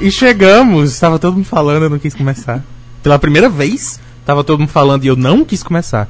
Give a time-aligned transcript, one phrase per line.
[0.00, 2.62] E chegamos, estava todo mundo falando, eu não quis começar.
[3.02, 6.08] Pela primeira vez, estava todo mundo falando e eu não quis começar.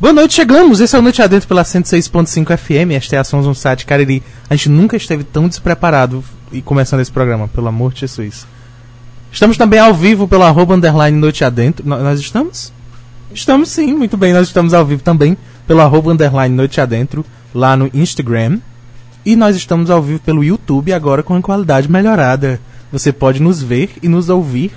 [0.00, 0.80] Boa noite, chegamos.
[0.80, 2.90] Esse é o Noite Adentro pela 106.5 FM.
[2.96, 4.22] Esta é a Sons um site Cariri.
[4.50, 8.46] A gente nunca esteve tão despreparado e começando esse programa, pelo amor de Jesus.
[9.30, 11.86] Estamos também ao vivo pelo arroba underline Noite Adentro.
[11.88, 12.72] No- nós estamos?
[13.32, 14.32] Estamos sim, muito bem.
[14.32, 15.36] Nós estamos ao vivo também
[15.66, 17.24] pelo arroba underline Noite Adentro,
[17.54, 18.58] lá no Instagram.
[19.24, 22.60] E nós estamos ao vivo pelo YouTube agora com a qualidade melhorada.
[22.94, 24.72] Você pode nos ver e nos ouvir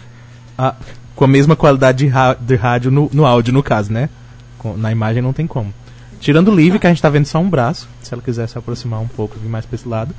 [0.57, 0.73] ah,
[1.15, 4.09] com a mesma qualidade de, de rádio no, no áudio, no caso, né?
[4.57, 5.71] Com- na imagem não tem como.
[6.19, 7.87] Tirando o Liv, que a gente tá vendo só um braço.
[8.01, 10.15] Se ela quiser se aproximar um pouco, vir mais pra esse lado.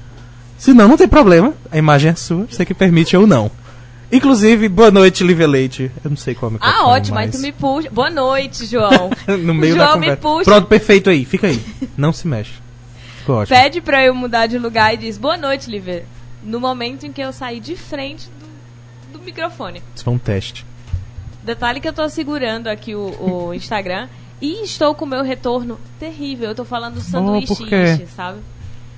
[0.56, 1.52] Se não, não tem problema.
[1.72, 3.50] A imagem é sua, você que permite ou não.
[4.12, 5.90] Inclusive, boa noite, Lívia Leite.
[6.04, 7.34] Eu não sei qual é o Ah, ótimo, aí mas...
[7.36, 7.90] tu me puxa.
[7.90, 9.10] Boa noite, João.
[9.42, 10.16] no meio João da me conversa.
[10.22, 10.44] puxa.
[10.44, 11.24] Pronto, perfeito aí.
[11.24, 11.60] Fica aí.
[11.96, 12.52] Não se mexe.
[13.48, 16.04] Pede pra eu mudar de lugar e diz boa noite, Liver.
[16.42, 18.28] No momento em que eu saí de frente
[19.12, 19.82] do, do microfone.
[19.94, 20.64] Isso foi um teste.
[21.42, 24.08] Detalhe que eu tô segurando aqui o, o Instagram
[24.40, 26.48] e estou com o meu retorno terrível.
[26.50, 28.06] Eu tô falando sanduíche, Oh, por quê?
[28.14, 28.40] sabe?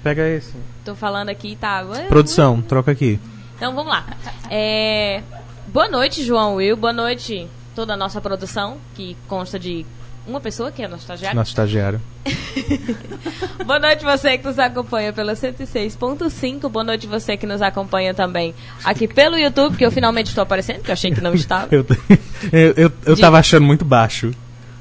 [0.02, 0.54] Pega esse.
[0.84, 1.84] Tô falando aqui, tá.
[2.08, 3.18] Produção, troca aqui.
[3.56, 4.06] Então vamos lá.
[4.50, 5.22] É,
[5.68, 6.76] Boa noite, João Will.
[6.76, 9.86] Boa noite, toda a nossa produção, que consta de
[10.30, 11.34] uma pessoa, que é a nossa estagiária.
[11.34, 12.00] Nosso estagiário.
[13.66, 16.68] Boa noite você que nos acompanha pela 106.5.
[16.68, 20.80] Boa noite você que nos acompanha também aqui pelo YouTube, que eu finalmente estou aparecendo,
[20.82, 21.68] que eu achei que não estava.
[21.72, 21.84] Eu,
[22.52, 24.30] eu, eu, eu tava achando muito baixo.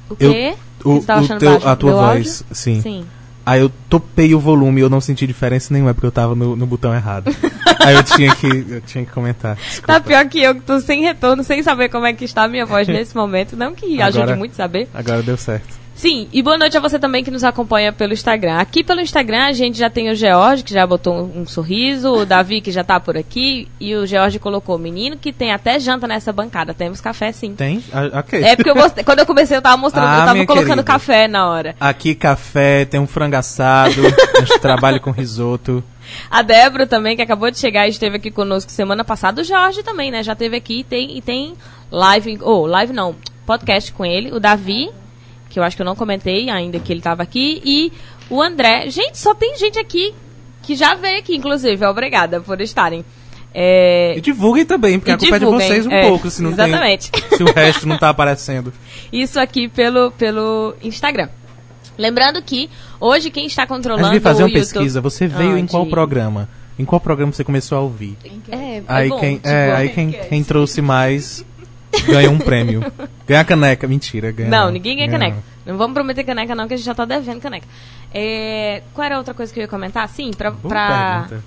[0.08, 0.54] O Eu- quê?
[0.82, 2.56] O, tava o achando teu- baixo a tua meu voz, áudio?
[2.56, 2.80] sim.
[2.80, 3.04] Sim.
[3.44, 6.54] Aí eu topei o volume e eu não senti diferença nenhuma, porque eu tava no,
[6.54, 7.34] no botão errado.
[7.80, 9.56] Aí eu tinha que, eu tinha que comentar.
[9.56, 9.94] Desculpa.
[9.94, 12.48] Tá pior que eu, que tô sem retorno, sem saber como é que está a
[12.48, 13.56] minha voz nesse momento.
[13.56, 14.88] Não que ajude Agora- muito saber.
[14.92, 15.79] Agora deu certo.
[16.00, 18.56] Sim, e boa noite a você também que nos acompanha pelo Instagram.
[18.56, 22.10] Aqui pelo Instagram a gente já tem o George, que já botou um, um sorriso,
[22.10, 25.78] o Davi, que já tá por aqui, e o George colocou menino que tem até
[25.78, 26.72] janta nessa bancada.
[26.72, 27.54] Temos café sim.
[27.54, 27.84] Tem?
[27.92, 28.42] Ah, ok.
[28.42, 30.82] É porque eu mostrei- quando eu comecei eu tava mostrando, Ah, eu tava colocando querida.
[30.84, 31.76] café na hora.
[31.78, 34.00] Aqui café, tem um frango assado,
[34.36, 35.84] a gente trabalha com risoto.
[36.30, 39.42] A Débora também, que acabou de chegar e esteve aqui conosco semana passada.
[39.42, 40.22] O Jorge também, né?
[40.22, 41.52] Já esteve aqui e tem, e tem
[41.90, 42.38] live.
[42.40, 44.32] Ou, live não, podcast com ele.
[44.32, 44.88] O Davi,
[45.50, 47.60] que eu acho que eu não comentei ainda que ele estava aqui.
[47.64, 47.92] E
[48.30, 48.88] o André.
[48.88, 50.14] Gente, só tem gente aqui
[50.62, 51.84] que já veio aqui, inclusive.
[51.84, 53.04] Obrigada por estarem.
[53.52, 56.40] É, E divulguem também, porque E a culpa é de vocês um é, pouco, se
[56.40, 57.10] não exatamente.
[57.10, 57.36] tem.
[57.38, 58.72] Se o resto não tá aparecendo.
[59.12, 61.28] isso aqui pelo, pelo Instagram.
[61.98, 64.60] Lembrando que hoje quem está A gente controlando fazer uma YouTube...
[64.60, 65.00] pesquisa.
[65.00, 65.90] Você veio em qual Onde?
[65.90, 66.48] programa?
[66.78, 68.16] Em qual programa você começou a ouvir?
[68.50, 71.44] É, é Aí, bom, quem, tipo, é, aí quem, quem trouxe mais
[72.06, 72.84] ganha um prêmio.
[73.26, 73.86] Ganha caneca.
[73.88, 74.48] Mentira, ganha.
[74.48, 75.36] Não, ninguém ganha caneca.
[75.36, 75.72] não.
[75.72, 77.66] Não vamos prometer caneca, não, que a gente já tá devendo caneca.
[78.12, 80.08] É, qual era a outra coisa que eu ia comentar?
[80.08, 81.44] Sim, pra, Boa pra, pergunta.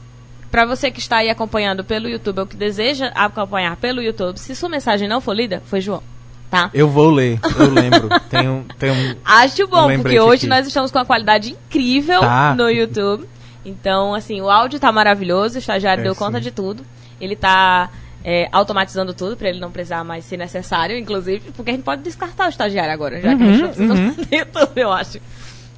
[0.51, 4.55] pra você que está aí acompanhando pelo YouTube ou que deseja acompanhar pelo YouTube, se
[4.55, 6.01] sua mensagem não for lida, foi João.
[6.49, 6.69] Tá?
[6.73, 8.07] Eu vou ler, eu lembro.
[8.29, 10.47] tem um, tem um, Acho Um bom, lembrete porque hoje aqui.
[10.47, 12.53] nós estamos com uma qualidade incrível Tá.
[12.55, 13.27] no YouTube.
[13.65, 16.43] Então, assim, o áudio tá maravilhoso, o estagiário É, deu conta sim.
[16.43, 16.85] de tudo.
[17.19, 17.89] Ele tá
[18.23, 22.01] é, automatizando tudo para ele não precisar mais ser necessário, inclusive, porque a gente pode
[22.01, 24.15] descartar o estagiário agora, já que a gente uhum.
[24.31, 25.19] YouTube, eu acho.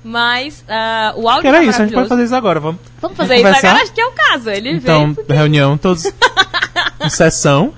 [0.04, 2.80] Mas ah, o áudio que era tá isso, a gente pode fazer isso agora, vamos.
[3.02, 3.70] Vamos fazer isso conversar?
[3.70, 4.50] agora, acho que é o caso.
[4.52, 5.34] Ele Então, porque...
[5.34, 6.06] reunião, todos
[7.04, 7.74] em sessão.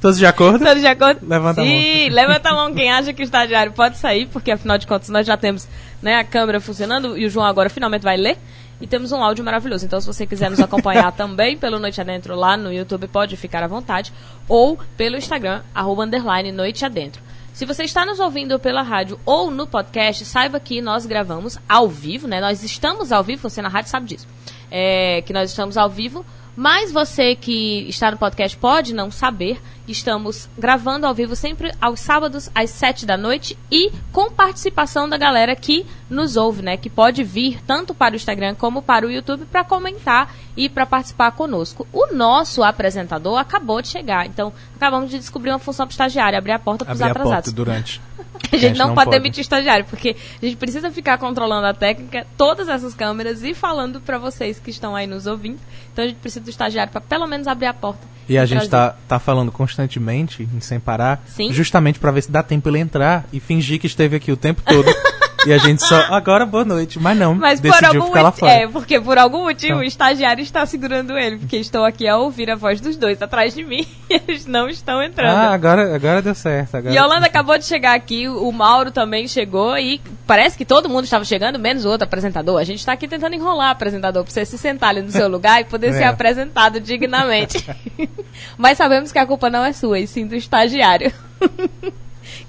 [0.00, 0.62] Todos de acordo?
[0.62, 1.20] Todos de acordo?
[1.26, 4.76] Levanta a Sim, levanta a mão quem acha que o estagiário pode sair, porque afinal
[4.76, 5.66] de contas nós já temos
[6.02, 8.36] né, a câmera funcionando e o João agora finalmente vai ler.
[8.80, 9.86] E temos um áudio maravilhoso.
[9.86, 13.62] Então, se você quiser nos acompanhar também pelo Noite Adentro lá no YouTube, pode ficar
[13.62, 14.12] à vontade.
[14.48, 17.22] Ou pelo Instagram, arroba underline Noite Adentro.
[17.52, 21.88] Se você está nos ouvindo pela rádio ou no podcast, saiba que nós gravamos ao
[21.88, 22.40] vivo, né?
[22.40, 24.26] Nós estamos ao vivo, você na rádio sabe disso.
[24.70, 29.60] É, que nós estamos ao vivo, mas você que está no podcast pode não saber.
[29.86, 35.18] Estamos gravando ao vivo sempre aos sábados, às sete da noite, e com participação da
[35.18, 36.76] galera que nos ouve, né?
[36.78, 40.86] Que pode vir tanto para o Instagram como para o YouTube para comentar e para
[40.86, 41.86] participar conosco.
[41.92, 46.52] O nosso apresentador acabou de chegar, então acabamos de descobrir uma função para estagiário, abrir
[46.52, 47.44] a porta para os Abrir a atrasados.
[47.44, 48.00] porta durante.
[48.52, 52.68] A gente não, pode demitir estagiário, porque a gente precisa ficar controlando a técnica, todas
[52.68, 55.58] essas câmeras e falando para vocês que estão aí nos ouvindo.
[55.92, 58.06] Então a gente precisa do estagiário para pelo menos abrir a porta.
[58.28, 61.52] E a gente tá, tá falando constantemente, em sem parar, Sim.
[61.52, 64.62] justamente pra ver se dá tempo ele entrar e fingir que esteve aqui o tempo
[64.62, 64.86] todo.
[65.46, 66.98] e a gente só, agora boa noite.
[66.98, 68.52] Mas não, Mas por algum ficar lá fora.
[68.52, 69.78] É, porque por algum motivo Então.
[69.80, 73.54] o estagiário está segurando ele, porque estou aqui a ouvir a voz dos dois atrás
[73.54, 75.36] de mim e eles não estão entrando.
[75.36, 76.76] Ah, agora, agora deu certo.
[76.76, 76.94] Agora...
[76.94, 80.88] E a Holanda acabou de chegar aqui, o Mauro também chegou e parece que todo
[80.88, 82.60] mundo estava chegando, menos o outro apresentador.
[82.60, 85.28] A gente está aqui tentando enrolar o apresentador para você se sentar ali no seu
[85.28, 85.98] lugar e poder É.
[85.98, 87.64] ser apresentado dignamente.
[88.58, 91.12] Mas sabemos que a culpa não é sua, e sim do estagiário.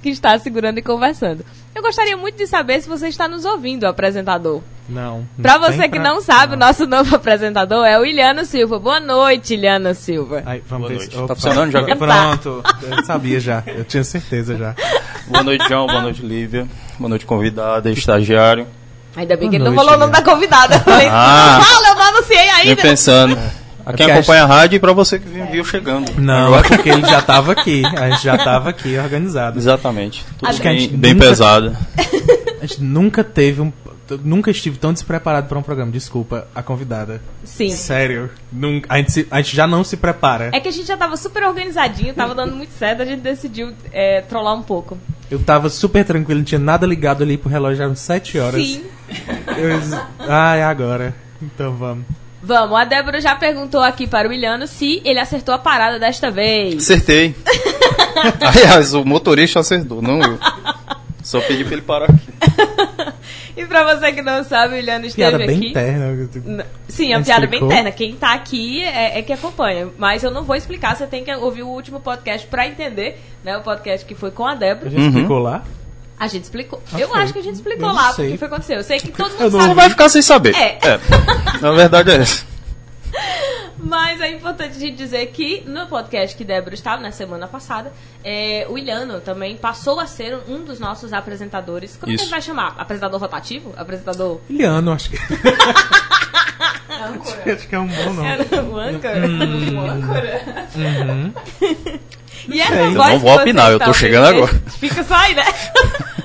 [0.06, 1.44] Que está segurando e conversando.
[1.74, 4.62] Eu gostaria muito de saber se você está nos ouvindo, apresentador.
[4.88, 5.28] Não.
[5.42, 8.78] Pra não você que pra- não sabe, o nosso novo apresentador é o Iliano Silva.
[8.78, 10.44] Boa noite, Iliano Silva.
[10.46, 11.28] Ai, vamos Boa ver se- noite.
[11.28, 11.96] Tá funcionando já?
[11.96, 12.64] Pronto.
[12.84, 13.64] Eu sabia já.
[13.66, 14.76] Eu tinha certeza já.
[15.28, 15.88] Boa noite, João.
[15.88, 16.68] Boa noite, Lívia.
[17.00, 18.68] Boa noite, convidada, estagiário.
[19.16, 20.76] Ainda bem Boa que ele não noite, falou o nome da convidada.
[20.76, 21.60] Eu falei, Ah.
[21.64, 22.82] fala, eu não anunciei ainda.
[22.82, 23.38] pensando.
[23.86, 26.12] A quem acompanha a rádio e pra você que viu chegando.
[26.20, 27.84] Não, é porque ele já tava aqui.
[27.86, 29.58] A gente já tava aqui organizado.
[29.60, 30.26] Exatamente.
[30.38, 31.78] Tudo Acho que a bem, gente bem nunca- pesado.
[32.62, 33.72] A gente nunca teve um.
[34.24, 35.92] Nunca estive tão despreparado para um programa.
[35.92, 37.20] Desculpa, a convidada.
[37.44, 37.70] Sim.
[37.72, 38.30] Sério.
[38.52, 40.52] Nunca, a, gente se- a gente já não se prepara.
[40.54, 43.74] É que a gente já tava super organizadinho, tava dando muito certo, a gente decidiu
[43.92, 44.96] é, trollar um pouco.
[45.30, 48.62] Eu tava super tranquilo, não tinha nada ligado ali pro relógio, eram 7 horas.
[48.64, 48.84] Sim.
[49.58, 49.80] Eu,
[50.30, 51.16] ah, é agora.
[51.42, 52.06] Então vamos.
[52.46, 56.30] Vamos, a Débora já perguntou aqui para o Iliano se ele acertou a parada desta
[56.30, 56.76] vez.
[56.84, 57.34] Acertei.
[58.42, 60.38] Aliás, o motorista acertou, não eu.
[61.24, 63.16] Só pedi pra ele parar aqui.
[63.58, 65.70] E pra você que não sabe, o Iliano esteve Piada bem aqui.
[65.70, 66.66] interna.
[66.90, 67.90] Sim, é uma Mas piada bem interna.
[67.90, 69.88] Quem tá aqui é, é que acompanha.
[69.98, 73.56] Mas eu não vou explicar, você tem que ouvir o último podcast pra entender, né?
[73.58, 74.90] O podcast que foi com a A Débora.
[74.90, 75.08] gente Uhum.
[75.08, 75.64] explicou lá.
[76.20, 76.82] A gente explicou.
[76.92, 77.04] Ok.
[77.04, 78.78] Eu acho que a gente explicou Eu lá o que foi aconteceu.
[78.78, 79.68] Eu sei que todo Eu mundo não sabe.
[79.68, 80.56] Não vai ficar sem saber.
[80.56, 80.80] É.
[81.62, 82.46] Na verdade é essa.
[83.78, 87.94] Mas é importante a gente dizer que no podcast que Débora estava na semana passada,
[88.24, 91.96] é, o Iliano também passou a ser um dos nossos apresentadores.
[91.96, 92.24] Como que a Isso.
[92.24, 92.74] gente vai chamar?
[92.80, 93.74] Apresentador rotativo?
[93.78, 94.42] Apresentador.
[94.50, 95.18] Iliano, acho que.
[97.52, 98.28] acho que é um bom nome.
[98.28, 99.28] Era o âncora?
[99.28, 99.78] Hum.
[99.78, 100.42] O âncora?
[102.48, 104.72] E essa voz Eu não que vou opinar, eu tô chegando ouvindo, agora.
[104.72, 105.44] Fica só aí, né?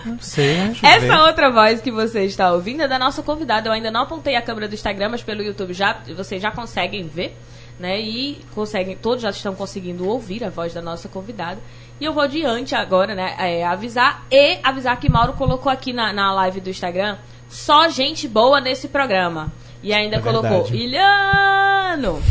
[0.05, 3.69] Não sei, acho Essa outra voz que você está ouvindo é da nossa convidada.
[3.69, 7.07] Eu ainda não apontei a câmera do Instagram, mas pelo YouTube já vocês já conseguem
[7.07, 7.37] ver,
[7.79, 8.01] né?
[8.01, 11.61] E conseguem, todos já estão conseguindo ouvir a voz da nossa convidada.
[12.01, 13.35] E eu vou adiante agora, né?
[13.39, 17.19] é, avisar e avisar que Mauro colocou aqui na, na live do Instagram
[17.49, 19.53] só gente boa nesse programa.
[19.83, 20.77] E ainda É colocou verdade.
[20.77, 22.23] Ilhano.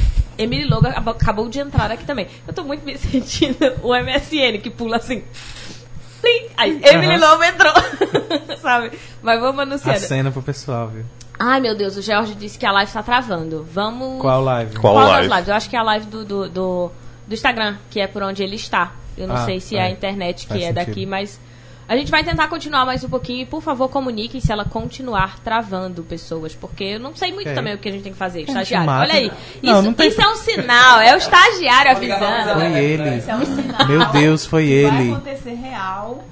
[0.42, 2.28] Emily Logo acabou, de entrar aqui também.
[2.48, 5.24] Eu tô muito me sentindo o MSN que pula assim.
[6.22, 6.48] Plim!
[6.58, 7.18] Aí, Emily.
[7.18, 7.74] Lobo entrou.
[8.62, 8.92] Sabe?
[9.22, 10.00] Mas vamos A anunciando.
[10.00, 11.06] cena pro pessoal, viu?
[11.38, 13.66] Ai, meu Deus, o George disse que a live tá travando.
[13.72, 14.20] Vamos.
[14.22, 14.76] Qual live?
[14.78, 15.28] Qual das live?
[15.30, 15.48] lives?
[15.48, 16.92] Eu acho que é a live do, do, do,
[17.28, 18.92] do Instagram, que é por onde ele está.
[19.18, 19.92] Eu não Ah, sei se é a é.
[19.92, 20.86] internet que Faz é sentido.
[20.86, 21.40] daqui, mas.
[21.90, 25.40] A gente vai tentar continuar mais um pouquinho e, por favor, comuniquem se ela continuar
[25.40, 27.56] travando pessoas, porque eu não sei muito Ok.
[27.56, 28.42] também o que a gente tem que fazer.
[28.42, 29.02] gente Estagiário, mata.
[29.10, 29.32] olha aí.
[29.64, 32.60] Não, Isso, não tem- isso é um sinal, é o estagiário avisando.
[32.60, 33.18] Foi ele.
[33.18, 35.12] Isso é um sinal Meu Deus, foi que Vai ele.
[35.14, 36.24] acontecer real,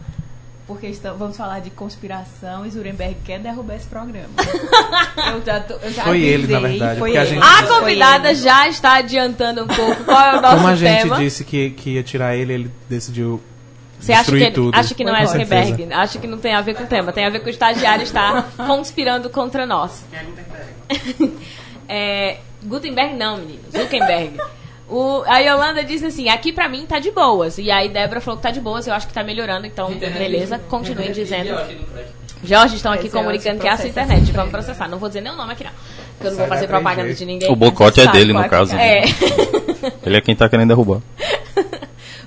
[0.68, 4.30] porque estamos, vamos falar de conspiração e Zurenberg quer derrubar esse programa.
[5.34, 7.30] eu já, tô, eu já Foi ele, na avisei, verdade, Foi porque a ele.
[7.34, 8.40] gente- A Foi convidada ele.
[8.40, 11.18] já está adiantando um pouco qual é o nosso Como a gente tema.
[11.18, 13.42] disse que, que ia tirar ele, ele decidiu
[14.00, 14.76] Você acha que, tudo.
[14.76, 15.68] acha que não é Zuckerberg?
[15.68, 15.96] certeza.
[15.96, 17.12] Acha que não tem a ver com o tema.
[17.12, 20.06] Tem a ver com o estagiário estar conspirando contra nós.
[21.90, 23.64] é, Gutenberg não, menino.
[23.72, 24.38] Zuckerberg.
[24.90, 27.58] O, a Yolanda disse assim, aqui pra mim tá de boas.
[27.58, 30.58] E aí Débora falou que tá de boas, eu acho que tá melhorando, então beleza,
[30.70, 31.58] continuem dizendo.
[32.44, 34.88] Jorge, estão aqui Esse é comunicando que é a sua internet, vamos processar.
[34.88, 35.72] Não vou dizer nenhum nome aqui não,
[36.14, 37.16] porque eu não vou fazer da propaganda 3G.
[37.16, 37.52] de ninguém.
[37.52, 38.76] O boicote é dele, no caso.
[38.76, 39.04] É.
[40.06, 41.02] Ele é quem tá querendo derrubar.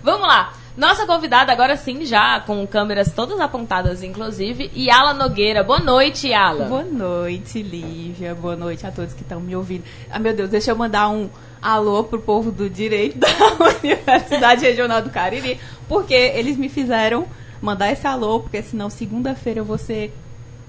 [0.02, 0.52] Vamos lá.
[0.80, 5.62] Nossa convidada agora sim, já com câmeras todas apontadas, inclusive, Yala Nogueira.
[5.62, 6.64] Boa noite, Yala.
[6.64, 8.34] Boa noite, Lívia.
[8.34, 9.84] Boa noite a todos que estão me ouvindo.
[10.10, 11.28] Ah, meu Deus, deixa eu mandar um
[11.60, 13.28] alô pro povo do Direito da
[13.84, 17.26] Universidade Regional do Cariri, porque eles me fizeram
[17.60, 20.16] mandar esse alô, porque senão segunda-feira eu vou ser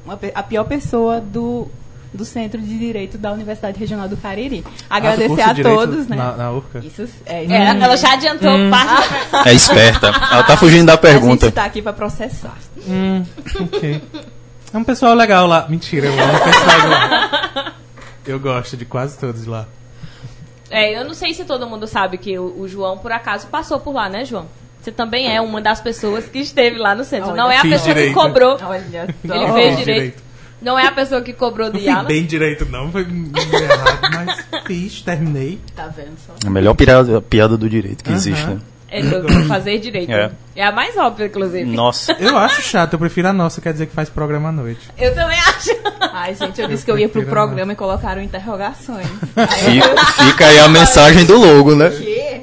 [0.03, 1.70] uma a pior pessoa do,
[2.13, 4.63] do Centro de Direito da Universidade Regional do Cariri.
[4.89, 6.15] Ah, Agradecer cursa a todos, né?
[6.15, 6.80] Na, na Urca?
[6.80, 10.08] Isso é, É, ela já adiantou parte da É esperta.
[10.08, 11.46] Ela tá fugindo da A pergunta.
[11.46, 12.58] gente tá aqui pra processar.
[12.88, 13.24] Hum,
[13.62, 14.01] ok.
[14.74, 15.65] É um pessoal legal lá.
[15.70, 17.74] Mentira, eu amo o pessoal lá.
[18.25, 19.65] Eu gosto de quase todos lá.
[20.70, 23.80] É, eu não sei se todo mundo sabe que o, o João, por acaso, passou
[23.80, 24.46] por lá, né, João?
[24.82, 27.30] Você também é uma das pessoas que esteve lá no centro.
[27.30, 28.08] Olha, não é a pessoa direito.
[28.10, 28.58] que cobrou.
[28.63, 29.15] Olha.
[29.24, 29.84] Ele fez direito.
[29.84, 30.24] direito.
[30.62, 32.91] Não é a pessoa que cobrou Não do fui bem direito, não.
[32.91, 35.60] Foi errado, mas fiz, terminei.
[35.75, 36.34] Tá vendo só?
[36.46, 38.18] A melhor piada, piada do direito que Aham.
[38.18, 38.60] existe, né?
[38.94, 40.12] É do fazer direito.
[40.12, 40.32] É.
[40.53, 40.65] É.
[40.65, 41.63] a mais óbvia, inclusive.
[41.63, 42.12] Nossa.
[42.20, 44.82] Eu acho chato, eu prefiro a nossa, quer dizer que faz programa à noite.
[44.98, 45.70] Eu também acho.
[46.12, 49.08] Ai, gente, eu disse que eu ia pro programa e colocaram interrogações.
[49.08, 51.89] Fica, fica aí a mensagem do logo, né?
[51.89, 52.41] Que?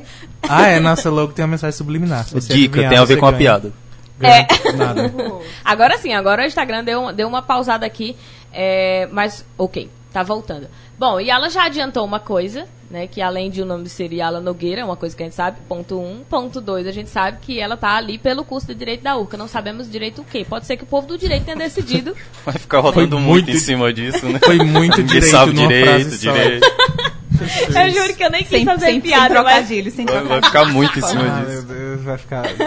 [0.49, 2.25] Ah, é, nossa logo tem uma mensagem subliminar.
[2.25, 3.39] Dica, tem a ver com a ganha.
[3.39, 3.73] piada.
[4.19, 4.47] Ganha
[4.77, 5.13] Nada.
[5.65, 8.17] Agora sim, agora o Instagram deu, uma- deu uma pausada aqui.
[8.53, 10.67] é, mas, ok, tá voltando.
[10.99, 13.07] Bom, e ela já adiantou uma coisa, né?
[13.07, 15.97] Que além de o nome ser Yala Nogueira, uma coisa que a gente sabe, ponto
[16.01, 16.25] um.
[16.29, 19.37] Ponto dois, a gente sabe que ela tá ali pelo curso de Direito da URCA.
[19.37, 20.45] Não sabemos direito o quê.
[20.49, 22.17] Pode ser que o povo do direito tenha decidido.
[22.45, 24.41] Vai ficar rodando muito, muito- em cima disso, né?
[24.45, 26.33] Foi muito direito sabe direito, frase só.
[26.33, 26.67] direito.
[27.41, 30.15] Eu juro que eu nem quis Sem, fazer sem, sem piada, mas trocadilho, sem Vai,
[30.15, 30.47] vai trocadilho.
[30.47, 31.63] ficar muito em cima Ah, meu disso.
[31.67, 32.45] Deus, vai ficar.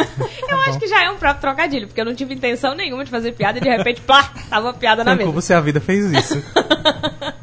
[0.50, 3.12] eu acho que já é um próprio trocadilho, porque eu não tive intenção nenhuma de
[3.12, 5.32] fazer piada e de repente, plá, tava uma piada na Com mesa.
[5.32, 6.44] você a vida fez isso.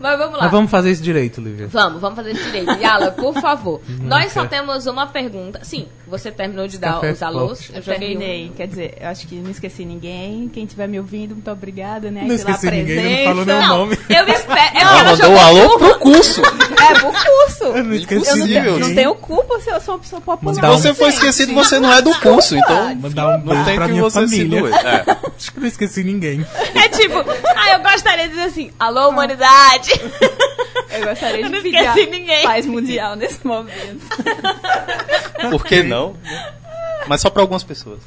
[0.00, 0.42] Mas vamos lá.
[0.44, 1.68] Mas vamos fazer isso direito, Lívia.
[1.68, 2.72] Vamos, vamos fazer isso direito.
[2.80, 3.80] Yala, por favor.
[4.00, 5.60] Nós só temos uma pergunta.
[5.62, 7.70] Sim, você terminou de dar café os é alôs.
[7.70, 8.18] Eu Eu joguei um.
[8.18, 10.48] terminei, quer dizer, eu acho que não esqueci ninguém.
[10.52, 12.20] Quem estiver me ouvindo, muito obrigada, né?
[12.20, 13.24] Não pela esqueci ninguém, não presença.
[13.24, 13.98] falou meu nome.
[14.10, 14.76] eu espero.
[14.78, 16.42] Ela Ela mandou o alô pro curso.
[16.42, 17.64] É, pro curso.
[17.64, 20.54] Eu não esqueci Eu não, não tenho culpa se eu sou uma pessoa popular.
[20.54, 23.64] Se um- você for esquecido, você não é do curso, então Mandar um não beijo
[23.64, 24.60] tem pra que minha você se família.
[24.60, 24.74] doer.
[24.74, 25.04] É.
[25.36, 26.46] Acho que não esqueci ninguém.
[26.74, 27.18] É tipo,
[27.56, 29.90] ah, eu gostaria de dizer assim: alô, humanidade.
[30.92, 32.42] Eu gostaria de não pedir ninguém.
[32.42, 34.06] paz mundial nesse momento.
[35.50, 36.16] Por que não?
[37.06, 38.00] Mas só pra algumas pessoas.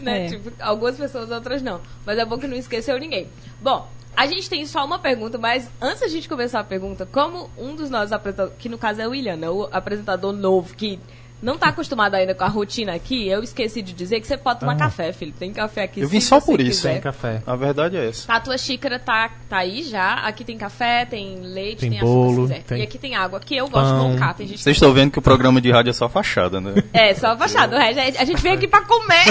[0.00, 0.26] né?
[0.26, 0.28] É.
[0.28, 1.80] Tipo, algumas pessoas, outras não.
[2.04, 3.28] Mas é bom que não esqueceu ninguém.
[3.60, 7.50] Bom, a gente tem só uma pergunta, mas antes da gente começar a pergunta, como
[7.56, 9.48] um dos nossos apresentadores, que no caso é o William, né?
[9.48, 11.00] o apresentador novo, que
[11.42, 14.60] não tá acostumado ainda com a rotina aqui, eu esqueci de dizer que você pode
[14.60, 14.76] tomar Ah.
[14.76, 15.32] café, filho.
[15.36, 16.92] Tem café aqui Eu vim só por isso, quiser.
[16.92, 17.42] Sem café.
[17.46, 18.32] A verdade é essa.
[18.32, 20.14] A tua xícara tá, tá aí já.
[20.14, 23.38] Aqui tem café, tem leite, Tem tem, bolo, açúcar tem E aqui tem água.
[23.40, 24.06] Aqui eu gosto de pão.
[24.10, 24.34] colocar.
[24.34, 26.74] Tem gente Vocês estão vendo que o programa de rádio é só fachada, né?
[26.94, 27.76] É, só fachada.
[27.82, 29.24] É- a gente veio aqui pra comer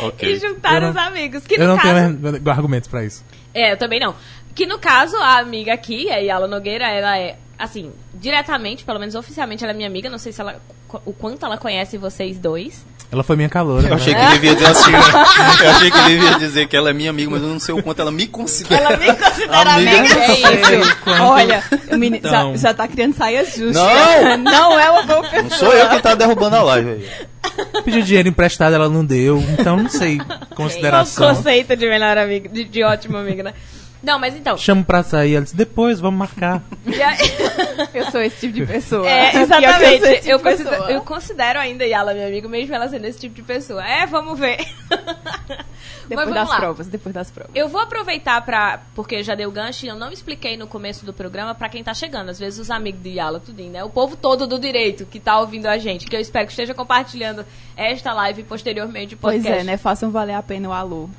[0.00, 0.32] Ok.
[0.32, 1.46] e juntar não- os amigos.
[1.46, 2.16] Que Eu no não caso.
[2.18, 3.24] tenho argumentos pra isso.
[3.52, 4.14] É, eu também não.
[4.54, 9.14] Que no caso, a amiga aqui, a Yala Nogueira, ela é, assim, diretamente, pelo menos
[9.14, 10.08] oficialmente, ela é minha amiga.
[10.08, 10.60] Não sei se ela.
[11.04, 12.84] o quanto ela conhece vocês dois.
[13.10, 13.88] Ela foi minha caloura.
[13.88, 14.32] Eu achei né?
[14.32, 14.92] que ele ia dizer assim.
[14.92, 17.74] Eu achei que ele ia dizer que ela é minha amiga, mas eu não sei
[17.74, 18.82] o quanto ela me considera.
[18.84, 19.98] Ela me considera Amiga.
[19.98, 20.24] amiga.
[20.24, 20.96] É isso.
[21.04, 22.52] Quanto- Olha, o menino Então.
[22.54, 23.74] já, já tá criando saias justas.
[23.82, 24.36] Não!
[24.44, 25.42] Não é uma boa pessoa.
[25.42, 27.82] Não sou eu quem tá derrubando a live aí.
[27.82, 29.42] Pediu dinheiro emprestado, ela não deu.
[29.58, 30.18] Então não sei.
[30.50, 31.34] O Consideração.
[31.34, 33.54] conceito de melhor amigo, de, de ótimo amigo, né?
[34.02, 34.56] Não, mas então.
[34.56, 35.34] Chamo pra sair.
[35.34, 36.62] Ela disse, depois, vamos marcar.
[37.94, 39.08] Eu sou esse tipo de pessoa.
[39.08, 40.04] É, exatamente.
[40.04, 40.90] esse tipo Eu, de considero, pessoa.
[40.92, 43.84] eu considero ainda Yala minha amiga, mesmo ela sendo esse tipo de pessoa.
[43.86, 44.58] É, vamos ver.
[46.08, 46.56] Depois vamos das lá.
[46.56, 47.50] provas, depois das provas.
[47.54, 48.80] Eu vou aproveitar pra.
[48.94, 51.92] Porque já deu gancho e eu não expliquei no começo do programa pra quem tá
[51.92, 52.30] chegando.
[52.30, 53.84] Às vezes os amigos de Yala, tudinho, né?
[53.84, 56.72] O povo todo do direito que tá ouvindo a gente, que eu espero que esteja
[56.72, 57.44] compartilhando
[57.76, 59.60] esta live posteriormente o Pois podcast.
[59.60, 59.76] é, né?
[59.76, 61.10] Façam valer a pena o alô.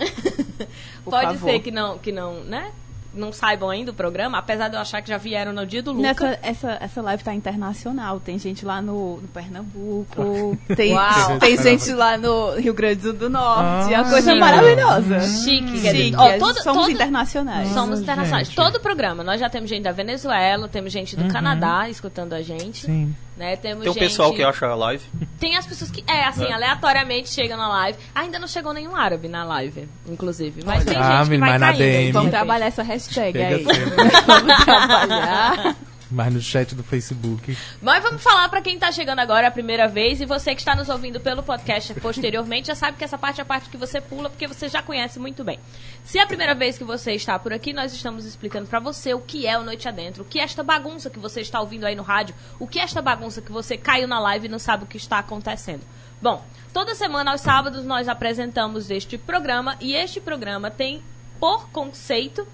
[1.03, 1.49] Por Pode favor.
[1.51, 2.71] ser que não, que não, né?
[3.11, 5.91] Não saibam ainda o programa, apesar de eu achar que já vieram no dia do
[5.91, 6.03] Luca.
[6.03, 8.19] Nessa, essa, essa live tá internacional.
[8.19, 11.39] Tem gente lá no, no Pernambuco, tem, Uau.
[11.39, 13.91] tem gente lá no Rio Grande do, Norte.
[13.91, 14.39] é Ah, uma coisa sim.
[14.39, 15.19] maravilhosa.
[15.21, 16.15] Chique, Chique.
[16.15, 17.69] Ó, gente todo- somos todo- internacionais.
[17.69, 18.47] Somos internacionais.
[18.47, 18.55] gente.
[18.55, 19.23] Todo o programa.
[19.23, 22.85] Nós já temos gente da Venezuela, temos gente do Canadá escutando a gente.
[22.85, 23.15] Sim.
[23.39, 23.55] Né?
[23.55, 24.03] Temos Tem o gente...
[24.03, 25.01] pessoal que acha a live.
[25.39, 26.51] Tem as pessoas que, é, assim, É.
[26.51, 27.97] aleatoriamente chegam na live.
[28.13, 30.61] Ainda não chegou nenhum árabe na live, inclusive.
[30.65, 31.79] Mas tem Ah, gente que menino, vai mas na caindo.
[31.79, 32.05] DM.
[32.07, 33.63] de Vamos trabalhar essa hashtag Chega aí.
[34.27, 35.75] Vamos trabalhar.
[36.11, 37.55] Mas no chat do Facebook.
[37.81, 40.75] Mas vamos falar pra quem tá chegando agora a primeira vez e você que está
[40.75, 44.01] nos ouvindo pelo podcast posteriormente já sabe que essa parte é a parte que você
[44.01, 45.59] pula porque você já conhece muito bem.
[46.03, 49.13] Se é a primeira vez que você está por aqui, nós estamos explicando pra você
[49.13, 51.85] o que é o Noite Adentro, o que é esta bagunça que você está ouvindo
[51.85, 54.59] aí no rádio, o que é esta bagunça que você caiu na live e não
[54.59, 55.81] sabe o que está acontecendo.
[56.19, 61.03] Bom, toda semana aos sábados nós apresentamos este programa e este programa tem
[61.39, 62.47] por conceito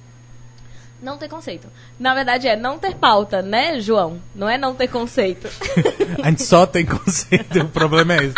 [1.01, 1.67] não ter conceito.
[1.99, 4.19] Na verdade é não ter pauta, né, João?
[4.35, 5.47] Não é não ter conceito.
[6.23, 8.35] A gente só tem conceito, o problema é esse.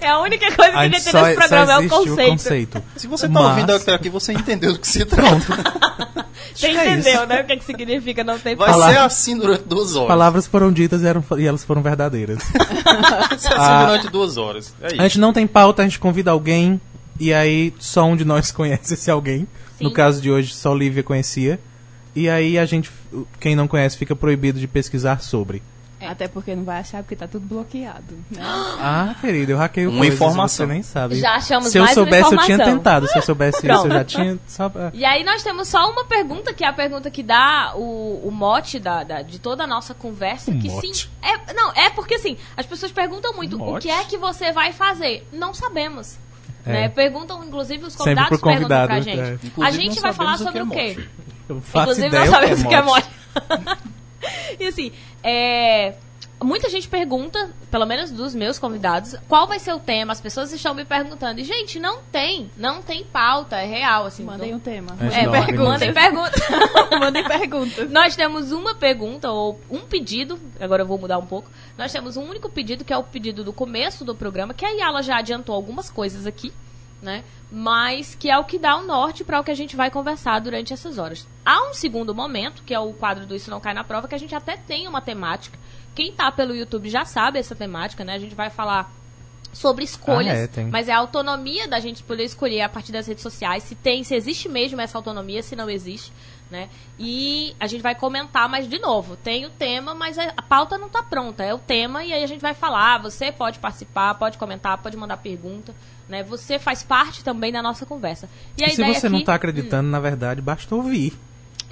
[0.00, 2.22] É a única coisa que A gente tem nesse só programa é o conceito.
[2.22, 2.82] o conceito.
[2.96, 5.90] Se você tá Mas- ouvindo até aqui, você entendeu do que se trata.
[6.54, 7.42] Você é entendeu, né?
[7.42, 10.08] O que, que significa não ter Vai ser assim durante duas horas.
[10.08, 12.38] Palavras foram ditas e, eram, e elas foram verdadeiras.
[12.84, 13.86] Vai ser assim Ah.
[13.86, 14.74] durante duas horas.
[14.82, 16.80] É A gente não tem pauta, a gente convida alguém
[17.18, 19.46] e aí só um de nós conhece esse alguém.
[19.80, 19.84] Sim.
[19.84, 21.58] No caso de hoje, só Lívia conhecia.
[22.14, 22.90] E aí a gente,
[23.40, 25.62] quem não conhece, fica proibido de pesquisar sobre.
[26.00, 26.06] É.
[26.08, 28.14] Até porque não vai achar porque tá tudo bloqueado.
[28.30, 28.40] Né?
[28.82, 30.66] Ah, querido, eu hackei o Uma coisas, informação.
[30.66, 31.16] Você nem sabe.
[31.16, 33.06] Já achamos Se eu mais uma soubesse, eu tinha tentado.
[33.06, 34.38] Se eu soubesse isso, eu já tinha.
[34.46, 34.90] Só pra...
[34.94, 38.30] E aí nós temos só uma pergunta, que é a pergunta que dá o, o
[38.30, 40.50] mote da, da- de toda a nossa conversa.
[40.50, 40.96] O que mote.
[40.96, 41.08] sim.
[41.22, 43.86] É, não, é porque assim, as pessoas perguntam muito o Mote?
[43.86, 45.28] que é que você vai fazer.
[45.30, 46.16] Não sabemos.
[46.64, 46.72] É.
[46.72, 46.88] né?
[46.88, 49.20] Perguntam, inclusive, os convidados pro perguntam pra convidado, gente.
[49.20, 49.64] é.
[49.64, 51.08] A gente vai falar sobre o o que é quê?
[51.48, 53.08] Eu faço Inclusive, ideia nós o que é sabemos o que é mote.
[54.60, 55.94] e assim, é,
[56.42, 60.12] muita gente pergunta, pelo menos dos meus convidados, qual vai ser o tema.
[60.12, 61.40] As pessoas estão me perguntando.
[61.40, 62.50] E, gente, não tem.
[62.56, 64.06] Não tem pauta, é real.
[64.06, 64.96] Assim, Mandem não- um tema.
[65.00, 65.58] É, É, perguntas.
[65.68, 66.40] mandem perguntas.
[67.00, 67.90] Mandem perguntas.
[67.90, 71.50] Nós temos uma pergunta, ou um pedido, agora eu vou mudar um pouco.
[71.78, 74.70] Nós temos um único pedido, que é o pedido do começo do programa, que a
[74.70, 76.52] Yala já adiantou algumas coisas aqui,
[77.02, 77.22] né?
[77.52, 80.40] Mas que é o que dá o norte para o que a gente vai conversar
[80.40, 81.26] durante essas horas.
[81.44, 84.14] Há um segundo momento, que é o quadro do Isso Não Cai na Prova, que
[84.14, 85.58] a gente até tem uma temática.
[85.94, 88.14] Quem tá pelo YouTube já sabe essa temática, né?
[88.14, 88.90] A gente vai falar
[89.52, 90.66] sobre escolhas, Ah, é, tem.
[90.66, 94.04] mas é a autonomia da gente poder escolher a partir das redes sociais, se tem,
[94.04, 96.12] se existe mesmo essa autonomia, se não existe,
[96.48, 96.68] né?
[96.96, 100.88] E a gente vai comentar, mas de novo, tem o tema, mas a pauta não
[100.88, 104.38] tá pronta, é o tema e aí a gente vai falar, você pode participar, pode
[104.38, 105.74] comentar, pode mandar pergunta,
[106.08, 106.22] né?
[106.22, 108.28] Você faz parte também da nossa conversa.
[108.56, 111.12] E, E se você não aqui- tá acreditando, na verdade, basta ouvir.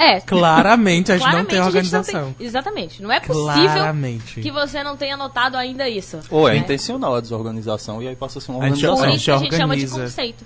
[0.01, 2.35] É, Claramente, a gente não claramente tem a gente não organização.
[2.39, 4.41] tem- Exatamente, não é possível Claramente.
[4.41, 6.21] que você não tenha notado ainda isso.
[6.31, 6.59] Ou é né?
[6.59, 9.35] intencional a desorganização e aí passa a ser uma A gente- Por organização.
[9.35, 10.45] a que a gente chama de conceito.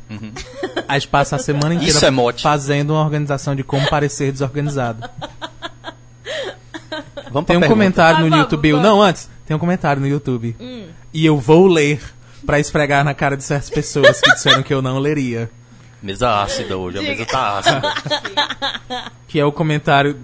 [0.89, 2.43] A gente passa a semana inteira Isso é mote.
[2.43, 5.07] fazendo uma organização de como parecer desorganizado.
[7.31, 7.69] Vamos Tem um pergunta.
[7.69, 8.73] comentário Ah, no vamos, YouTube.
[8.73, 8.87] vamos.
[8.87, 10.57] Não, antes, tem um comentário no YouTube.
[10.61, 10.87] Hum.
[11.13, 12.01] E eu vou ler
[12.45, 15.51] pra esfregar na cara de certas pessoas que disseram que eu não leria.
[16.03, 17.83] Mesa ácida hoje, a mesa tá ácida.
[19.29, 20.19] Que é o comentário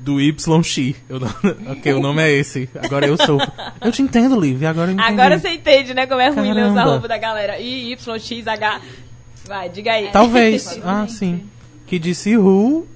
[0.00, 0.46] do YX.
[1.08, 1.28] Eu não...
[1.72, 2.68] ok, o nome é esse.
[2.82, 3.38] Agora eu sou.
[3.80, 4.64] Eu te entendo, Liv.
[4.64, 5.08] Agora eu entendi.
[5.08, 7.58] Agora você entende, né, como é ruim ler os arroba da galera.
[7.60, 8.80] I, Y, X, H.
[9.46, 10.10] Vai, diga aí.
[10.10, 10.80] Talvez.
[10.82, 11.48] ah, sim.
[11.86, 12.88] Que disse Who.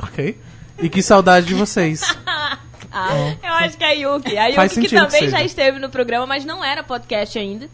[0.00, 0.38] Ok.
[0.80, 2.02] E que saudade de vocês.
[2.98, 4.38] Ah, eu acho que é a Yuki.
[4.38, 7.68] A Yuki que também já esteve no programa, mas não era podcast ainda.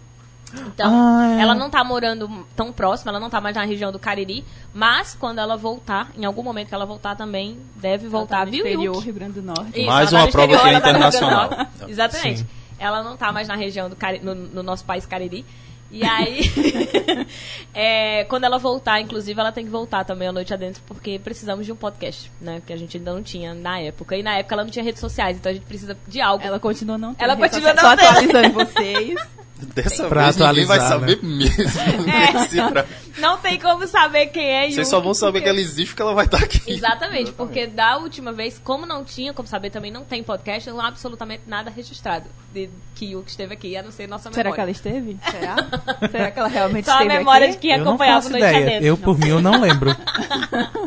[0.55, 1.41] Então, Ah, é.
[1.43, 5.15] ela não tá morando tão próxima, ela não tá mais na região do Cariri, mas
[5.15, 8.53] quando ela voltar, em algum momento que ela voltar também, deve voltar, Ela tá no
[8.53, 9.05] viu, exterior, Yuki?
[9.07, 9.79] Rio Grande do Norte.
[9.81, 11.19] Isso, Mais ela tá uma no prova exterior, que é ela tá no Rio Grande
[11.19, 11.51] do internacional.
[11.81, 11.91] Norte.
[11.91, 12.39] Exatamente.
[12.41, 12.47] Sim.
[12.79, 15.45] Ela não tá mais na região do Cari- no, no nosso país Cariri.
[15.91, 16.51] E aí,
[17.75, 21.67] é, quando ela voltar, inclusive, ela tem que voltar também à noite adentro, porque precisamos
[21.67, 22.63] de um podcast, né?
[22.67, 24.17] Que a gente ainda não tinha na época.
[24.17, 26.45] E na época ela não tinha redes sociais, então a gente precisa de algo.
[26.45, 27.25] Ela continua não tendo.
[27.31, 29.21] Ela continua não Só atualizando vocês.
[29.75, 31.65] Dessa Pra vez ninguém vai saber mesmo.
[32.11, 32.47] É.
[32.49, 32.85] Se pra-
[33.19, 35.89] Não tem como saber quem é Vocês Yuki, só vão saber porque- que ela existe
[35.91, 36.63] porque ela vai estar aqui.
[36.73, 40.81] Exatamente, porque da última vez, como não tinha, como saber, também não tem podcast, não
[40.81, 44.55] há absolutamente nada registrado de que Yuki esteve aqui, a não ser nossa Será memória.
[44.55, 45.19] que ela esteve?
[45.31, 46.09] Será?
[46.11, 47.55] Será que ela realmente Só a esteve memória aqui?
[47.57, 48.83] de quem eu não acompanhava faço o Noite ideia.
[48.83, 49.95] Eu, por mim, eu não lembro.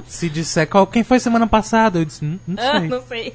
[0.08, 2.90] Se disser qual, quem foi semana passada, eu disse, "Hum, não Ah, sei.
[2.90, 3.34] não sei.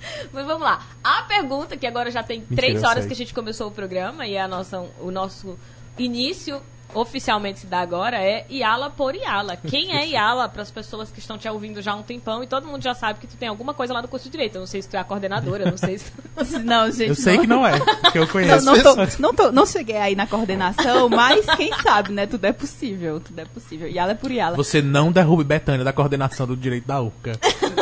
[0.32, 0.86] Mas vamos lá.
[1.02, 4.26] A pergunta, que agora já tem Mentira, três horas que a gente começou o programa
[4.26, 5.58] e a nossa, o nosso
[5.98, 6.62] início
[6.94, 9.56] oficialmente se dá agora é Yala por Yala.
[9.56, 12.46] Quem é Yala para as pessoas que estão te ouvindo já há um tempão e
[12.46, 14.56] todo mundo já sabe que tu tem alguma coisa lá no curso de direito.
[14.56, 16.12] Eu não sei se tu é a coordenadora, eu não sei se
[16.64, 17.08] Não, gente.
[17.10, 18.64] Eu sei que não é, porque eu Não, conheço.
[18.64, 19.18] não, tô- pessoas.
[19.18, 22.26] não, tô- não cheguei aí na coordenação, mas quem sabe, né?
[22.26, 23.88] Tudo é possível, tudo é possível.
[23.88, 24.56] Yala é por Yala.
[24.56, 27.32] Você não derrube Betânia da coordenação do direito da URCA.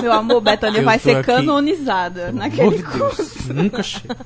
[0.00, 1.26] Meu amor, Betânia Eu vai tô ser aqui.
[1.26, 3.16] canonizada naquele amor de curso.
[3.16, 3.46] Deus.
[3.48, 4.16] Nunca chega.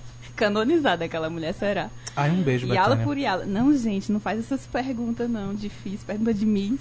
[0.41, 1.91] Canonizada aquela mulher será.
[2.17, 3.05] Ai, um beijo, Yala Betânia.
[3.05, 3.45] por Yala.
[3.45, 5.55] Não, gente, não faz essas perguntas, não.
[5.55, 6.07] Difícil.
[6.07, 6.79] Pergunta de mim.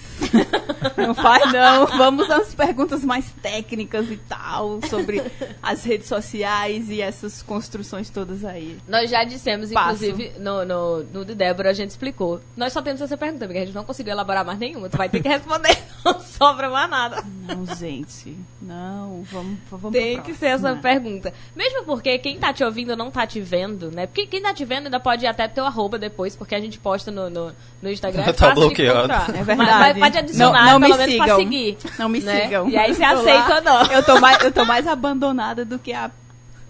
[0.95, 1.85] não faz, não.
[1.85, 5.21] Vamos às perguntas mais técnicas e tal, sobre
[5.61, 8.77] as redes sociais e essas construções todas aí.
[8.87, 10.05] Nós já dissemos, Passo.
[10.05, 12.39] inclusive, no, no, no de Débora, a gente explicou.
[12.55, 14.87] Nós só temos essa pergunta, porque a gente não conseguiu elaborar mais nenhuma.
[14.87, 17.23] Tu vai ter que responder, não sobra mais nada.
[17.47, 18.35] Não, gente.
[18.61, 21.33] Não, vamos, vamos Tem que ser essa pergunta.
[21.55, 24.05] Mesmo porque quem tá te ouvindo não tá te vendo, né?
[24.07, 26.77] Porque quem tá te vendo ainda pode ir até teu arroba depois, porque a gente
[26.79, 28.21] posta no, no, no Instagram.
[28.23, 29.11] é Tá fácil de bloqueado.
[29.13, 29.67] É Mas, verdade.
[29.67, 31.39] mas pode adicionar, Não- não pelo me menos pra sigam.
[31.39, 31.77] seguir.
[31.97, 32.41] Não me né?
[32.43, 32.69] sigam.
[32.69, 33.83] E aí você aceita ou não.
[33.91, 36.11] Eu tô mais, eu tô mais abandonada do que a-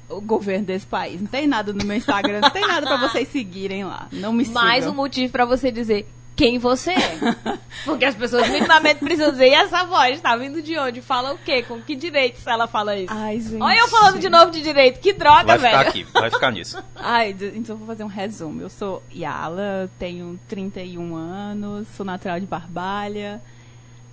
[0.10, 1.22] o governo desse país.
[1.22, 4.08] Não tem nada no meu Instagram, não tem nada pra vocês seguirem lá.
[4.12, 4.96] Não me Mais um sigam.
[4.96, 6.08] motivo pra você dizer
[6.40, 7.20] quem você é.
[7.84, 11.02] Porque as pessoas minimamente precisam dizer, e essa voz tá vindo de onde?
[11.02, 11.64] Fala o quê?
[11.64, 13.14] Com que direitos ela fala isso?
[13.14, 13.62] Ai, gente.
[13.62, 15.78] Olha eu falando de novo de direito, que droga, Vai velho.
[15.78, 16.82] ficar aqui, vai ficar nisso.
[16.96, 18.62] Ai, então eu vou fazer um resumo.
[18.62, 23.42] Eu sou Yala, tenho 31 anos, sou natural de Barbalha,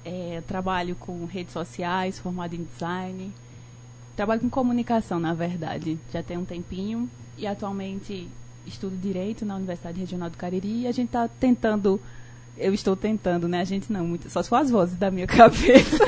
[0.04, 3.32] é, trabalho com redes sociais, formada em design.
[4.16, 5.96] trabalho com comunicação, na verdade.
[6.12, 7.08] Já tem um tempinho
[7.38, 8.28] e atualmente
[8.66, 12.00] estudo direito na Universidade Regional do Cariri e a gente está tentando
[12.58, 13.60] eu estou tentando, né?
[13.60, 16.04] A gente não, muito, só se for as vozes da minha cabeça,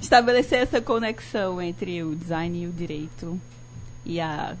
[0.00, 3.40] estabelecer essa conexão entre o design e o direito
[4.04, 4.56] e a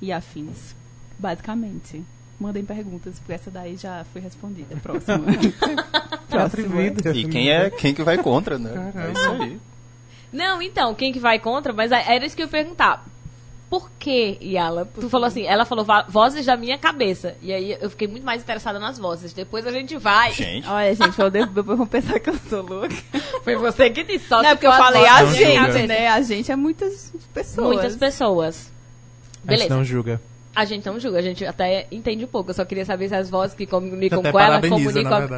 [0.00, 0.74] e afins,
[1.18, 2.02] basicamente.
[2.40, 4.74] Mandem perguntas, porque essa daí já foi respondida.
[4.82, 5.20] Próxima.
[6.28, 6.82] Próxima.
[7.14, 8.92] E quem é quem que vai contra, né?
[8.96, 9.60] É isso aí.
[10.32, 11.72] Não, então, quem que vai contra?
[11.72, 13.06] Mas era isso que eu ia perguntar.
[13.72, 14.86] Por que, Yala?
[15.00, 17.36] Tu falou assim, ela falou vozes da minha cabeça.
[17.40, 19.32] E aí eu fiquei muito mais interessada nas vozes.
[19.32, 20.30] Depois a gente vai.
[20.34, 22.94] Gente, Olha, gente, eu devo- depois vão pensar que eu sou louca.
[23.42, 24.28] Foi você que disse.
[24.28, 26.08] Só Não, é porque eu falei a gente, né?
[26.08, 27.66] A gente é muitas pessoas.
[27.66, 28.70] Muitas pessoas.
[29.46, 29.74] A gente Beleza.
[29.74, 30.20] não julga.
[30.54, 32.50] A gente não julga, a gente até entende um pouco.
[32.50, 35.28] Eu só queria saber se as vozes que comunicam Até com ela comunicam.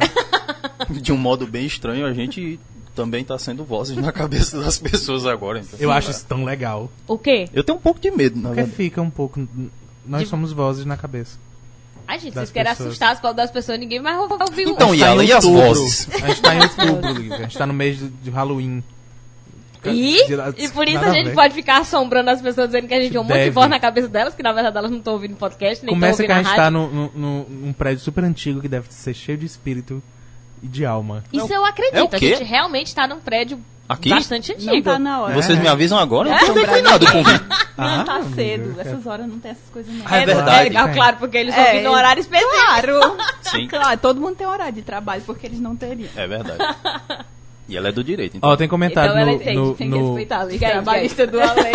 [0.91, 2.59] de um modo bem estranho, a gente
[2.95, 5.59] também tá sendo vozes na cabeça das pessoas agora.
[5.59, 5.77] Então.
[5.79, 6.89] Eu acho isso tão legal.
[7.07, 7.47] O quê?
[7.53, 8.75] Eu tenho um pouco de medo, na Porque verdade.
[8.77, 9.47] fica um pouco.
[10.05, 11.37] Nós De- somos vozes na cabeça.
[12.07, 12.87] Ai, gente, vocês querem pessoas.
[12.89, 15.67] assustar as palavras das pessoas, ninguém vai ouvir Então, e ela e as outubro.
[15.67, 16.07] vozes?
[16.13, 17.35] A gente tá em outubro, Lívia.
[17.37, 18.83] A gente tá no mês de, Halloween.
[19.87, 20.17] E,
[20.57, 23.15] e por isso nada a gente pode ficar assombrando as pessoas dizendo que a gente
[23.15, 25.35] é um monte de voz na cabeça delas, que na verdade elas não estão ouvindo
[25.35, 28.61] podcast, nem estão Começa ouvindo que a a gente tá no- num prédio super antigo
[28.61, 30.01] que deve ser cheio de espírito
[30.63, 31.23] e de alma.
[31.31, 31.95] Isso É eu acredito.
[31.97, 34.09] é o a gente realmente está num prédio Aqui?
[34.09, 34.83] bastante Não antigo.
[34.89, 35.33] tá na hora.
[35.35, 36.29] Vocês me avisam agora?
[36.29, 36.39] Eu É?
[36.41, 37.43] não tô declinado o convite.
[37.77, 38.75] Não, Ah, tá amiga, cedo.
[38.77, 38.81] é.
[38.81, 40.05] Essas horas não tem essas coisas, não.
[40.07, 40.75] Ah, é verdade.
[40.77, 42.51] É, claro, porque eles É, no horário específico.
[42.65, 43.17] Claro.
[43.41, 46.09] Sim, Claro, todo mundo tem horário de trabalho, porque eles não teriam.
[46.15, 46.75] é verdade.
[47.67, 48.47] E ela é do direito, então.
[48.49, 51.25] Ó, tem comentário Então ela no, entende, no- Tem que no- respeitar a lei trabalhista
[51.27, 51.73] do além.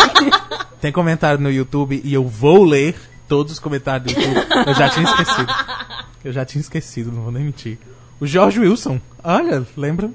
[0.79, 2.95] tem comentário no YouTube e eu vou ler
[3.27, 4.47] todos os comentários do YouTube.
[4.67, 5.53] Eu já tinha esquecido.
[6.23, 7.77] Eu já tinha esquecido, não vou nem mentir.
[8.21, 10.09] O George Wilson, olha, lembra?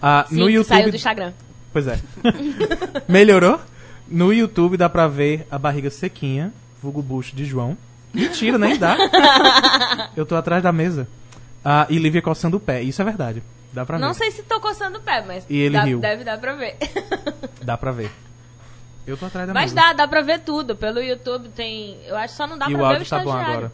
[0.00, 0.96] Ah, Sim, no que saiu do YouTube.
[0.96, 1.32] Instagram.
[1.72, 2.00] Pois é.
[3.08, 3.60] Melhorou?
[4.08, 7.76] No YouTube dá pra ver a barriga sequinha, vulgo bucho de João.
[8.12, 8.96] Mentira, nem dá.
[10.16, 11.06] Eu tô atrás da mesa.
[11.64, 12.82] Ah, e Lívia coçando o pé.
[12.82, 13.42] Isso é verdade.
[13.72, 14.14] Dá pra Não ver.
[14.18, 15.98] sei se tô coçando o pé, mas E ele dá- riu.
[16.00, 16.76] deve dar pra ver.
[17.62, 18.10] Dá pra ver.
[19.06, 19.86] Eu tô atrás da Mas mesa.
[19.88, 20.76] dá, dá pra ver tudo.
[20.76, 21.96] Pelo YouTube tem.
[22.06, 23.52] Eu acho que só não dá e pra o ver o áudio tá bom estagiário.
[23.52, 23.72] agora.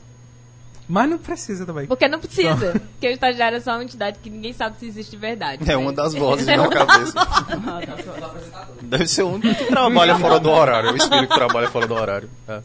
[0.88, 1.86] Mas não precisa também.
[1.86, 2.72] Porque não precisa.
[2.72, 5.70] Porque o estagiário é só uma entidade que ninguém sabe se existe de verdade.
[5.70, 7.14] É uma das vozes na cabeça.
[8.80, 10.92] Deve ser o único que trabalha fora do horário.
[10.92, 12.30] O espírito que trabalha fora do horário.
[12.48, 12.62] É.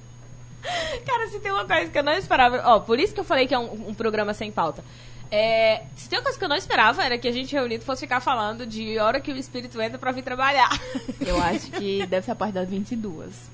[1.06, 2.62] Cara, se tem uma coisa que eu não esperava.
[2.66, 4.84] Ó, por isso que eu falei que é um, um programa sem pauta.
[5.30, 8.02] É, se tem uma coisa que eu não esperava era que a gente reunido fosse
[8.02, 10.70] ficar falando de hora que o espírito entra pra vir trabalhar.
[11.20, 13.52] Eu acho que deve ser a parte das 22.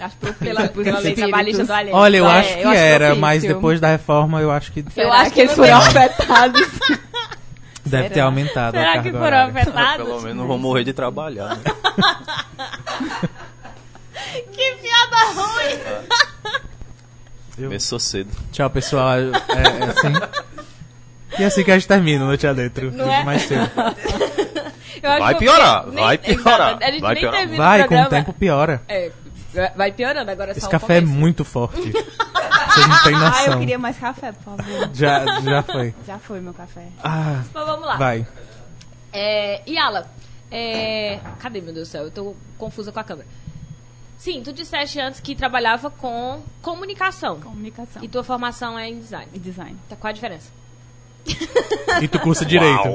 [0.00, 1.22] Acho propício Pela, pela lei espíritos.
[1.28, 1.72] trabalhista do.
[1.96, 3.20] Olha, eu É, acho que eu acho era, propício.
[3.20, 6.62] mas depois da reforma eu acho que Eu Será acho que que eles foram afetados.
[7.84, 8.14] deve Será?
[8.14, 9.50] ter aumentado a Será carga que foram horária.
[9.60, 10.06] afetados?
[10.06, 11.56] Pelo menos não vão morrer de trabalhar.
[11.56, 11.62] Né?
[14.52, 15.78] Que piada ruim!
[17.56, 18.30] Eu- Começou cedo.
[18.52, 19.18] Tchau, pessoal.
[19.18, 20.12] É, é assim.
[21.38, 22.90] E é assim que a gente termina Noite Adentro.
[22.92, 23.24] Não é?
[23.24, 23.68] Mais cedo.
[25.00, 27.38] Eu acho Vai que- piorar, nem- vai exato, piorar, A gente vai nem piorar.
[27.40, 28.82] termina Vai, o com o tempo piora.
[28.88, 29.10] É,
[29.76, 31.92] vai piorando agora é só Esse o café é muito forte.
[31.92, 33.58] Vocês não têm Ah, eu noção.
[33.60, 34.90] queria mais café, por favor.
[34.94, 35.94] Já, já foi.
[36.06, 36.86] Já foi meu café.
[37.02, 37.96] Ah, Mas vamos lá.
[37.96, 38.26] vai.
[39.12, 40.06] É, Yala,
[40.50, 42.04] é, cadê, meu Deus do céu?
[42.04, 43.26] Eu tô confusa com a câmera.
[44.18, 47.40] Sim, tu disseste antes que trabalhava com comunicação.
[47.40, 49.28] Comunicação E tua formação é em design.
[49.32, 49.76] e design.
[49.88, 50.50] Tá, qual a diferença?
[52.00, 52.88] E tu cursa direito.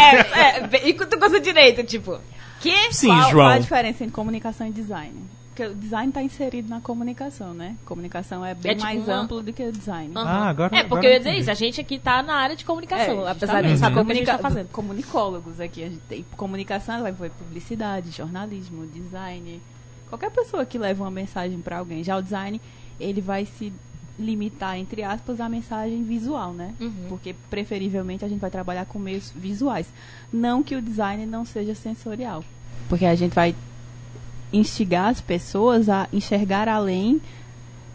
[0.00, 2.18] É, é, e tu gosta direito, tipo.
[2.60, 2.92] Que?
[2.92, 3.46] Sim, qual, João.
[3.46, 5.24] Qual a diferença entre comunicação e design?
[5.54, 7.76] Porque o design está inserido na comunicação, né?
[7.84, 10.10] Comunicação é bem É tipo mais uma- amplo do que o design.
[10.16, 10.26] Aham.
[10.26, 11.50] Ah, agora- É, porque agora eu ia dizer isso.
[11.50, 14.14] A gente aqui tá na área de comunicação, É, apesar de saber o que a
[14.14, 14.68] gente Comunica- tá fazendo.
[14.68, 15.84] Comunicólogos aqui.
[15.84, 19.60] A gente tem comunicação, ela vai envolver publicidade, jornalismo, design.
[20.08, 22.02] Qualquer pessoa que leva uma mensagem para alguém.
[22.02, 22.58] Já o design,
[22.98, 23.70] ele vai se
[24.18, 26.74] limitar, entre aspas, à mensagem visual, né?
[26.80, 27.06] Uhum.
[27.10, 29.86] Porque, preferivelmente, a gente vai trabalhar com meios visuais.
[30.32, 32.42] Não que o design não seja sensorial.
[32.88, 33.54] Porque a gente vai
[34.52, 37.20] instigar as pessoas a enxergar além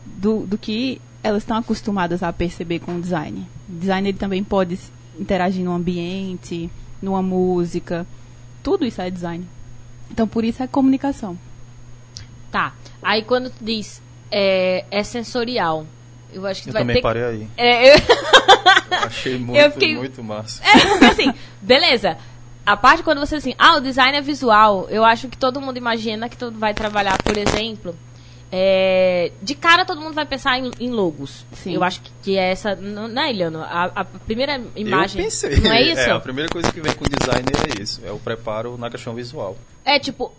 [0.05, 3.45] do, do que elas estão acostumadas a perceber com o design.
[3.69, 4.79] O design ele também pode
[5.19, 6.69] interagir no ambiente,
[7.01, 8.05] numa música.
[8.63, 9.45] Tudo isso é design.
[10.11, 11.37] Então, por isso é comunicação.
[12.51, 12.73] Tá.
[13.01, 15.85] Aí quando tu diz é, é sensorial,
[16.33, 17.39] eu acho que tu Eu vai também ter parei aí.
[17.55, 17.61] que...
[17.61, 17.99] É, eu...
[19.05, 20.61] Achei muito, fiquei- muito massa.
[20.63, 22.17] É, assim, beleza.
[22.67, 25.77] A parte quando você assim, ah, o design é visual, eu acho que todo mundo
[25.77, 27.95] imagina que tu vai trabalhar, por exemplo,
[28.51, 31.45] é, de cara todo mundo vai pensar em, em logos.
[31.53, 31.75] Sim.
[31.75, 33.61] Eu acho que, que é essa, não, não é, Eliano?
[33.61, 35.21] A, a primeira imagem.
[35.21, 35.55] Eu pensei.
[35.61, 36.11] Não é isso?
[36.11, 38.01] a primeira coisa que vem com o design é isso.
[38.05, 39.57] É o preparo na questão visual.
[39.85, 40.33] É tipo,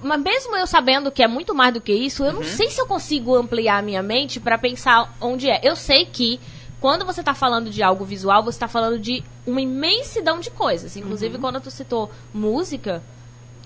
[0.00, 2.80] mas mesmo eu sabendo que é muito mais do que isso, eu não sei se
[2.80, 5.60] eu consigo ampliar a minha mente pra pensar onde é.
[5.60, 6.38] Eu sei que
[6.84, 10.94] quando você tá falando de algo visual, você tá falando de uma imensidão de coisas.
[10.98, 13.02] Inclusive, quando tu citou música,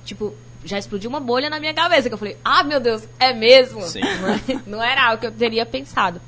[0.05, 0.33] tipo,
[0.65, 2.09] já explodiu uma bolha na minha cabeça.
[2.09, 3.83] Que eu falei, ah, meu Deus, é mesmo?
[3.83, 4.03] Sim.
[4.23, 6.21] Não, é- não era algo que eu teria pensado.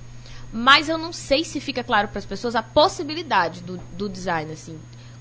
[0.53, 4.51] Mas eu não sei se fica claro para as pessoas a possibilidade do, do design,
[4.51, 4.77] assim.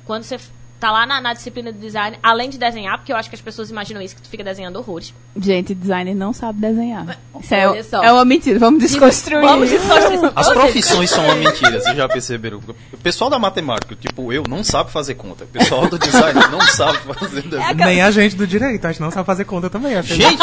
[0.05, 0.39] Quando você
[0.79, 3.41] tá lá na, na disciplina de design, além de desenhar, porque eu acho que as
[3.41, 5.13] pessoas imaginam isso, que tu fica desenhando horrores.
[5.35, 7.17] Gente, designer não sabe desenhar.
[7.39, 8.03] Isso é, só.
[8.03, 8.57] é uma mentira.
[8.59, 9.41] Vamos desconstruir.
[9.41, 10.31] Vamos desconstruir.
[10.35, 12.61] As profissões são uma mentira, vocês já perceberam?
[12.93, 15.43] O pessoal da matemática, tipo eu, não sabe fazer conta.
[15.43, 17.75] O pessoal do design não sabe fazer desenho.
[17.75, 20.01] Nem a gente do direito, a gente não sabe fazer conta também.
[20.01, 20.37] Gente,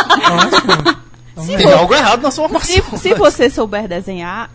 [1.57, 2.99] tem algo errado na sua Se, formação.
[2.99, 4.51] se você souber desenhar,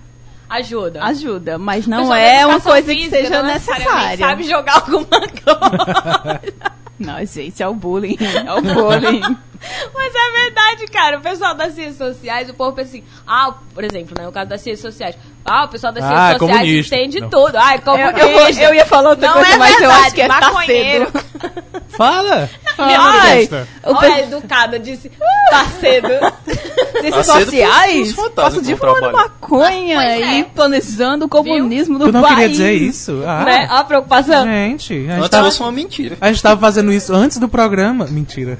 [0.51, 1.03] Ajuda.
[1.03, 1.57] ajuda.
[1.57, 4.17] Mas não é uma coisa que seja necessariamente necessária.
[4.27, 6.53] sabe jogar alguma coisa.
[6.99, 8.17] Não, gente, é o bullying.
[8.19, 9.21] É o bullying.
[9.93, 11.17] Mas é verdade, cara.
[11.17, 14.50] O pessoal das ciências sociais, o povo pensa assim, ah, por exemplo, né, no caso
[14.50, 16.95] das ciências sociais, ah, o pessoal das Ah, ciências sociais comunista.
[16.95, 17.30] entende Não.
[17.30, 17.56] tudo.
[17.58, 18.62] Ah, é eu, comunista.
[18.63, 21.12] eu, eu ia falar outra Não coisa, é mas eu verdade, acho que é maconheiro.
[21.12, 21.63] tá cedo.
[21.89, 22.50] Fala!
[22.78, 23.50] Ai,
[23.84, 25.12] o Olha, pe- educada, disse,
[25.50, 26.08] tá cedo.
[27.02, 30.34] ciências Tá sociais, passo de fumando maconha Pois é.
[30.39, 32.34] e planejando o comunismo do Tu não país.
[32.36, 33.24] queria dizer isso?
[33.26, 33.67] Ah, né?
[33.69, 34.45] A preocupação.
[34.45, 36.17] Gente, a gente, Antes tava, fosse uma mentira.
[36.21, 38.06] a gente tava fazendo isso antes do programa.
[38.10, 38.58] Mentira.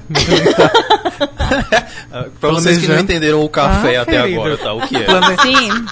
[2.40, 4.40] Pra vocês que não entenderam o café Ah, até querido.
[4.40, 4.72] agora, tá?
[4.72, 5.04] O que é?
[5.04, 5.36] Plane...
[5.42, 5.86] Sim.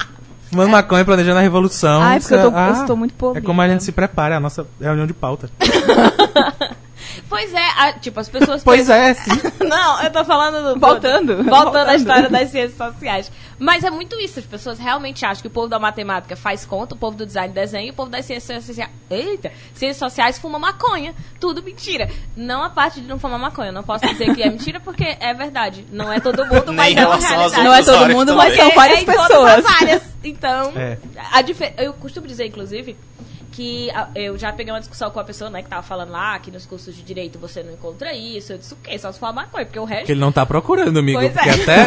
[0.51, 2.03] Fumando maconha, planejando a revolução.
[2.03, 4.37] Ai, porque eu tô- Ah, eu estou muito É como a gente se prepara, é
[4.37, 5.49] a nossa reunião de pauta.
[7.29, 9.31] Pois é, a- tipo, as pessoas Pois é, sim.
[9.67, 10.75] Não, eu tô falando do.
[10.75, 11.37] do- Voltando.
[11.37, 11.89] Voltando, Voltando.
[11.91, 13.31] à história das ciências sociais.
[13.59, 16.95] Mas é muito isso, as pessoas realmente acham que o povo da matemática faz conta,
[16.95, 18.91] o povo do design desenha, e o povo das ciências sociais.
[19.11, 19.53] Eita!
[19.75, 21.15] Ciências sociais fuma maconha.
[21.39, 22.09] Tudo mentira.
[22.37, 23.71] Não a parte de não fumar maconha.
[23.71, 25.87] Não posso dizer que é mentira porque é verdade.
[25.93, 27.63] Não é todo mundo, mas é uma realidade.
[27.65, 29.53] Não é todo mundo, mas são várias é em todas pessoas.
[29.67, 30.03] as áreas.
[30.25, 30.99] Então, É.
[31.33, 32.97] a eu costumo dizer, inclusive,
[33.53, 36.39] que a- eu já peguei uma discussão com a pessoa, né, que tava falando lá
[36.39, 38.53] que nos cursos de direito você não encontra isso.
[38.53, 38.97] Eu disse, o quê?
[38.99, 40.01] Só se for maconha, porque o resto.
[40.03, 41.19] Porque ele não tá procurando, amigo.
[41.19, 41.53] Pois porque é.
[41.55, 41.87] até.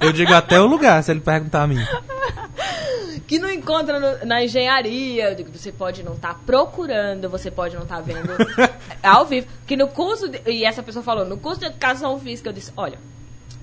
[0.06, 1.78] Eu digo até o lugar, se ele perguntar a mim.
[3.26, 5.30] que não encontra no- na engenharia.
[5.30, 8.30] Eu digo, você pode não estar procurando, você pode não estar vendo
[9.02, 9.46] ao vivo.
[9.66, 12.72] Que no curso, de- e essa pessoa falou, no curso de educação física, eu disse,
[12.76, 12.98] olha,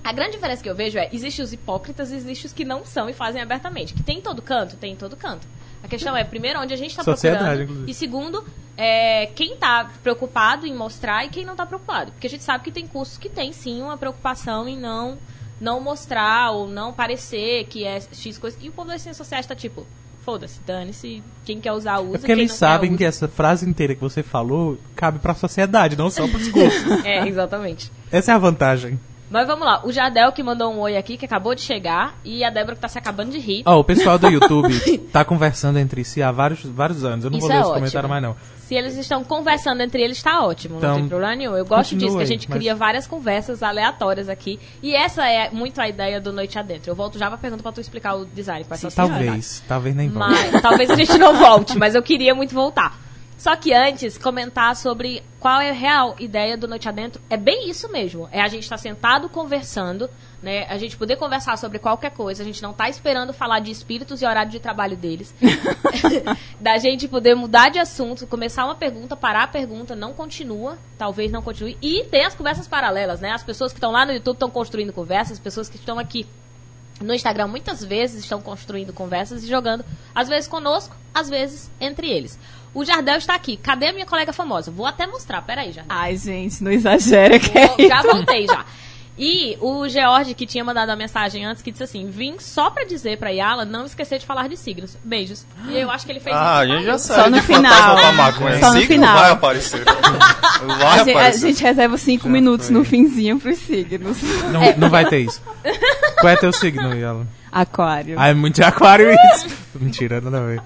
[0.02, 2.84] a grande diferença que eu vejo é, existem os hipócritas e existem os que não
[2.84, 3.92] são e fazem abertamente.
[3.92, 5.46] Que tem em todo canto, tem em todo canto.
[5.82, 7.62] A questão é, primeiro, onde a gente está procurando.
[7.62, 7.90] inclusive.
[7.90, 8.44] E segundo,
[8.76, 12.12] é, quem está preocupado em mostrar e quem não está preocupado.
[12.12, 15.18] Porque a gente sabe que tem cursos que tem sim uma preocupação em não,
[15.60, 18.56] não mostrar ou não parecer que é X coisa.
[18.60, 19.86] E o povo das ciências sociais está tipo,
[20.22, 22.08] foda-se, dane-se, quem quer usar, usa.
[22.08, 25.96] É porque quem eles sabem que essa frase inteira que você falou cabe pra sociedade,
[25.96, 26.84] não só pros cursos.
[26.86, 27.08] usa.
[27.08, 27.90] É, exatamente.
[28.10, 28.98] Essa é a vantagem.
[29.30, 32.42] Mas vamos lá, o Jardel que mandou um oi aqui, que acabou de chegar, e
[32.44, 33.62] a Débora que tá se acabando de rir.
[33.64, 34.76] Ó, o pessoal do YouTube
[35.12, 37.24] tá conversando entre si há vários, vários anos.
[37.24, 37.78] Eu não Isso vou ler é os ótimo.
[37.80, 38.36] comentários mais, não.
[38.58, 41.56] Se eles estão conversando entre eles, tá ótimo, Então, não tem problema nenhum.
[41.56, 44.60] Eu gosto disso, que a gente mas- cria várias conversas aleatórias aqui.
[44.82, 46.90] E essa é muito a ideia do Noite Adentro.
[46.90, 48.64] Eu volto já pra pergunta pra tu explicar o design.
[48.64, 49.60] Quais são as finalidades.
[49.60, 50.28] Talvez, talvez nem volte.
[50.52, 52.96] Mas, talvez a gente não volte, mas eu queria muito voltar.
[53.40, 57.22] Só que antes, comentar sobre qual é a real ideia do Noite Adentro.
[57.30, 58.28] É bem isso mesmo.
[58.30, 60.10] É a gente estar sentado conversando,
[60.42, 60.66] né?
[60.68, 62.42] A gente poder conversar sobre qualquer coisa.
[62.42, 65.34] A gente não tá esperando falar de espíritos e horário de trabalho deles.
[66.60, 71.32] da gente poder mudar de assunto, começar uma pergunta, parar a pergunta, não continua, talvez
[71.32, 71.78] não continue.
[71.80, 73.30] E tem as conversas paralelas, né?
[73.32, 76.26] As pessoas que estão lá no YouTube estão construindo conversas, as pessoas que estão aqui
[77.00, 82.10] no Instagram muitas vezes estão construindo conversas e jogando, às vezes conosco, às vezes entre
[82.10, 82.38] eles.
[82.72, 83.56] O Jardel está aqui.
[83.56, 84.70] Cadê a minha colega famosa?
[84.70, 85.42] Vou até mostrar.
[85.42, 85.96] Peraí, Jardel.
[85.96, 88.06] Ai, gente, não exagera que é já isso.
[88.12, 88.64] voltei já.
[89.22, 92.84] E o George, que tinha mandado a mensagem antes, que disse assim: vim só pra
[92.84, 94.96] dizer pra Yala não esquecer de falar de signos.
[95.04, 95.44] Beijos.
[95.68, 96.74] E eu acho que ele fez Ah, a isso.
[96.74, 97.30] gente já Só sabe.
[97.30, 98.32] no de fantasma final.
[98.60, 99.18] Só no Signo final.
[99.18, 99.84] vai aparecer.
[100.60, 101.48] Vai A gente, a aparecer.
[101.48, 104.18] gente reserva cinco minutos no finzinho pros signos.
[104.52, 105.40] Não, não vai ter isso.
[106.20, 107.26] Qual é teu signo, Yala?
[107.52, 108.16] Aquário.
[108.18, 109.48] Ah, é muito de aquário isso.
[109.80, 110.62] Mentira, nada a ver.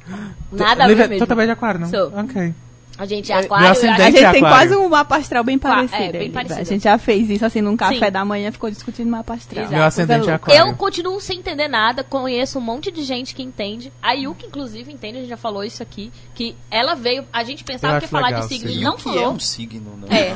[0.53, 1.19] Nada a ver mesmo.
[1.19, 1.89] Tu também é de aquário, não?
[1.89, 2.13] Sou.
[2.15, 2.55] Ok.
[2.97, 3.69] A gente é Meu aquário.
[3.71, 4.69] ascendente a gente é tem aquário.
[4.69, 6.13] quase um mapa astral bem Qua- é, parecido.
[6.13, 6.33] bem.
[6.59, 8.13] A gente já fez isso assim num café Sim.
[8.13, 9.63] da manhã, ficou discutindo mapa astral.
[9.65, 9.75] Exato.
[9.77, 10.61] Meu ascendente é aquário.
[10.61, 13.93] Eu continuo sem entender nada, conheço um monte de gente que entende.
[14.01, 16.13] A Yuki, inclusive, entende, a gente já falou isso aqui.
[16.35, 19.03] Que ela veio, a gente pensava que ia falar legal, de signo e não que
[19.03, 19.23] falou.
[19.25, 20.07] é um signo, né?
[20.17, 20.35] É.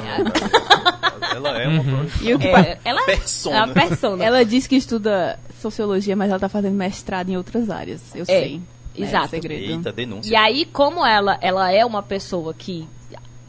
[1.37, 3.57] Ela é uma E o que É, ela persona.
[3.57, 4.25] é uma persona.
[4.25, 8.01] Ela diz que estuda sociologia, mas ela tá fazendo mestrado em outras áreas.
[8.15, 8.61] Eu sei.
[9.01, 9.27] Né, exato.
[9.27, 9.71] o segredo.
[9.73, 10.31] Eita, denúncia.
[10.31, 12.89] E aí, como ela, ela é uma pessoa que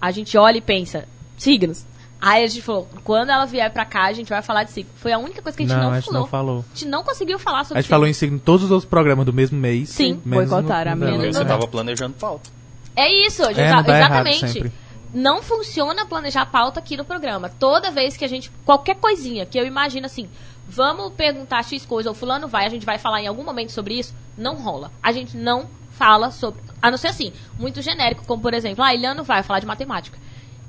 [0.02, 1.08] a gente olha e pensa,
[1.38, 1.86] signos,
[2.22, 4.92] Aí a gente falou, quando ela vier pra cá, a gente vai falar de signo.
[4.98, 6.20] Foi a única coisa que a gente Não, não, a gente falou.
[6.20, 6.66] não falou.
[6.70, 8.90] A gente não conseguiu falar sobre A gente falou em signo em todos os outros
[8.90, 9.88] programas do mesmo mês.
[9.88, 10.22] Sim.
[10.26, 11.14] Boicotaram a no- minha.
[11.14, 12.50] no- Menos Você tava planejando pauta.
[12.94, 14.74] É isso, a gente É, tá- exatamente.
[15.14, 17.48] Não funciona planejar pauta aqui no programa.
[17.48, 18.52] Toda vez que a gente.
[18.66, 20.28] Qualquer coisinha que eu imagino assim,
[20.70, 23.96] vamos perguntar X coisa, ou fulano vai, a gente vai falar em algum momento sobre
[23.96, 24.92] isso, não rola.
[25.02, 26.62] A gente não fala sobre.
[26.82, 30.18] A não ser assim, muito genérico, como por exemplo, ah, Iliano vai falar de matemática.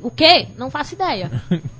[0.03, 0.49] O quê?
[0.57, 1.31] Não faço ideia.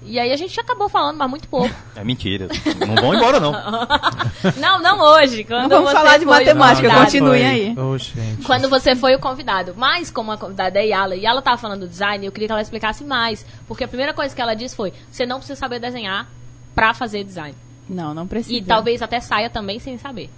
[0.03, 1.75] e aí a gente acabou falando, mas muito pouco.
[1.97, 2.49] É mentira.
[2.87, 3.53] Não vão embora, não.
[4.57, 5.45] não, não hoje.
[5.45, 6.95] Quando Não vamos você falar de matemática.
[6.95, 7.75] Continuem aí.
[7.99, 8.43] Gente.
[8.45, 9.75] Quando você foi o convidado.
[9.77, 12.53] Mas, como a convidada é Yala, e ela tava falando do design, eu queria que
[12.53, 13.45] ela explicasse mais.
[13.67, 16.27] Porque a primeira coisa que ela disse foi: você não precisa saber desenhar
[16.75, 17.55] pra fazer design.
[17.91, 18.55] Não, não precisa.
[18.55, 20.31] E talvez até saia também sem saber.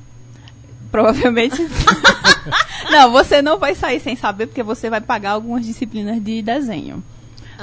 [0.90, 1.56] Provavelmente.
[2.90, 7.02] não, você não vai sair sem saber, porque você vai pagar algumas disciplinas de desenho.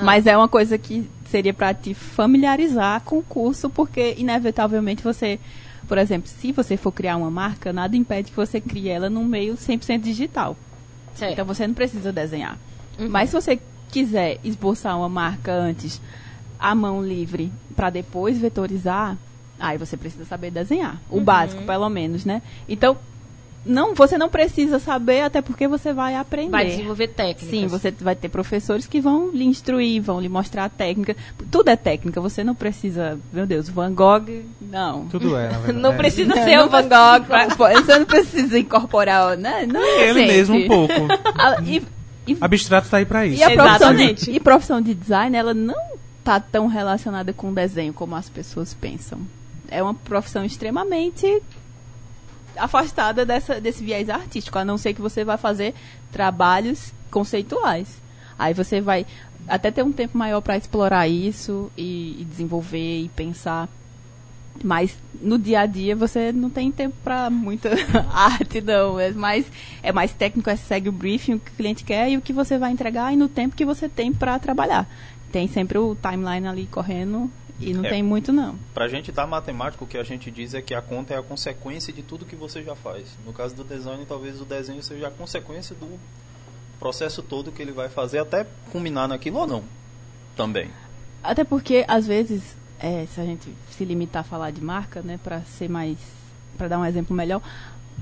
[0.01, 5.39] Mas é uma coisa que seria para te familiarizar com o curso, porque inevitavelmente você,
[5.87, 9.25] por exemplo, se você for criar uma marca, nada impede que você crie ela num
[9.25, 10.55] meio 100% digital.
[11.15, 11.33] Certo.
[11.33, 12.57] Então você não precisa desenhar.
[12.97, 13.09] Uhum.
[13.09, 13.59] Mas se você
[13.91, 16.01] quiser esboçar uma marca antes,
[16.57, 19.17] à mão livre, para depois vetorizar,
[19.59, 20.99] aí você precisa saber desenhar.
[21.09, 21.23] O Uhum.
[21.23, 22.41] básico, pelo menos, né?
[22.67, 22.97] Então,
[23.65, 26.49] não, você não precisa saber, até porque você vai aprender.
[26.49, 27.49] Vai desenvolver técnicas.
[27.49, 31.15] Sim, você vai ter professores que vão lhe instruir, vão lhe mostrar a técnica.
[31.51, 35.05] Tudo é técnica, você não precisa, meu Deus, Van Gogh, não.
[35.07, 35.49] Tudo é.
[35.73, 35.97] Não É.
[35.97, 37.75] precisa Não, ser não o Van Gogh.
[37.85, 39.65] Você não precisa incorporar, né?
[39.67, 40.27] Não Ele gente.
[40.31, 40.93] mesmo um pouco.
[41.37, 41.83] Ah, e,
[42.27, 43.41] e Abstrato tá aí pra isso.
[43.41, 45.75] e a profissão de, e profissão de design, ela não
[46.23, 49.19] tá tão relacionada com desenho como as pessoas pensam.
[49.69, 51.41] É uma profissão extremamente
[52.57, 55.73] afastada dessa, desse viés artístico, a não ser que você vai fazer
[56.11, 58.01] trabalhos conceituais.
[58.37, 59.05] Aí você vai
[59.47, 63.67] até ter um tempo maior para explorar isso e, e desenvolver e pensar.
[64.63, 67.69] Mas no dia a dia você não tem tempo para muita
[68.11, 68.99] arte, não.
[68.99, 69.45] É mais,
[69.81, 72.33] é mais técnico, é segue o briefing, o que o cliente quer e o que
[72.33, 74.87] você vai entregar e no tempo que você tem para trabalhar.
[75.31, 77.89] Tem sempre o timeline ali correndo e não É.
[77.89, 78.55] tem muito, não.
[78.73, 81.21] Pra gente da matemática, o que a gente diz é que a conta é a
[81.23, 83.05] consequência de tudo que você já faz.
[83.25, 85.99] No caso do design, talvez o desenho seja a consequência do
[86.79, 89.63] processo todo que ele vai fazer, até culminar naquilo ou não.
[90.35, 90.69] Também.
[91.21, 95.19] Até porque, às vezes, é, se a gente se limitar a falar de marca, né,
[95.21, 95.97] para ser mais.
[96.57, 97.41] para dar um exemplo melhor,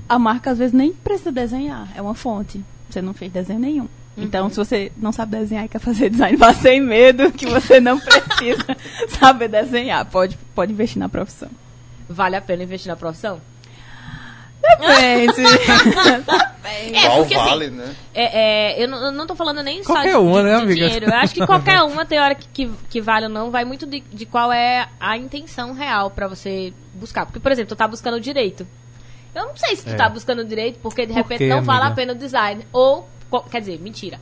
[0.08, 2.64] a marca às vezes nem precisa desenhar, é uma fonte.
[2.88, 3.88] Você não fez desenho nenhum.
[4.20, 7.80] Então, se você não sabe desenhar e quer fazer design, vá sem medo que você
[7.80, 8.76] não precisa
[9.18, 10.04] saber desenhar.
[10.06, 11.48] Pode, pode investir na profissão.
[12.08, 13.40] Vale a pena investir na profissão?
[14.60, 15.42] Depende.
[16.70, 17.94] É, Qual porque, assim, vale, né?
[18.14, 20.56] É, é, eu, não, eu não tô falando nem Qualquer só de, uma, de- né,
[20.56, 20.84] de amiga?
[20.86, 21.06] dinheiro.
[21.06, 23.86] Eu acho que qualquer uma tem hora que, que, que vale ou não, vai muito
[23.86, 27.24] de, de qual é a intenção real pra você buscar.
[27.24, 28.66] Porque, por exemplo, tu tá buscando direito.
[29.34, 29.96] Eu não sei se tu É.
[29.96, 31.96] tá buscando direito porque de Por repente quê, não vale a amiga?
[31.96, 32.66] pena o design.
[32.70, 33.08] Ou,
[33.50, 34.20] quer dizer, mentira.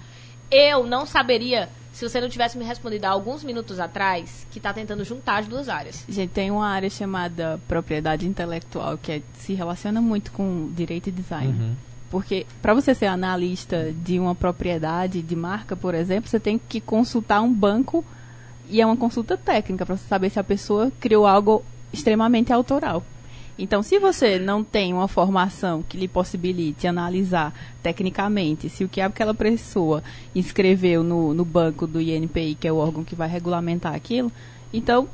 [0.51, 4.73] Eu não saberia se você não tivesse me respondido há alguns minutos atrás que tá
[4.73, 6.05] tentando juntar as duas áreas.
[6.09, 11.13] Gente, tem uma área chamada propriedade intelectual que é- se relaciona muito com direito e
[11.13, 11.53] design.
[11.59, 11.75] Uhum.
[12.11, 16.81] Porque para você ser analista de uma propriedade de marca, por exemplo, você tem que
[16.81, 18.05] consultar um banco
[18.69, 23.03] e é uma consulta técnica para saber se a pessoa criou algo extremamente autoral.
[23.59, 29.01] Então, se você não tem uma formação que lhe possibilite analisar tecnicamente se o que
[29.01, 30.03] aquela pessoa
[30.35, 34.31] inscreveu no, no banco do INPI, que é o órgão que vai regulamentar aquilo,
[34.73, 35.09] então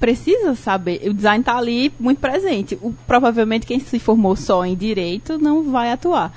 [0.00, 1.02] precisa saber.
[1.08, 2.78] O design está ali muito presente.
[2.80, 6.32] O- provavelmente quem se formou só em direito não vai atuar.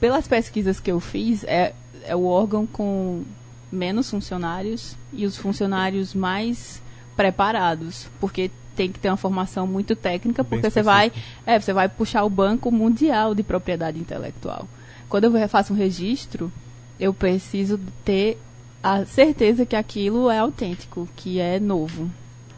[0.00, 1.74] Pelas pesquisas que eu fiz, é,
[2.04, 3.22] é o órgão com
[3.70, 6.80] menos funcionários e os funcionários mais
[7.16, 11.12] preparados, porque tem que ter uma formação muito técnica, Bem porque você vai,
[11.46, 14.68] é, você vai puxar o banco mundial de propriedade intelectual.
[15.08, 16.52] Quando eu faço um registro,
[16.98, 18.38] eu preciso ter
[18.82, 22.10] a certeza que aquilo é autêntico, que é novo.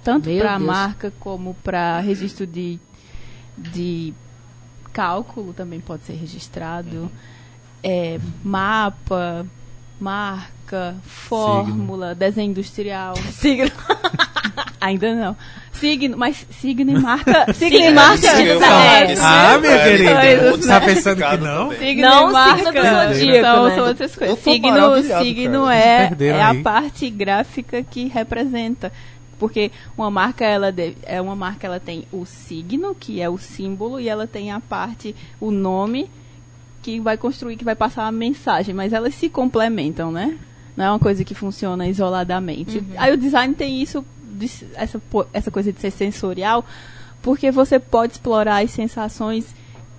[0.02, 2.78] Tanto para a marca como para registro de,
[3.56, 4.14] de
[4.92, 7.10] cálculo também pode ser registrado.
[7.82, 9.46] É, mapa,
[10.00, 13.14] marca, fórmula, desenho industrial.
[13.32, 13.70] Signo.
[14.86, 15.36] Ainda não.
[15.72, 17.52] Signo, mas signo e marca.
[17.54, 18.26] Signo e marca.
[18.28, 19.14] É.
[19.20, 20.50] Ah, minha querida.
[20.52, 20.86] Você tá né?
[20.86, 21.72] pensando que não?
[21.72, 22.56] Signo Não e marca.
[22.56, 23.74] signo do zodíaco, são, né?
[23.74, 24.38] são outras coisas.
[24.38, 28.92] Signo, signo é, é a parte gráfica que representa.
[29.38, 33.36] Porque uma marca, ela deve- é uma marca, ela tem o signo, que é o
[33.36, 36.08] símbolo, e ela tem a parte, o nome,
[36.82, 38.74] que vai construir, que vai passar a mensagem.
[38.74, 40.38] Mas elas se complementam, né?
[40.74, 42.82] Não é uma coisa que funciona isoladamente.
[42.96, 44.04] Aí o design tem isso,
[44.74, 45.00] essa,
[45.32, 46.64] essa coisa de ser sensorial,
[47.22, 49.54] porque você pode explorar as sensações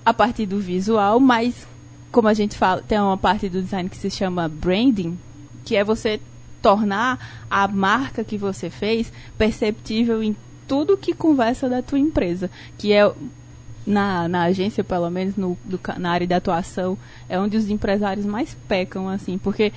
[0.06, 1.68] a partir do visual, mas
[2.12, 5.18] como a gente fala, tem uma parte do design que se chama branding,
[5.66, 6.20] que é você
[6.62, 10.36] tornar a marca que você fez perceptível em
[10.68, 13.12] tudo que conversa da tua empresa, que é
[13.86, 16.98] na, na agência, pelo menos no, do na área de atuação,
[17.30, 19.72] é onde os empresários mais pecam, assim, porque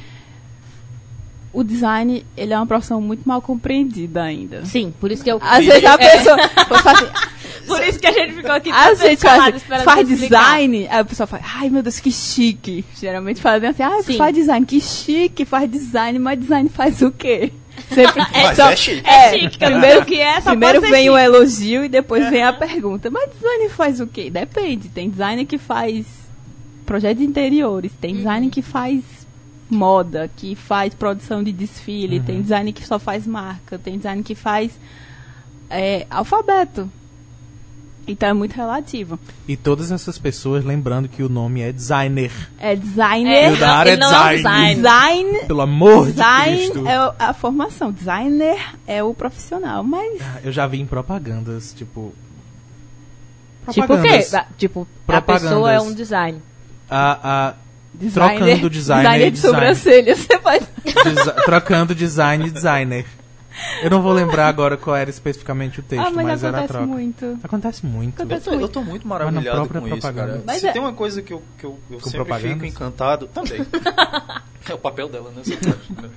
[1.53, 4.65] o design, ele é uma profissão muito mal compreendida ainda.
[4.65, 5.39] Sim, por isso que eu.
[5.43, 6.37] Às vezes a pessoa
[6.69, 10.87] você fala assim, Por isso que a gente ficou aqui às vezes faz, faz design,
[10.89, 12.85] aí a pessoa fala, ai meu Deus, que chique.
[12.99, 14.17] Geralmente fazem assim, ah, Sim.
[14.17, 17.53] faz design, que chique, faz design, mas design faz o quê?
[17.95, 19.09] Sempre Mas só- é chique.
[19.09, 21.25] É chique, que eu não sei primeiro o que é, só primeiro vem o chique.
[21.25, 23.11] elogio e depois vem a pergunta.
[23.11, 24.29] Mas design faz o quê?
[24.31, 24.89] Depende.
[24.89, 26.05] Tem designer que faz
[26.85, 28.51] projeto de interiores, tem Uhum.
[28.51, 29.03] que faz
[29.71, 34.35] moda, que faz produção de desfile, tem designer que só faz marca, tem designer que
[34.35, 34.73] faz
[35.69, 36.91] é, alfabeto.
[38.09, 39.21] Então é muito relativo.
[39.47, 42.33] E todas essas pessoas lembrando que o nome é designer.
[42.59, 43.31] É designer.
[43.33, 44.75] É, E o da área é ele não é design.
[44.75, 44.75] design.
[45.31, 46.89] Design, Pelo amor de design Cristo.
[46.89, 47.93] é a formação.
[47.93, 49.85] Designer é o profissional.
[49.85, 52.13] Mas Ah, Eu já vi em propagandas, tipo.
[53.71, 53.87] Tipo o quê?
[53.87, 54.33] propagandas.
[54.59, 55.49] Tipo, a Propagandas.
[55.51, 56.43] pessoa é um design.
[56.89, 57.19] A,
[57.51, 57.55] a,
[58.01, 59.37] designer, Trocando designer e de design.
[59.57, 60.17] sobrancelha.
[60.17, 60.69] Você faz.
[61.05, 63.07] desi- trocando design e designer.
[63.83, 66.61] Eu não vou lembrar agora qual era especificamente o texto, ah, mas, mas, era a
[66.61, 66.87] acontece troca.
[66.87, 67.39] muito.
[67.43, 68.23] Acontece muito.
[68.23, 70.33] Acontece Eu, eu tô muito maravilhado própria com isso, propaganda.
[70.33, 70.43] cara.
[70.47, 73.27] Mas Se é- tem uma coisa que eu, que eu, eu Com sempre fico encantado,
[73.27, 73.61] também.
[74.69, 75.43] é o papel dela, né?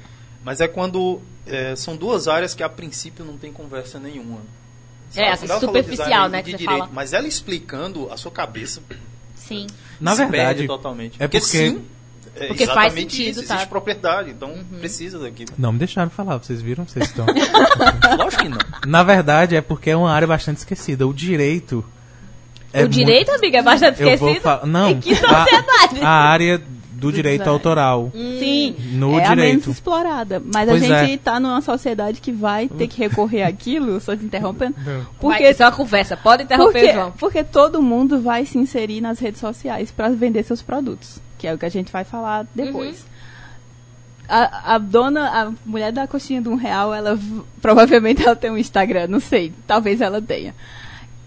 [0.45, 4.39] Mas é quando é, são duas áreas que a princípio não tem conversa nenhuma.
[5.15, 6.89] É, Quando ela falou superficial, né, de direito, fala.
[6.93, 8.81] Mas ela explicando a sua cabeça
[9.47, 9.67] Sim.
[9.99, 11.15] Na se perde verdade, totalmente.
[11.19, 11.81] é porque- sim,
[12.35, 13.53] é Porque faz sentido, isso, tá?
[13.55, 15.51] existe propriedade, então precisa daquilo.
[15.57, 16.87] não me deixaram falar, vocês viram?
[16.87, 17.25] Vocês estão.
[18.17, 18.57] Lógico que não.
[18.87, 21.05] Na verdade, é porque é uma área bastante esquecida.
[21.07, 21.85] O direito.
[22.71, 24.43] é o direito, amiga, é bastante muito- Eu vou esquecido.
[24.43, 24.65] falar.
[24.65, 26.01] Não, Que a, sociedade.
[26.01, 26.61] a área
[27.03, 27.53] do direito design.
[27.57, 28.11] autoral.
[28.13, 29.69] Sim, No é a menos direito.
[29.71, 30.41] explorada.
[30.53, 31.17] Mas Pois a gente é.
[31.17, 34.75] tá numa sociedade que vai ter que recorrer àquilo, só te interrompendo.
[34.83, 36.17] Vai, Porque, isso é uma conversa.
[36.17, 37.11] Pode interromper, porque, João.
[37.19, 41.53] porque todo mundo vai se inserir nas redes sociais para vender seus produtos, que é
[41.53, 42.97] o que a gente vai falar depois.
[43.01, 43.13] Uhum.
[44.27, 47.19] A, a dona, a mulher da coxinha de um real, ela
[47.61, 50.55] provavelmente ela tem um Instagram, não sei, talvez ela tenha.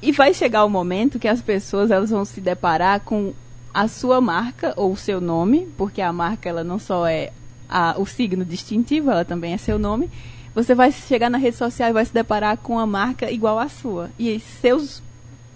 [0.02, 3.32] E vai chegar o momento que as pessoas elas vão se deparar com
[3.76, 7.30] a sua marca ou o seu nome, porque a marca ela não só é
[7.68, 10.08] a- o signo distintivo, ela também é seu nome.
[10.54, 13.68] Você vai chegar na rede social e vai se deparar com uma marca igual à
[13.68, 14.08] sua.
[14.18, 15.02] E seus,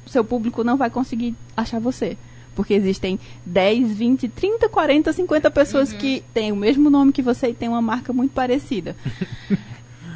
[0.06, 2.18] seu público não vai conseguir achar você.
[2.54, 7.48] Porque existem 10, 20, 30, 40, 50 pessoas que têm o mesmo nome que você
[7.48, 8.94] e têm uma marca muito parecida.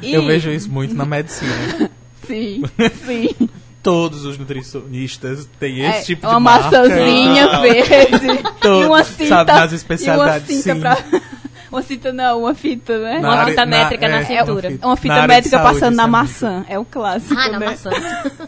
[0.01, 1.89] E- Eu vejo isso muito na medicina.
[2.27, 2.61] Sim,
[3.05, 3.49] sim.
[3.85, 6.63] Todos os nutricionistas têm esse É, tipo uma de marca.
[6.65, 8.43] maçãzinha Ah, verde.
[8.59, 9.27] Todo- e uma cinta.
[9.29, 10.79] sabe, nas e especialidades, uma cinta sim.
[10.81, 11.21] pra...
[11.71, 13.19] Uma cinta não, uma fita, né?
[13.19, 14.69] Na Uma área- fita métrica na é, cintura.
[14.69, 16.65] uma É uma fita na métrica saúde, passando na é maçã.
[16.69, 17.65] É o clássico, Ah, na né?
[17.65, 17.89] maçã.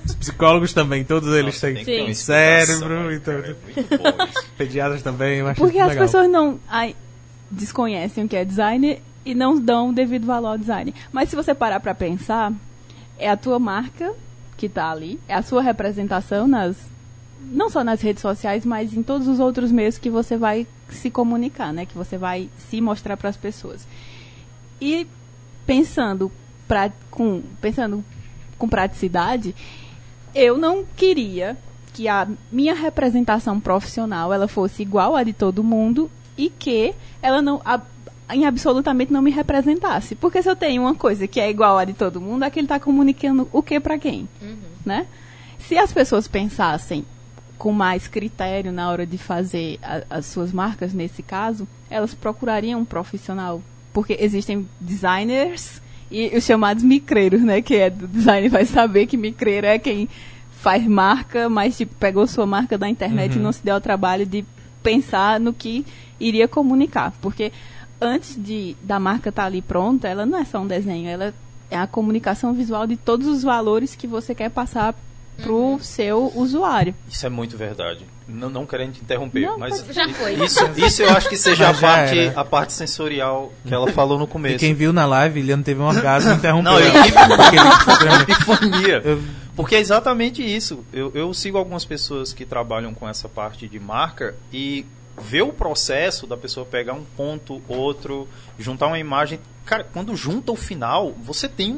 [0.05, 1.91] Os psicólogos também, todos eles Nossa, têm uma Sim.
[2.09, 3.43] explicação cérebro e tudo.
[3.43, 4.27] é.
[4.57, 6.05] Pediatras também, eu acho Porque as legal.
[6.05, 6.95] pessoas não ai,
[7.51, 10.93] desconhecem o que é design e não dão o devido valor ao design.
[11.11, 12.53] Mas se você parar pra pensar,
[13.19, 14.13] é a tua marca
[14.57, 16.75] que tá ali, é a sua representação nas
[17.39, 21.09] não só nas redes sociais, mas em todos os outros meios que você vai se
[21.11, 21.85] comunicar, né?
[21.85, 23.87] Que você vai se mostrar para as pessoas.
[24.81, 25.07] E
[25.65, 26.31] pensando
[26.67, 28.03] pra, com pensando
[28.57, 29.55] com praticidade,
[30.33, 31.55] eu não queria
[31.93, 37.41] que a minha representação profissional ela fosse igual à de todo mundo e que ela
[37.41, 37.81] não a-
[38.29, 40.15] em absolutamente não me representasse.
[40.15, 42.79] Porque se eu tenho uma coisa que é igual à de todo mundo, aquele está
[42.79, 44.27] comunicando o que para quem,
[44.85, 45.05] né?
[45.59, 47.05] Se as pessoas pensassem
[47.57, 52.81] com mais critério na hora de fazer a- as suas marcas nesse caso, elas procurariam
[52.81, 53.61] um profissional,
[53.91, 59.17] porque existem designers e os chamados micreiros, né, que é do design vai saber que
[59.17, 60.07] micreiro é quem
[60.51, 64.25] faz marca, mas tipo pegou sua marca da internet e não se deu ao trabalho
[64.25, 64.45] de
[64.83, 65.85] pensar no que
[66.19, 67.51] iria comunicar, porque
[67.99, 71.33] antes de da marca estar ali pronta, ela não é só um desenho, ela
[71.69, 74.95] é a comunicação visual de todos os valores que você quer passar
[75.43, 76.95] pro seu usuário.
[77.07, 78.03] Isso é muito verdade.
[78.27, 80.33] Não, não querendo te interromper, Não, mas já foi.
[80.43, 82.39] Isso, isso eu acho que seja a parte, era.
[82.41, 84.57] a parte sensorial que ela falou no E começo.
[84.57, 86.71] quem viu na live, ele não teve um orgasmo e interrompeu.
[86.71, 87.13] Não, eu tive
[88.23, 89.01] epifania.
[89.03, 89.21] Eu-
[89.55, 90.83] Porque é exatamente isso.
[90.93, 94.85] Eu, eu sigo algumas pessoas que trabalham com essa parte de marca e
[95.19, 99.39] ver o processo da pessoa pegar um ponto, outro, juntar uma imagem.
[99.65, 101.75] Cara, quando junta o final, você tem um,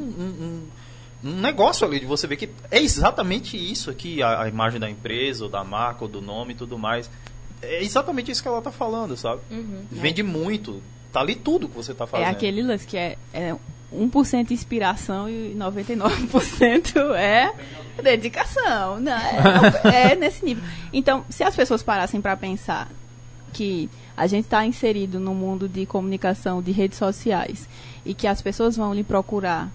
[1.24, 4.78] um, um negócio ali de você ver que é exatamente isso aqui, a, a imagem
[4.78, 7.10] da empresa, ou da marca, ou do nome e tudo mais.
[7.62, 9.40] É exatamente isso que ela tá falando, sabe?
[9.90, 10.82] Vende muito.
[11.12, 12.26] Tá ali tudo que você tá fazendo.
[12.26, 13.54] É aquele lance que é, é
[13.92, 17.52] 1% inspiração e 99% é
[18.02, 19.00] dedicação.
[19.00, 20.62] Não, é, é nesse nível.
[20.92, 22.88] Então, se as pessoas parassem para pensar
[23.50, 27.68] que a gente está inserido no mundo de comunicação de redes sociais
[28.04, 29.70] e que as pessoas vão lhe procurar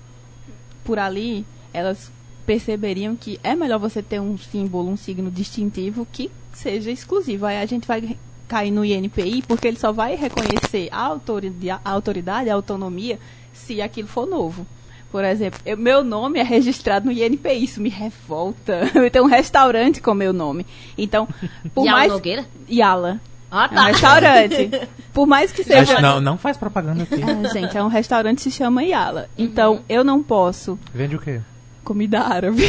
[0.84, 2.12] por ali, elas
[2.46, 7.46] perceberiam que é melhor você ter um símbolo, um signo distintivo que seja exclusivo.
[7.46, 8.16] Aí a gente vai
[8.48, 13.20] cair no INPI porque ele só vai reconhecer a autoridade, a, autoridade, a autonomia,
[13.54, 14.66] se aquilo for novo.
[15.12, 18.82] Por exemplo, eu- meu nome é registrado no INPI, isso me revolta.
[18.94, 20.66] Eu tenho um restaurante com meu nome.
[20.98, 21.26] Então,
[21.74, 22.12] por Yala mais...
[22.12, 22.46] Nogueira?
[22.70, 23.22] Yala.
[23.52, 23.86] Ah, É um tá.
[23.86, 24.72] restaurante.
[25.14, 25.94] Por mais que seja...
[25.94, 27.22] Mas não, não faz propaganda aqui.
[27.24, 29.30] Ah, gente, é um restaurante que se chama Yala.
[29.38, 31.40] Então, eu não posso Vende o quê?
[31.84, 32.64] comida árabe.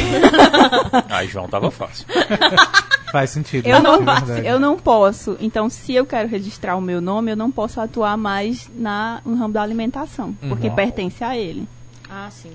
[1.09, 2.05] Aí, João, tava fácil.
[3.11, 3.65] Faz sentido.
[3.65, 4.47] Eu não, é verdade.
[4.47, 5.37] eu não posso.
[5.39, 9.35] Então, se eu quero registrar o meu nome, eu não posso atuar mais na, no
[9.35, 10.75] ramo da alimentação, porque Uhum.
[10.75, 11.67] pertence a ele.
[12.09, 12.51] Ah, sim.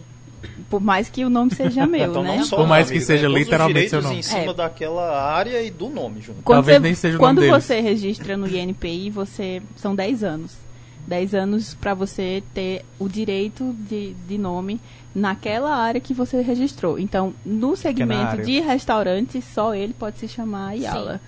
[0.69, 2.37] Por mais que o nome seja meu, Então, né?
[2.39, 3.39] não só Por mais nome, que seja né?
[3.39, 4.17] Literalmente seu nome.
[4.19, 4.55] em cima É.
[4.55, 6.39] daquela área e do nome, João.
[6.43, 7.65] Quando, Talvez você, nem seja o nome quando deles.
[7.65, 10.53] você registra no INPI, você são 10 anos.
[11.07, 14.81] 10 anos para você ter o direito de, de nome
[15.15, 16.99] naquela área que você registrou.
[16.99, 21.21] Então, no segmento de restaurante, só ele pode se chamar Yala.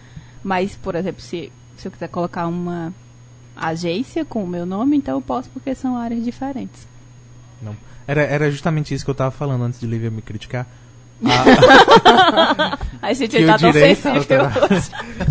[0.42, 2.94] Mas, por exemplo, se, se eu quiser colocar uma
[3.56, 6.86] agência com o meu nome, então eu posso porque são áreas diferentes.
[7.62, 7.76] Não.
[8.06, 10.66] Era, era justamente isso que eu tava falando antes de Lívia me criticar.
[13.00, 14.40] Aí você Que tá o tão direito sensível.
[14.44, 14.80] autoral-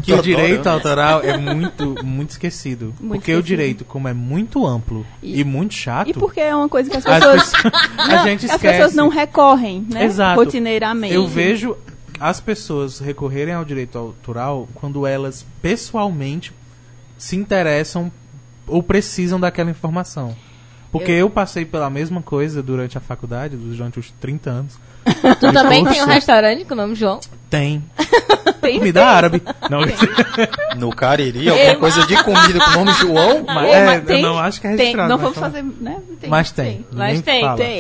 [0.04, 2.86] que o direito autoral é muito, muito esquecido.
[3.00, 3.44] Muito porque o esquecido.
[3.44, 6.98] direito, como é muito amplo e, E- muito chato, E porque é uma coisa que
[6.98, 8.74] as as pessoas, pessoas- a não, gente as esquece.
[8.78, 10.06] pessoas não recorrem, né?
[10.06, 10.40] Exato.
[10.40, 11.14] Rotineiramente.
[11.14, 11.76] Eu vejo
[12.20, 16.54] as pessoas recorrerem ao direito autoral quando elas pessoalmente
[17.18, 18.12] se interessam
[18.68, 20.36] ou precisam daquela informação.
[20.94, 24.78] Porque eu, passei pela mesma coisa durante a faculdade, durante os 30 anos.
[25.40, 27.20] Tu também tem um restaurante com o nome João?
[27.50, 27.84] Tem.
[28.62, 29.42] Tem- Comida árabe.
[29.70, 29.82] Não,
[30.80, 33.44] No Cariri, alguma coisa de comida com o nome João?
[33.46, 35.10] mas, é, mas eu tem- não acho que é tem, registrado.
[35.10, 36.00] não vamos fazer, né?
[36.22, 36.86] Tem, Mas tem.
[36.94, 37.58] Mas tem, fala.
[37.58, 37.80] Tem.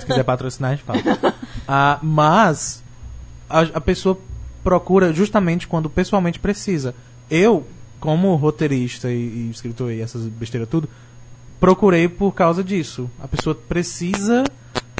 [0.00, 1.34] Se quiser patrocinar, a gente fala.
[1.68, 2.82] Ah, mas
[3.50, 4.18] a, a pessoa
[4.64, 6.94] procura justamente quando pessoalmente precisa.
[7.30, 7.66] Eu,
[8.00, 10.88] como roteirista e, e escritor e essas besteiras tudo,
[11.60, 13.10] procurei por causa disso.
[13.20, 14.44] A pessoa precisa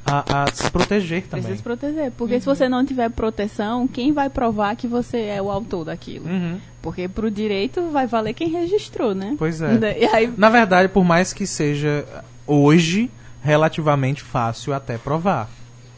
[0.04, 1.42] a, a se proteger também.
[1.42, 2.12] Precisa se proteger.
[2.12, 6.28] Porque se você não tiver proteção, quem vai provar que você é o autor daquilo?
[6.28, 6.60] Uhum.
[6.80, 9.34] Porque pro direito vai valer quem registrou, né?
[9.38, 9.76] Pois é.
[9.98, 12.06] E aí, Na verdade, por mais que seja
[12.46, 13.10] hoje
[13.42, 15.48] relativamente fácil até provar.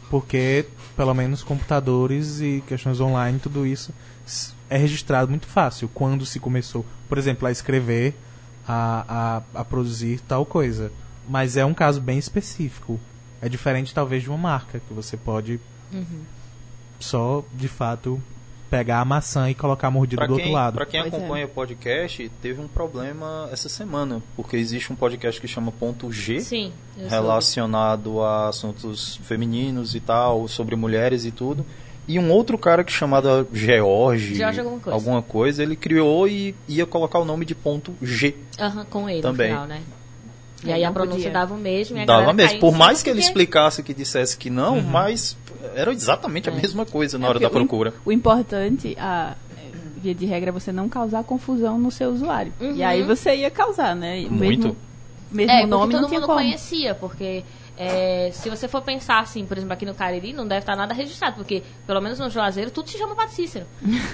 [0.09, 0.65] Porque,
[0.97, 3.93] pelo menos, computadores e questões online, tudo isso
[4.69, 5.89] é registrado muito fácil.
[5.93, 8.15] Quando se começou, por exemplo, a escrever,
[8.71, 10.91] a, a, a produzir tal coisa.
[11.27, 12.99] Mas é um caso bem específico.
[13.41, 15.59] É diferente, talvez, de uma marca, que você pode
[16.99, 18.21] só, de fato,
[18.69, 20.73] pegar a maçã e colocar a mordida Pra do quem, outro lado.
[20.75, 21.17] pra quem Pois é.
[21.17, 26.11] acompanha o podcast, teve um problema essa semana, porque existe um podcast que chama Ponto
[26.11, 26.71] G, Sim.
[26.95, 27.09] soube.
[27.09, 31.65] relacionado a assuntos femininos e tal, sobre mulheres e tudo.
[32.09, 35.61] E um outro cara que chamado George, George alguma coisa.
[35.61, 38.35] ele criou e ia colocar o nome de ponto G.
[38.59, 39.49] Aham, com ele Também.
[39.49, 39.81] no final, né?
[40.65, 41.31] E É, aí a pronúncia podia.
[41.31, 42.59] dava o mesmo e a Dava mesmo.
[42.59, 44.81] Por mais que ele explicasse que dissesse que não, Uhum.
[44.81, 45.37] mas
[45.75, 47.93] era exatamente a mesma coisa na É, hora da porque o procura.
[48.03, 49.35] O importante, a
[50.01, 52.51] via de regra, é você não causar confusão no seu usuário.
[52.59, 52.75] Uhum.
[52.75, 54.25] E aí você ia causar, né?
[54.27, 54.67] O Muito.
[54.69, 54.75] Mesmo,
[55.31, 56.39] mesmo É, nome todo não tinha mundo como.
[56.39, 57.43] conhecia, porque
[57.81, 60.93] é, se você for pensar assim, por exemplo, aqui no Cariri, não deve estar nada
[60.93, 63.65] registrado, porque pelo menos no Juazeiro tudo se chama Padre Cícero.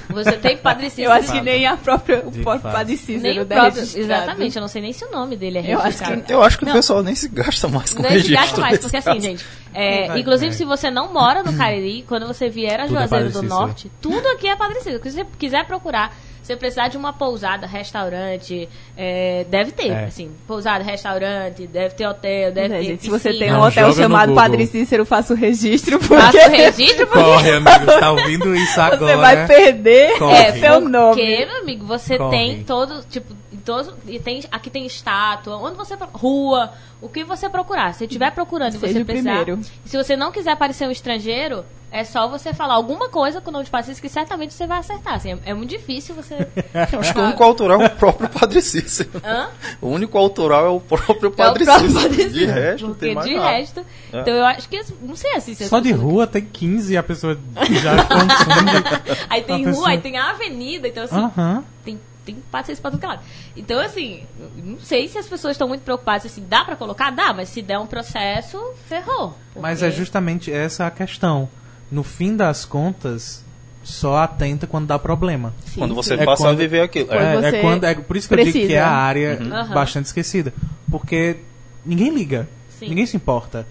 [0.09, 1.07] Você tem Padre Cícero.
[1.07, 2.71] Eu acho que nem a própria, o próprio.
[2.71, 3.81] Padre nem Cícero o deve próprio.
[3.99, 6.21] Exatamente, eu não sei nem se o nome dele é Eu acho registrado.
[6.21, 6.71] que- Eu acho que Não.
[6.73, 8.35] o pessoal nem se gasta mais com Não se registro.
[8.39, 9.19] gasta mais, porque assim, caso.
[9.21, 10.57] gente, é, Vai, inclusive vai.
[10.57, 13.41] se você não mora no Cariri, quando você vier a Tudo é Juazeiro do.
[13.41, 15.01] Norte, tudo aqui é Padre Cícero.
[15.03, 20.03] Se você quiser procurar, se precisar de uma pousada, restaurante, é, deve ter, É.
[20.05, 23.61] assim, pousada, restaurante, deve ter hotel, deve É, ter gente, se você tem um Não,
[23.67, 24.35] hotel joga chamado.
[24.35, 28.79] Padre Cícero, faça o registro, Faça porque o registro, porque Corre, amigo, tá ouvindo isso
[28.79, 28.97] agora?
[29.13, 30.35] você vai perder Corre.
[30.37, 31.45] é, seu Porque, nome.
[31.47, 32.37] meu amigo, você Corre.
[32.37, 33.33] tem todo, tipo,
[33.65, 37.93] em todos, e tem, aqui tem estátua, onde você rua, o que você procurar.
[37.95, 39.59] Se tiver procurando e Seja você precisar, primeiro.
[39.85, 43.49] e se você não quiser aparecer um estrangeiro, É só você falar alguma coisa com
[43.49, 45.13] o nome de paciente que certamente você vai acertar.
[45.13, 46.35] Assim, é, é muito difícil você.
[46.91, 49.11] Eu acho que o único autoral é o próprio Padre Cícero.
[49.23, 49.47] Hã?
[49.79, 52.09] O único autoral é o próprio É o Padre próprio Cícero.
[52.09, 53.49] Padre De Cícero, resto, não Porque tem mais de nada.
[53.49, 53.85] resto.
[54.11, 54.19] É.
[54.19, 54.81] Então eu acho que.
[55.01, 55.53] Não sei assim.
[55.55, 57.39] se Só de pessoas- rua tem 15 e a pessoa
[57.81, 59.23] já confunde.
[59.29, 61.15] Aí tem rua, pessoa- aí tem a avenida, então assim.
[61.15, 61.63] Aham.
[61.85, 63.21] tem, tem pacientes pra tudo que é lado.
[63.55, 64.23] Então, assim,
[64.55, 67.11] não sei se as pessoas estão muito preocupadas, assim, dá pra colocar?
[67.11, 68.59] Dá, mas se der um processo,
[68.89, 69.37] ferrou.
[69.55, 71.47] Mas Porque- é justamente essa a questão.
[71.91, 73.43] No fim das contas,
[73.83, 75.53] só atenta quando dá problema.
[75.67, 75.95] Sim, Quando sim.
[75.95, 77.13] você É passa quando- a viver aquilo.
[77.13, 77.35] É.
[77.35, 78.85] É, é quando, é por isso que eu digo que é precisa.
[78.85, 79.73] a área Aham.
[79.73, 80.51] bastante esquecida.
[80.89, 81.37] Porque
[81.85, 82.47] ninguém liga.
[82.79, 82.89] Sim.
[82.89, 83.67] Ninguém se importa.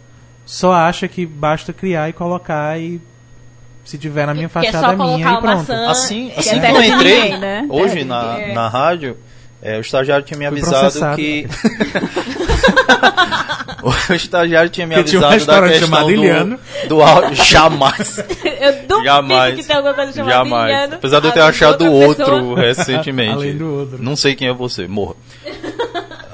[0.46, 3.00] Só acha que basta criar e colocar e
[3.84, 5.44] se tiver na minha Que é fachada só é minha e pronto.
[5.44, 5.88] maçã.
[5.90, 7.66] Assim, Que assim é que eu entrei, ninguém, né?
[7.68, 8.54] hoje na, ninguém.
[8.54, 9.16] na rádio,
[9.62, 11.46] é, o estagiário tinha me Fui avisado que.
[13.82, 16.58] o estagiário tinha me Porque tinha um avisado da questão chamado Iliano.
[16.82, 17.34] do, do áudio.
[17.44, 18.18] Jamais.
[18.60, 19.54] Eu duvido Jamais.
[19.56, 20.70] que tem alguma coisa chamada Jamais.
[20.72, 22.60] Liliano, Apesar de eu ter achado outro pessoa.
[22.60, 23.32] recentemente.
[23.32, 24.02] Além do outro.
[24.02, 25.14] Não sei quem é você, morra.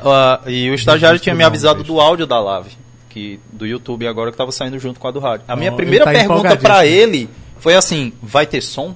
[0.04, 2.70] Ah, e o estagiário tinha me avisado do áudio da live,
[3.10, 5.44] que, do YouTube agora que estava saindo junto com a do rádio.
[5.46, 6.82] A minha Oh, primeira tá pergunta empolgadíssimo.
[6.84, 8.94] ele foi assim: vai ter som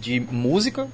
[0.00, 0.86] de música?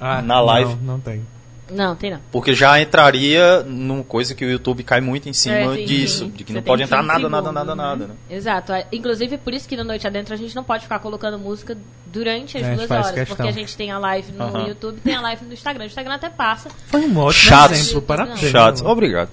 [0.00, 0.70] Ah, Na live.
[0.76, 1.24] Não, não tem.
[1.70, 2.20] Não, tem não.
[2.32, 6.24] Porque já entraria numa coisa que o YouTube cai muito em cima É, sim, disso,
[6.24, 6.30] sim.
[6.30, 7.82] de que Você não pode entrar 15 nada, nada, nada, né?
[7.82, 8.14] nada, né?
[8.28, 8.72] Exato.
[8.72, 11.76] É, Inclusive, por isso que no Noite Adentro a gente não pode ficar colocando música
[12.06, 13.10] durante as É, duas horas.
[13.12, 13.36] questão.
[13.36, 14.66] Porque a gente tem a live no.
[14.66, 15.84] YouTube tem a live no Instagram.
[15.84, 16.68] O Instagram até passa.
[16.86, 17.78] Foi um ótimo Chatos.
[17.78, 18.02] exemplo.
[18.02, 18.40] Parabéns.
[18.40, 18.82] Chatos.
[18.82, 19.30] Obrigado.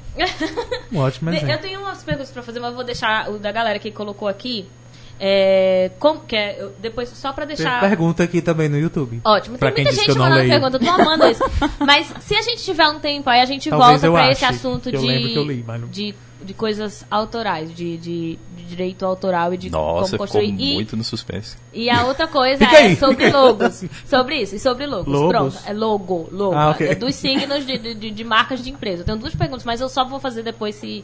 [0.92, 1.52] Um ótimo exemplo.
[1.52, 4.28] Eu tenho umas perguntas pra fazer, mas eu vou deixar o da galera que colocou
[4.28, 4.68] aqui.
[5.20, 7.80] É, como, que é, eu- depois, só pra Tem deixar.
[7.80, 9.20] pergunta aqui também no YouTube.
[9.24, 10.50] Ótimo, Pra tem muita gente mandando leio.
[10.50, 11.44] pergunta, eu tô amando isso.
[11.86, 14.92] Mas se a gente tiver um tempo aí, a gente Talvez volta pra esse assunto
[14.92, 16.14] de, lembro que eu li, mas não- de,
[16.44, 20.54] de coisas autorais, de, de, de direito autoral e de Nossa, como ficou construir.
[20.60, 21.58] E, muito no suspense.
[21.74, 23.84] e a outra coisa é sobre logos.
[24.06, 25.12] Sobre isso, e sobre logos.
[25.12, 25.30] Logos?
[25.56, 26.54] Pronto, é logo, logo.
[26.56, 26.88] Ah, ok.
[26.90, 29.02] É dos signos de, de, de- de marcas de empresa.
[29.02, 31.04] Eu tenho duas perguntas, mas eu só vou fazer depois se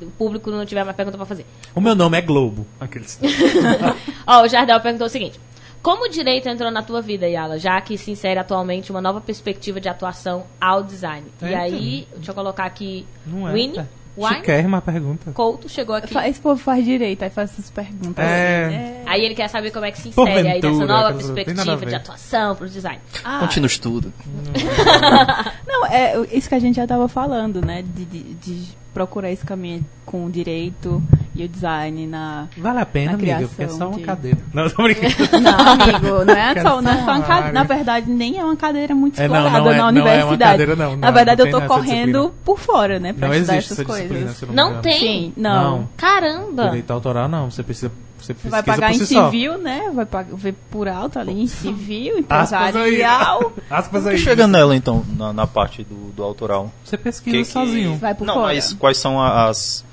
[0.00, 1.44] o público não tiver mais pergunta pra fazer.
[1.74, 2.66] O meu nome é Globo.
[2.80, 3.18] Aqueles...
[4.26, 5.38] Ó, o Jardel perguntou o seguinte:
[5.82, 9.20] Como o direito entrou na tua vida, Yala, já que se insere atualmente uma nova
[9.20, 11.26] perspectiva de atuação ao design?
[11.42, 13.06] E aí, deixa eu colocar aqui.
[13.26, 13.52] Não é.
[13.52, 13.86] Winnie, tá.
[14.16, 15.30] Wine, Chiquérrima pergunta.
[15.30, 16.12] Couto chegou aqui.
[16.26, 18.24] Esse povo faz direito, aí faz essas perguntas.
[18.24, 19.00] É.
[19.06, 21.34] Aí ele quer saber como é que se insere aí nessa Porventura, nova aquelas- não
[21.36, 23.00] tem nada a perspectiva de atuação pro design.
[23.22, 24.12] Ah, Continua o estudo.
[25.66, 27.82] Não, é isso que a gente já estava falando, né?
[27.82, 28.64] De, de, de
[28.98, 31.00] procurar esse caminho com o direito
[31.32, 32.48] e o design na.
[32.56, 34.38] Vale a pena, Na amiga, porque é só uma de- cadeira.
[34.52, 35.14] Não, tô brincando.
[35.40, 37.52] Não, amigo, não é só, não é só uma cadeira.
[37.52, 40.02] Na verdade, nem é uma cadeira muito É, não, explorada não é- na não é
[40.02, 40.50] uma universidade.
[40.50, 42.32] cadeira, não, não na verdade, não eu tô correndo disciplina.
[42.44, 43.12] por fora, né?
[43.12, 44.42] Pra Não estudar essas coisas.
[44.48, 44.98] não, Não tem?
[44.98, 45.88] Sim, não.
[45.96, 46.64] Caramba!
[46.64, 47.92] Direito autoral não, você precisa.
[48.34, 49.90] Você, Você vai pagar por em civil, né?
[49.94, 53.52] Vai pagar, ver por alto ali em civil, empresarial.
[53.70, 54.18] Aspas aí.
[54.18, 56.72] chegando nela então, na, na parte do, do autoral.
[56.84, 57.96] Você pesquisa Que que- sozinho.
[57.96, 58.46] Vai por Não, fora.
[58.54, 59.84] mas quais são as.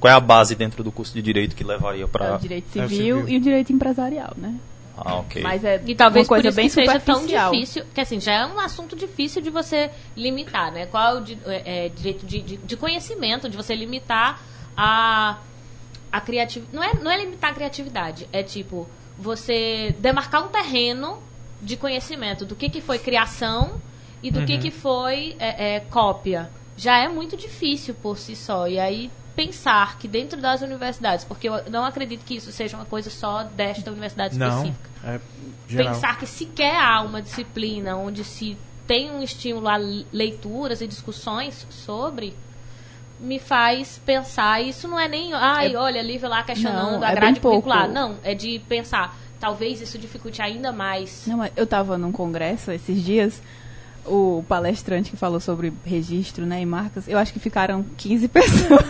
[0.00, 2.34] Qual é a base dentro do curso de direito que levaria É pra.
[2.36, 3.28] o direito É o civil, civil.
[3.28, 4.54] e o direito empresarial, né?
[4.96, 5.42] Ah, ok.
[5.42, 7.50] Mas é E talvez uma coisa por isso bem que seja tão superficial.
[7.52, 10.86] difícil, que assim, já é um assunto difícil de você limitar, né?
[10.86, 14.40] Qual é o é, é, direito de, de, de conhecimento, de você limitar
[14.76, 15.38] a,
[16.12, 16.76] a criatividade.
[16.76, 18.86] Não é, não é limitar a criatividade, é tipo,
[19.18, 21.18] você demarcar um terreno
[21.60, 23.80] de conhecimento do que, que foi criação
[24.22, 26.50] e do que, que foi é, é, cópia.
[26.76, 28.68] Já é muito difícil por si só.
[28.68, 32.84] E aí pensar que dentro das universidades, porque eu não acredito que isso seja uma
[32.84, 34.48] coisa só desta universidade Não.
[34.48, 35.20] específica É
[35.68, 35.94] geral.
[35.94, 38.56] pensar que sequer há uma disciplina onde se
[38.86, 39.76] tem um estímulo a
[40.12, 42.34] leituras e discussões sobre
[43.22, 47.14] me faz pensar isso não é nem ai olha livro lá questionando Não, a é
[47.14, 47.62] grade pouco.
[47.62, 52.10] curricular não é de pensar talvez isso dificulte ainda mais Não, mas eu tava num
[52.12, 53.40] congresso esses dias,
[54.04, 58.80] o palestrante que falou sobre registro, né, e marcas, eu acho que ficaram 15 pessoas.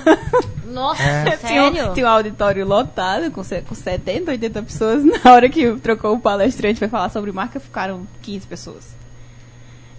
[0.66, 1.36] nossa É.
[1.36, 5.04] tinha, um, sério tinha um auditório lotado, com, com 70, 80 pessoas.
[5.24, 9.01] Na hora que trocou o palestrante para falar sobre marca, ficaram 15 pessoas.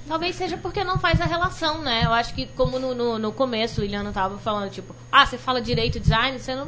[0.07, 2.01] Talvez seja porque não faz a relação, né?
[2.05, 5.37] Eu acho que, como no, no, no começo o Iliano tava falando, tipo, ah, você
[5.37, 6.67] fala direito e design, você não.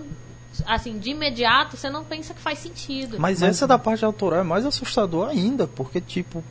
[0.66, 3.18] Assim, de imediato, você não pensa que faz sentido.
[3.20, 6.42] Mas essa da parte autoral é mais assustador ainda, porque, tipo,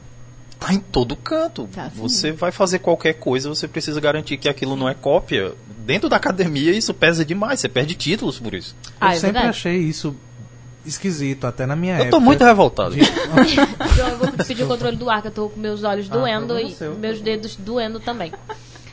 [0.60, 1.66] tá em todo canto.
[1.72, 5.54] Tá, você vai fazer qualquer coisa, você precisa garantir que aquilo não é cópia.
[5.78, 8.76] Dentro da academia, isso pesa demais, você perde títulos por isso.
[8.84, 9.48] Eu Ah, é sempre verdade.
[9.48, 10.14] achei isso
[10.84, 12.10] esquisito, até na minha Eu época.
[12.12, 12.94] tô muito revoltado.
[13.94, 16.14] Então eu vou pedir o controle do ar, que eu tô com meus olhos Ah,
[16.14, 16.94] doendo e seu.
[16.94, 18.32] meus dedos doendo também.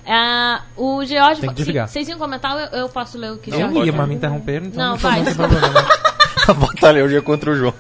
[0.06, 1.42] Ah, o George.
[1.42, 1.88] Tem que se- desligar.
[1.88, 3.78] Vocês iam comentar, eu, eu posso ler o que Não, George.
[3.78, 5.18] Eu ia, mas me interromperam, então Não, não, vai.
[5.20, 5.68] não tem problema.
[5.70, 5.82] não.
[6.48, 7.74] A batalha hoje é contra o João.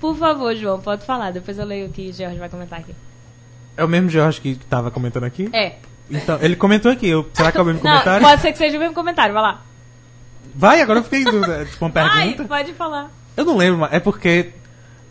[0.00, 1.30] Por favor, João, pode falar.
[1.32, 2.94] Depois eu leio o que o George vai comentar aqui.
[3.76, 5.48] É o mesmo Jorge que tava comentando aqui?
[5.52, 5.74] É.
[6.10, 7.08] Então, ele comentou aqui.
[7.08, 8.26] Eu, será que é o mesmo Não, comentário?
[8.26, 9.62] pode ser que seja o mesmo comentário, vai lá.
[10.54, 11.64] Vai, agora eu fiquei em dúvida.
[11.70, 12.44] Tipo, uma Ai, pergunta.
[12.44, 13.10] pode falar.
[13.36, 14.50] Eu não lembro, mas é porque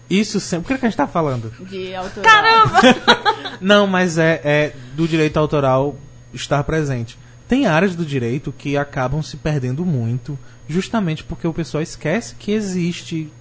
[0.09, 0.65] isso sempre.
[0.65, 1.51] O que, é que a gente tá falando?
[1.67, 2.23] De autoral.
[2.23, 2.79] Caramba!
[3.61, 5.95] Não, mas é, é do direito autoral
[6.33, 7.17] estar presente.
[7.47, 10.37] Tem áreas do direito que acabam se perdendo muito,
[10.67, 13.31] justamente porque o pessoal esquece que existe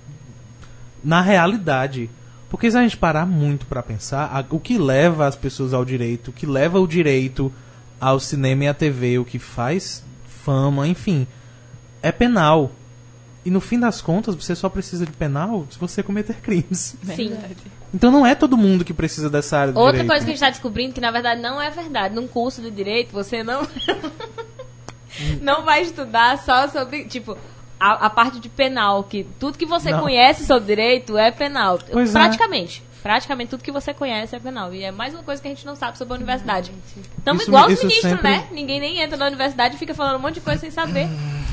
[1.04, 2.10] na realidade.
[2.50, 5.84] Porque se a gente parar muito pra pensar, a- o que leva as pessoas ao
[5.84, 7.52] direito, o que leva o direito
[8.00, 10.02] ao cinema e à TV, o que faz
[10.44, 11.26] fama, enfim,
[12.02, 12.70] é penal.
[13.44, 16.96] E no fim das contas, você só precisa de penal se você cometer crimes.
[17.16, 17.36] Sim.
[17.94, 20.08] Então não é todo mundo que precisa dessa área do Outra direito.
[20.08, 22.14] coisa que a gente está descobrindo que na verdade não é verdade.
[22.14, 23.66] Num curso de direito, você não.
[25.40, 27.04] não vai estudar só sobre.
[27.04, 27.38] Tipo,
[27.80, 29.04] a, a parte de penal.
[29.04, 30.00] que Tudo que você Não.
[30.00, 31.78] conhece sobre direito é penal.
[31.90, 32.18] Pois é.
[33.02, 33.50] Praticamente.
[33.50, 34.72] Tudo que você conhece é penal.
[34.74, 36.72] E é mais uma coisa que a gente não sabe sobre a universidade.
[37.18, 38.46] Estamos Isso- igual os ministros, sempre- né?
[38.50, 41.08] Ninguém nem entra na universidade e fica falando um monte de coisa sem saber.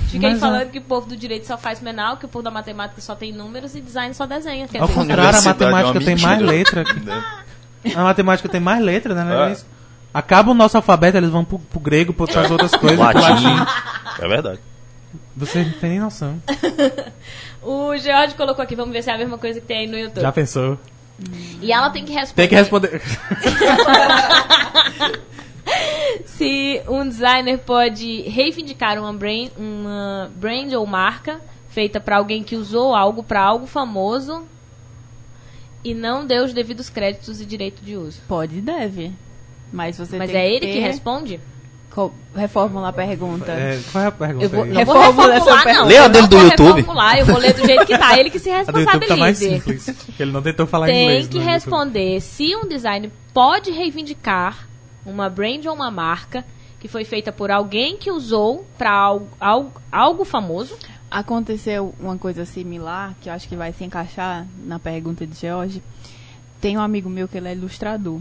[0.09, 0.45] Fica aí Mas é.
[0.45, 3.15] falando que o povo do direito só faz penal, que o povo da matemática só
[3.15, 4.67] tem números e design só desenha.
[4.79, 6.83] Ao contrário, a é matemática tem mais letra.
[6.83, 7.01] que-
[7.95, 9.23] A matemática tem mais letra, né?
[9.23, 9.51] Não é É.
[9.53, 9.65] isso?
[10.13, 12.97] Acaba o nosso alfabeto, eles vão pro, pro grego, pro outras outras coisas.
[12.97, 13.19] Latim.
[13.19, 13.65] latim.
[14.21, 14.59] É verdade.
[15.37, 16.41] Você não tem nem noção.
[17.61, 19.97] O George colocou aqui, vamos ver se é a mesma coisa que tem aí no
[19.97, 20.21] YouTube.
[20.21, 20.77] Já pensou?
[21.61, 22.41] E ela tem que responder.
[22.41, 23.01] Tem que responder.
[26.25, 31.39] Se um designer pode reivindicar uma brand, uma brand ou marca
[31.69, 34.43] feita para alguém que usou algo para algo famoso
[35.83, 38.21] e não deu os devidos créditos e direito de uso.
[38.27, 39.11] Pode e deve.
[39.71, 40.73] Mas você Mas tem é ele ter...
[40.73, 41.39] que responde?
[42.35, 43.51] Reformula a pergunta.
[43.51, 45.85] É, qual é a pergunta Eu vou, não vou Reformula reformular, essa não.
[45.87, 46.75] Lê a Eu dele do vou YouTube.
[46.75, 48.19] reformular, eu vou ler do jeito que tá.
[48.19, 48.65] Ele que se YouTube
[49.07, 49.45] tá mais responsabilize.
[49.83, 50.05] simples.
[50.05, 51.27] Porque ele não tentou falar Tem inglês.
[51.27, 51.53] que no YouTube.
[51.53, 54.67] responder se um design pode reivindicar
[55.05, 56.43] uma brand ou uma marca
[56.79, 60.75] que foi feita por alguém que usou para algo, algo, algo famoso.
[61.09, 65.81] Aconteceu uma coisa similar, que eu acho que vai se encaixar na pergunta de George.
[66.59, 68.19] Tem um amigo meu que ele é ilustrador.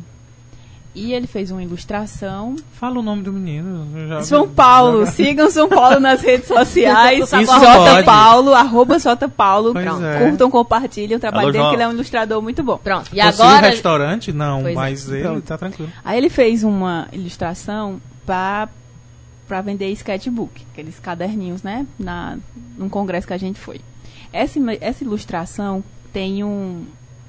[0.95, 2.55] E ele fez uma ilustração.
[2.75, 3.89] Fala o nome do menino.
[4.09, 7.21] já- São Paulo, já- sigam São Paulo nas redes sociais.
[7.33, 8.05] Isso J.
[8.05, 9.73] Paulo, arroba J Paulo.
[9.73, 10.05] Pronto.
[10.05, 10.29] é.
[10.29, 11.71] Curtam, compartilhem o trabalho Alô, dele, João.
[11.71, 12.79] que ele é um ilustrador muito bom.
[12.79, 13.11] Pronto.
[13.13, 13.69] E agora.
[13.71, 14.33] restaurante?
[14.33, 14.77] Não, Pois é.
[14.77, 15.43] mas ele Pronto.
[15.43, 15.91] tá tranquilo.
[16.05, 18.69] Aí ele fez uma ilustração para
[19.49, 21.87] para vender sketchbook, aqueles caderninhos, né?
[21.99, 22.39] Na,
[22.79, 23.79] num congresso que a gente foi.
[24.33, 25.85] Essa, essa ilustração
[26.15, 26.85] tem um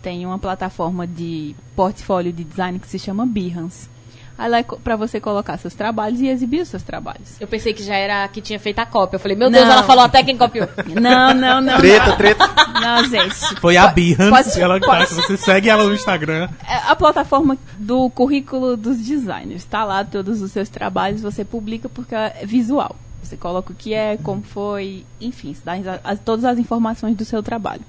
[0.06, 3.89] tem uma plataforma de portfólio de design que se chama Behance.
[4.38, 7.38] Aí lá é para você colocar seus trabalhos e exibir os seus trabalhos.
[7.39, 9.16] Eu pensei que já era que tinha feito a cópia.
[9.16, 9.72] Eu falei, meu Deus, Não.
[9.72, 10.68] ela falou até quem copiou.
[11.01, 11.78] Não, não, não.
[11.78, 12.18] Treta, não.
[12.18, 12.45] treta.
[12.80, 13.34] Não, gente.
[13.60, 16.49] Foi a Behance, ela tá, você segue ela no Instagram.
[16.68, 19.64] É a plataforma do currículo dos designers.
[19.64, 22.95] Está lá todos os seus trabalhos, você publica porque é visual.
[23.24, 27.16] Você coloca o que é, como foi, enfim, você dá as- as- todas as informações
[27.16, 27.82] do seu trabalho.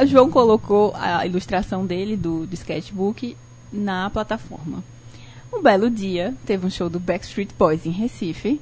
[0.00, 3.36] O João colocou a ilustração dele, do, do sketchbook,
[3.72, 4.82] na plataforma.
[5.52, 8.60] Um belo dia, teve um show do Backstreet Boys em Recife.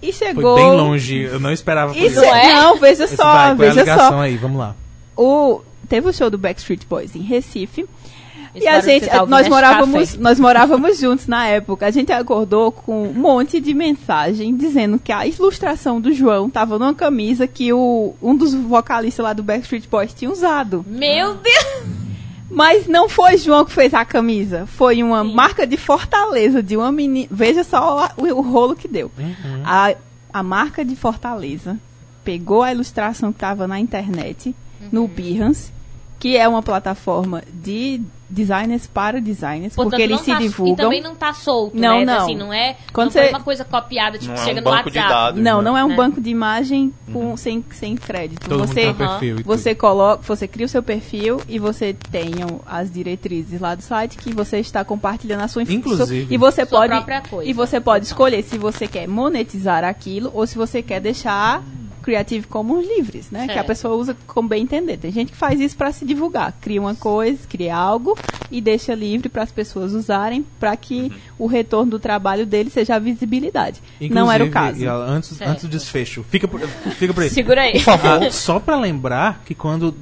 [0.00, 0.56] E Foi chegou.
[0.56, 2.24] bem longe, eu não esperava por Isso isso.
[2.24, 2.54] É?
[2.54, 4.20] Não, veja só, vai, é a veja ligação só.
[4.20, 4.36] aí?
[4.36, 4.74] Vamos lá.
[5.16, 7.86] O, teve o show do Backstreet Boys em Recife.
[8.54, 10.22] Esse E a gente, tá nós morávamos, café.
[10.22, 11.86] nós morávamos juntos na época.
[11.86, 16.78] A gente acordou com um monte de mensagem dizendo que a ilustração do João tava
[16.78, 20.84] numa camisa que o, um dos vocalistas lá do Backstreet Boys tinha usado.
[20.88, 22.04] Meu Deus!
[22.50, 24.66] Mas não foi João que fez a camisa.
[24.66, 25.34] Foi uma Sim.
[25.34, 27.26] marca de Fortaleza, de uma menina.
[27.30, 29.10] Veja só o, o rolo que deu.
[29.18, 29.62] Uhum.
[29.64, 29.94] A,
[30.32, 31.76] a marca de Fortaleza
[32.22, 34.88] pegou a ilustração que estava na internet, Uhum.
[34.92, 35.72] no Behance,
[36.20, 40.74] que é uma plataforma de designers para designers, Portanto, porque eles não se tá, divulgam.
[40.74, 42.04] E também não tá solto, Não, né?
[42.04, 42.22] não.
[42.22, 44.70] Assim, não é, Quando não você- uma coisa copiada, tipo, Não é chega um no
[44.70, 45.14] banco de WhatsApp.
[45.24, 45.42] dados.
[45.42, 45.64] Não, né?
[45.64, 45.96] não é um Né?
[45.96, 48.48] banco de imagem com, sem, sem crédito.
[48.48, 51.58] Todo mundo você tem um perfil e você coloca, você cria o seu perfil e
[51.58, 52.32] você tem
[52.66, 55.92] as diretrizes lá do site que você está compartilhando a sua informação.
[55.92, 56.34] Inclusive.
[56.34, 57.50] E você Sua pode própria coisa.
[57.50, 61.62] e você pode escolher se você quer monetizar aquilo ou se você quer deixar
[62.04, 63.46] Creative Commons livres, né?
[63.46, 63.66] Que a Certo.
[63.66, 64.98] pessoa usa como bem entender.
[64.98, 68.16] Tem gente que faz isso para se divulgar, cria uma coisa, cria algo
[68.50, 72.96] e deixa livre para as pessoas usarem para que o retorno do trabalho dele seja
[72.96, 73.80] a visibilidade.
[74.10, 74.84] Não era o Inclusive, caso.
[74.84, 75.50] e, antes, Certo.
[75.50, 77.30] antes do desfecho, fica por, fica por aí.
[77.30, 77.72] Segura aí.
[77.72, 79.94] Por favor, só pra lembrar que quando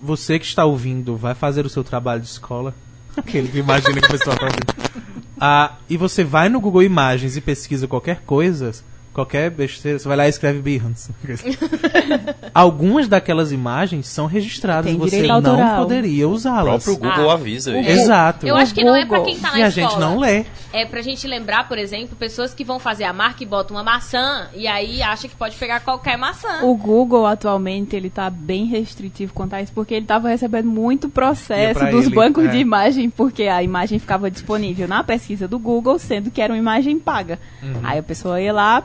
[0.00, 2.74] você que está ouvindo vai fazer o seu trabalho de escola,
[3.14, 5.02] aquele que imagina que o pessoal tá ouvindo,
[5.38, 8.72] ah, e você vai no Google Imagens e pesquisa qualquer coisa,
[9.12, 11.10] qualquer besteira, você vai lá e escreve Behance.
[12.54, 15.82] Algumas daquelas imagens são registradas, Tem você não autoral.
[15.82, 16.84] poderia O usá-las.
[16.84, 17.74] próprio Google Ah, avisa o.
[17.74, 18.46] Google- Exato.
[18.46, 19.88] Eu acho que não é pra quem tá na E a escola.
[19.90, 20.44] gente não lê.
[20.72, 23.82] É pra gente lembrar, por exemplo, pessoas que vão fazer a marca e botam uma
[23.82, 26.62] maçã e aí acha que pode pegar qualquer maçã.
[26.62, 31.08] O Google atualmente ele tá bem restritivo quanto a isso, porque ele estava recebendo muito
[31.08, 32.48] processo dos ele, bancos é.
[32.48, 36.58] de imagem, porque a imagem ficava disponível na pesquisa do Google, sendo que era uma
[36.58, 37.38] imagem paga.
[37.82, 38.82] Aí a pessoa ia lá,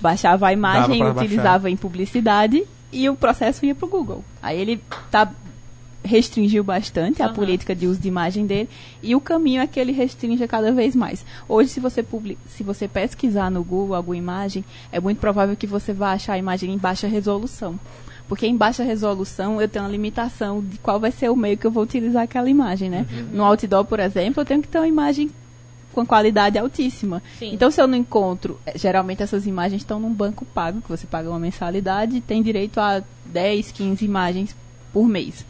[0.00, 4.24] baixava a imagem, utilizava em publicidade e o processo ia pro Google.
[4.42, 5.30] Aí ele tá
[6.02, 7.34] restringiu bastante a Aham.
[7.34, 8.68] política de uso de imagem dele
[9.02, 11.24] e o caminho é que ele restringe cada vez mais.
[11.48, 15.66] Hoje, se você, publi se você pesquisar no Google alguma imagem, é muito provável que
[15.66, 17.78] você vá achar a imagem em baixa resolução.
[18.28, 21.66] Porque em baixa resolução eu tenho uma limitação de qual vai ser o meio que
[21.66, 23.04] eu vou utilizar aquela imagem, né?
[23.32, 25.30] No outdoor, por exemplo, eu tenho que ter uma imagem
[25.92, 27.20] com qualidade altíssima.
[27.38, 27.52] Sim.
[27.52, 31.08] Então, se eu não encontro, eh, geralmente essas imagens estão num banco pago, que você
[31.08, 34.54] paga uma mensalidade e tem direito a 10, 15 imagens
[34.92, 35.44] por mês.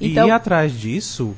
[0.00, 1.34] Então, E atrás disso,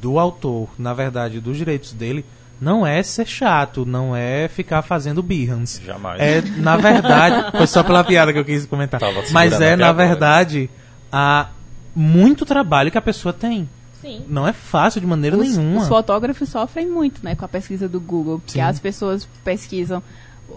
[0.00, 2.24] do autor, na verdade, dos direitos dele,
[2.60, 5.82] não é ser chato, não é ficar fazendo Behance.
[5.84, 6.20] Jamais.
[6.20, 8.98] É, na verdade, foi só pela piada que eu quis comentar.
[8.98, 10.68] Tava Mas é, na verdade,
[11.12, 11.48] há
[11.94, 13.68] muito trabalho que a pessoa tem.
[14.00, 14.24] Sim.
[14.28, 15.82] Não é fácil de maneira os, nenhuma.
[15.82, 18.60] os fotógrafos sofrem muito, né, com a pesquisa do Google, porque Sim.
[18.60, 20.02] as pessoas pesquisam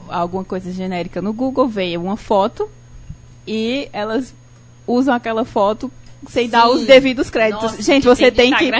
[0.08, 2.70] alguma coisa genérica no Google, veem uma foto
[3.48, 4.34] e elas
[4.86, 5.92] usam aquela foto
[6.30, 6.74] sem dar Sim.
[6.76, 7.72] os devidos créditos.
[7.72, 8.72] Nossa, Gente, que você tem que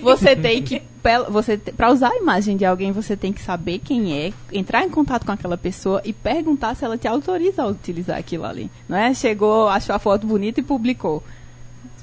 [0.00, 0.82] você tem que
[1.30, 4.90] você para usar a imagem de alguém, você tem que saber quem é, entrar em
[4.90, 8.70] contato com aquela pessoa e perguntar se ela te autoriza a utilizar aquilo ali.
[8.88, 9.14] Não é?
[9.14, 11.22] Chegou, achou a foto bonita e publicou.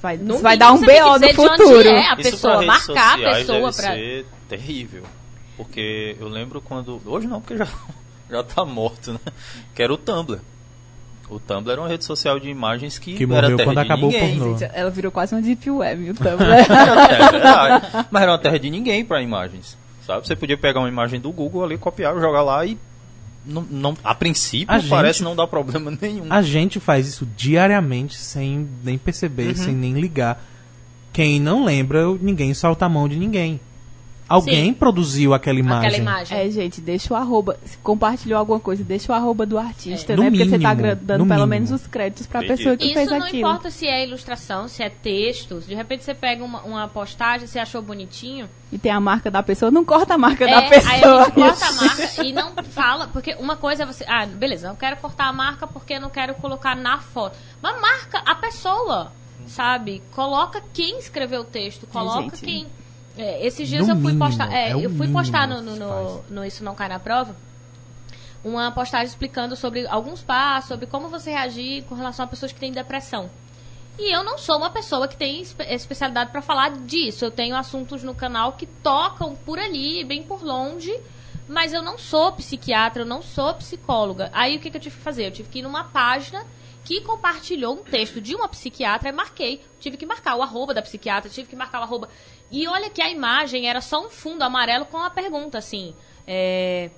[0.01, 1.87] Vai, No vai mínimo, dar um BO no futuro.
[1.89, 3.93] é a Isso pessoa, marcar a sociais pessoa deve pra.
[3.93, 5.03] ser terrível.
[5.57, 7.01] Porque eu lembro quando.
[7.05, 7.67] Hoje não, porque já,
[8.29, 9.19] já tá morto, né?
[9.73, 10.39] Que era o Tumblr.
[11.29, 13.81] O Tumblr era uma rede social de imagens que, Que era morreu terra quando de
[13.83, 14.37] acabou o ninguém.
[14.37, 14.57] pornô.
[14.57, 16.43] Gente, ela virou quase uma deep web, o Tumblr.
[16.51, 18.07] É verdade.
[18.11, 19.77] Mas era uma terra de ninguém para imagens.
[20.05, 20.27] Sabe?
[20.27, 22.77] Você podia pegar uma imagem do Google ali, copiar, jogar lá e.
[23.45, 26.25] Não, não, a princípio A parece gente- não dar problema nenhum.
[26.29, 29.55] A gente faz isso diariamente sem nem perceber, Uhum.
[29.55, 30.41] sem nem ligar.
[31.11, 33.59] Quem não lembra, ninguém solta a mão de ninguém.
[34.33, 34.73] Alguém Sim.
[34.73, 35.87] produziu aquela imagem.
[35.87, 36.37] Aquela imagem.
[36.37, 37.57] É, gente, deixa o arroba.
[37.65, 40.17] Se compartilhou alguma coisa, deixa o arroba do artista, É.
[40.17, 40.29] né?
[40.29, 41.47] No Porque você tá dando pelo mínimo.
[41.47, 42.57] menos os créditos pra Entendi.
[42.57, 43.37] pessoa que Isso fez não aquilo.
[43.37, 45.59] importa se é ilustração, se é texto.
[45.61, 48.49] De repente você pega uma, uma postagem, você achou bonitinho.
[48.71, 50.91] E tem a marca da pessoa, não corta a marca É, da pessoa.
[50.93, 53.07] Aí a gente corta a marca e não fala.
[53.09, 54.03] Porque uma coisa é você.
[54.07, 57.37] Ah, beleza, eu quero cortar a marca porque eu não quero colocar na foto.
[57.61, 59.11] Mas marca a pessoa,
[59.45, 60.01] sabe?
[60.11, 62.41] Coloca quem escreveu o texto, coloca gente.
[62.41, 62.67] quem.
[63.17, 64.51] É, esses dias No eu fui postar.
[64.51, 67.35] É, é eu fui postar no, no, no, no Isso Não Cai na Prova
[68.43, 72.59] uma postagem explicando sobre alguns passos, sobre como você reagir com relação a pessoas que
[72.59, 73.29] têm depressão.
[73.97, 77.23] E eu não sou uma pessoa que tem espe- especialidade para falar disso.
[77.23, 80.93] Eu tenho assuntos no canal que tocam por ali, bem por longe,
[81.47, 84.29] mas eu não sou psiquiatra, eu não sou psicóloga.
[84.33, 85.27] Aí o que, que eu tive que fazer?
[85.27, 86.43] Eu tive que ir numa página
[86.83, 89.63] que compartilhou um texto de uma psiquiatra e marquei.
[89.79, 92.09] Tive que marcar o arroba da psiquiatra, tive que marcar o arroba.
[92.53, 95.95] E olha que a imagem era só um fundo amarelo com uma pergunta assim.
[96.27, 96.91] É,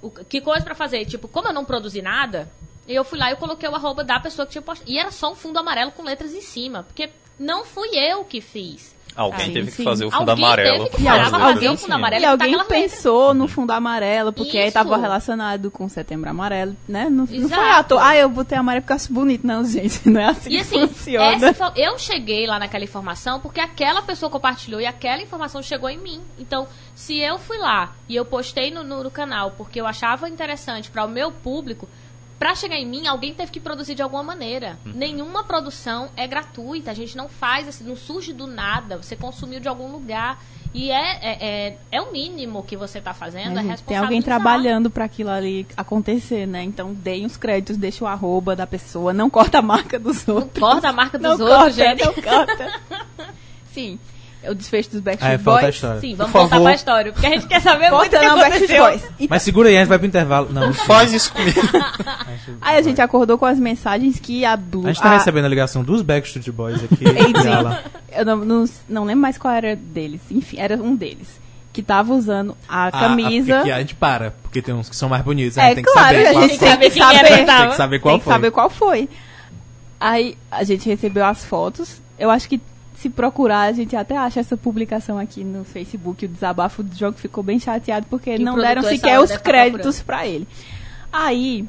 [0.00, 1.04] o- que coisa pra fazer?
[1.06, 2.48] Tipo, como eu não produzi nada,
[2.86, 4.88] eu fui lá e coloquei o arroba da pessoa que tinha postado.
[4.90, 6.84] E era só um fundo amarelo com letras em cima.
[6.84, 8.91] Porque não fui eu que fiz.
[9.14, 9.76] Alguém Sim, teve sim.
[9.76, 10.84] que fazer o fundo Alguém amarelo.
[10.84, 12.64] teve que E parar alguém- pra fazer o fundo amarelo E alguém letra.
[12.66, 14.74] pensou no fundo amarelo, porque aí Isso.
[14.74, 17.08] tava relacionado com setembro amarelo, né?
[17.10, 18.08] Não, não foi à toa.
[18.08, 19.46] Ah, eu botei amarelo porque eu acho bonito.
[19.46, 21.46] Não, gente, não é assim E que assim, funciona.
[21.48, 25.98] essa eu cheguei lá naquela informação porque aquela pessoa compartilhou e aquela informação chegou em
[25.98, 26.20] mim.
[26.38, 30.28] Então, se eu fui lá e eu postei no, no- no canal porque eu achava
[30.28, 31.88] interessante para o meu público,
[32.42, 34.76] para chegar em mim, alguém teve que produzir de alguma maneira.
[34.84, 36.90] Nenhuma produção é gratuita.
[36.90, 38.96] A gente não faz assim, não surge do nada.
[38.96, 40.42] Você consumiu de algum lugar.
[40.74, 43.84] E é, é, é, é o mínimo que você está fazendo, é, gente?
[43.84, 46.64] Tem alguém trabalhando pra aquilo ali acontecer, né?
[46.64, 50.58] Então deem os créditos, deixa o arroba da pessoa, não corta a marca dos outros.
[50.58, 52.04] Corta a marca dos não outros, corta, gente.
[52.04, 52.80] Não corta.
[53.70, 54.00] Sim.
[54.44, 55.74] É o desfecho dos Ah, Backstreet é, falta a Boys.
[55.76, 56.00] história.
[56.00, 56.64] Sim, Por vamos voltar favor.
[56.64, 59.08] pra história, porque a gente quer saber muito o que não, Backstreet aconteceu.
[59.16, 59.28] Boys.
[59.30, 60.48] Mas segura aí, a gente vai pro intervalo.
[60.52, 61.60] Não, Faz isso comigo.
[62.60, 64.84] Aí a gente acordou com as mensagens que a Blue...
[64.84, 67.04] a gente tá a- recebendo a ligação dos Backstreet Boys aqui.
[68.10, 70.20] Eu não, não, não lembro mais qual era deles.
[70.30, 71.40] Enfim, era um deles.
[71.72, 73.60] Que tava usando a a- camisa...
[73.60, 75.56] A, que a gente para, porque tem uns que são mais bonitos.
[75.56, 76.48] A É gente tem que claro, saber a gente foi.
[76.48, 77.46] tem que saber.
[77.46, 78.32] Tem que saber qual tem que foi.
[78.32, 79.08] saber qual foi.
[80.00, 82.02] Aí a gente recebeu as fotos.
[82.18, 82.60] Eu acho que
[83.02, 86.24] se procurar, a gente até acha essa publicação aqui no Facebook.
[86.24, 90.00] O desabafo do jogo ficou bem chateado porque E não deram sequer os tá créditos
[90.02, 90.46] pra ele.
[91.12, 91.66] Aí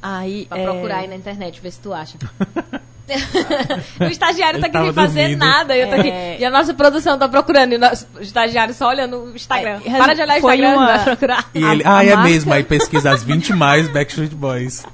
[0.00, 2.16] Aí, Pra é, procurar aí na internet, ver se tu acha.
[4.00, 5.38] o estagiário tá Ele aqui sem fazer dormindo.
[5.40, 5.76] nada.
[5.76, 6.08] Eu tô aqui.
[6.10, 6.36] É.
[6.38, 7.72] E a nossa produção tá procurando.
[7.72, 9.80] E o nosso estagiário só olhando o Instagram.
[9.84, 11.50] É, Para de olhar o Instagram, uma- vai procurar.
[11.52, 14.86] E A- ele, a ah, é marca- mesmo, aí pesquisa as 20 mais Backstreet Boys.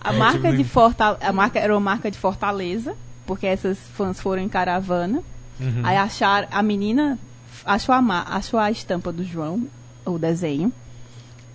[0.00, 2.94] A É, marca tipo, de Fortaleza, a marca era uma marca de Fortaleza,
[3.26, 5.22] porque essas fãs foram em caravana.
[5.60, 5.80] Uhum.
[5.82, 7.18] Aí acharam, a menina
[7.64, 9.62] achou a, achou a estampa do João,
[10.04, 10.72] o desenho,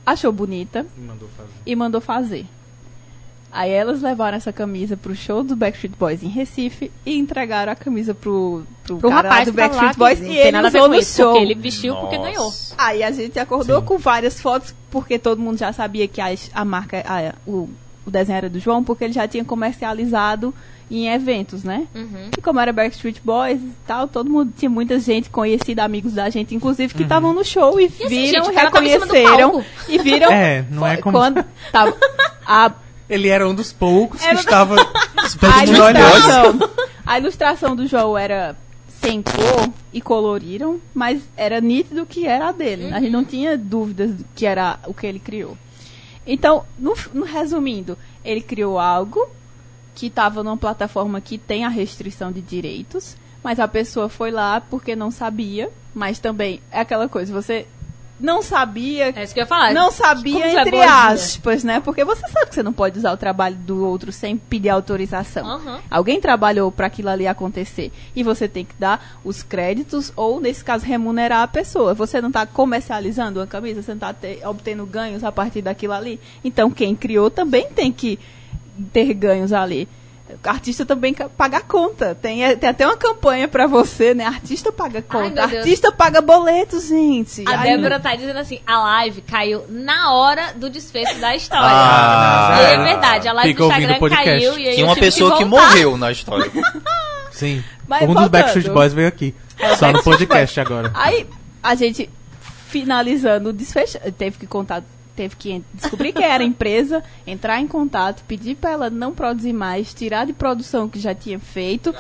[0.06, 1.50] achou bonita Mandou fazer.
[1.66, 2.46] e mandou fazer.
[3.54, 7.76] Aí elas levaram essa camisa pro show do Backstreet Boys em Recife e entregaram a
[7.76, 10.88] camisa pro, pro, Pro rapaz do lá, Backstreet que Boys não e ele nada usou
[10.88, 11.32] no show.
[11.34, 12.30] porque ele vestiu porque Nossa.
[12.32, 12.54] ganhou.
[12.78, 13.86] Aí a gente acordou Sim.
[13.86, 17.70] com várias fotos, porque todo mundo já sabia que a, a marca, a- o,
[18.06, 20.54] o desenho era do João, porque ele já tinha comercializado
[20.92, 21.88] em eventos, né?
[21.96, 22.30] Uhum.
[22.38, 26.30] E como era Backstreet Boys e tal, todo mundo tinha muita gente conhecida, amigos da
[26.30, 26.98] gente, inclusive, Uhum.
[26.98, 30.30] que estavam no show e, assim, viram, gente, reconheceram e viram.
[30.34, 31.96] É, não é como- Quando tava
[32.46, 32.72] a,
[33.10, 34.76] Ele era um dos poucos Era que estava.
[35.42, 36.70] a ilustração.
[37.06, 38.56] A ilustração do João era
[39.02, 42.94] sem cor e coloriram, mas era nítido que era a dele.
[42.94, 45.58] A gente não tinha dúvidas do que era o que ele criou.
[46.28, 49.28] Então, no, no resumindo, ele criou algo
[49.96, 54.62] que estava numa plataforma que tem a restrição de direitos, mas a pessoa foi lá
[54.62, 57.66] porque não sabia, mas também é aquela coisa, você
[58.20, 59.74] não sabia É isso que eu ia falar.
[59.74, 60.94] não sabia, é entre boazinha.
[61.08, 61.80] aspas, né?
[61.80, 65.44] Porque você sabe que você não pode usar o trabalho do outro sem pedir autorização.
[65.44, 65.80] Aham.
[65.90, 67.92] Alguém trabalhou para aquilo ali acontecer.
[68.16, 71.96] E você tem que dar os créditos ou, nesse caso, remunerar a pessoa.
[71.96, 74.16] Você não está comercializando uma camisa, você não está
[74.48, 76.20] obtendo ganhos a partir daquilo ali.
[76.44, 78.20] Então, quem criou também tem que
[78.82, 79.88] ter ganhos ali.
[80.44, 82.16] O artista também paga a conta.
[82.16, 84.26] Tem, é, tem até uma campanha para você, né?
[84.26, 85.46] Artista paga conta.
[85.48, 85.60] Deus.
[85.60, 87.44] artista paga boletos, gente.
[87.46, 91.66] A Ai, Débora tá dizendo assim, a live caiu na hora do desfecho da história.
[91.66, 95.38] Ah, E é verdade, a live Fica do Instagram caiu e aí Tinha uma pessoa
[95.38, 96.50] que morreu na história.
[97.32, 97.64] Sim.
[97.88, 98.32] Mas um dos voltando.
[98.32, 99.36] Backstreet Boys veio aqui.
[99.78, 100.92] Só no podcast agora.
[100.94, 101.28] Aí
[101.62, 102.10] a gente
[102.70, 104.82] finalizando o desfecho, teve que contar,
[105.22, 109.54] teve que descobrir quem era a empresa, entrar em contato, pedir para ela não produzir
[109.54, 111.94] mais, tirar de produção o que já tinha feito,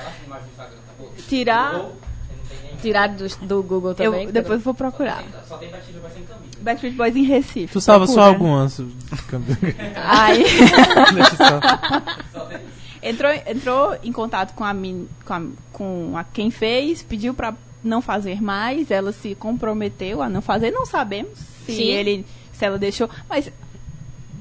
[1.27, 1.85] tirar.
[2.81, 4.31] Tirar do, do Google Eu também.
[4.31, 5.23] depois eu vou procurar.
[6.61, 7.71] Backstreet Boys em Recife.
[7.71, 8.79] Tu salva só algumas.
[9.95, 10.43] Aí
[11.37, 12.49] só.
[13.03, 15.41] entrou, entrou em contato com a, min, com a,
[15.71, 17.53] com a quem fez, pediu para
[17.83, 21.83] não fazer mais, ela se comprometeu a não fazer, não sabemos se Sim.
[21.83, 22.25] ele
[22.65, 23.51] ela deixou, mas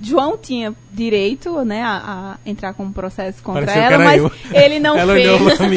[0.02, 4.32] João tinha direito, né, a, a entrar com um processo contra Pareceu ela, mas eu.
[4.52, 5.60] ele não Ela fez.
[5.60, 5.76] mim,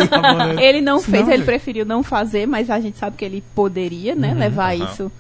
[0.62, 1.46] ele não fez, não, ele velho.
[1.46, 4.86] preferiu não fazer, mas a gente sabe que ele poderia, né, levar Aham.
[4.86, 5.12] isso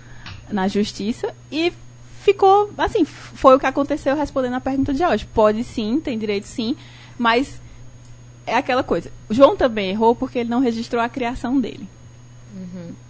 [0.49, 1.74] na justiça e
[2.21, 5.26] ficou, assim, foi o que aconteceu respondendo a pergunta de hoje.
[5.34, 6.78] Pode sim, tem direito sim,
[7.17, 7.59] mas
[8.47, 9.11] é aquela coisa.
[9.30, 11.88] O João também errou porque ele não registrou a criação dele.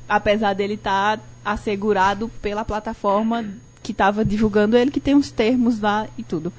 [0.10, 3.46] Apesar dele estar assegurado pela plataforma
[3.84, 6.52] que estava divulgando ele, que tem uns termos lá e tudo.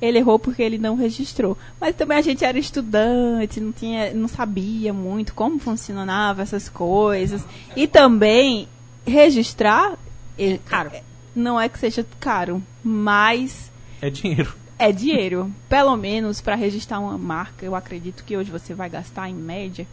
[0.00, 1.56] Ele errou porque ele não registrou.
[1.80, 7.44] Mas também a gente era estudante, não, tinha, não sabia muito como funcionava essas coisas.
[7.76, 8.66] E também
[9.06, 9.96] registrar
[10.36, 10.90] é caro.
[11.36, 13.70] Não é que seja caro, mas
[14.00, 14.52] É dinheiro.
[14.78, 15.52] é dinheiro.
[15.68, 19.86] Pelo menos para registrar uma marca, eu acredito que hoje você vai gastar em média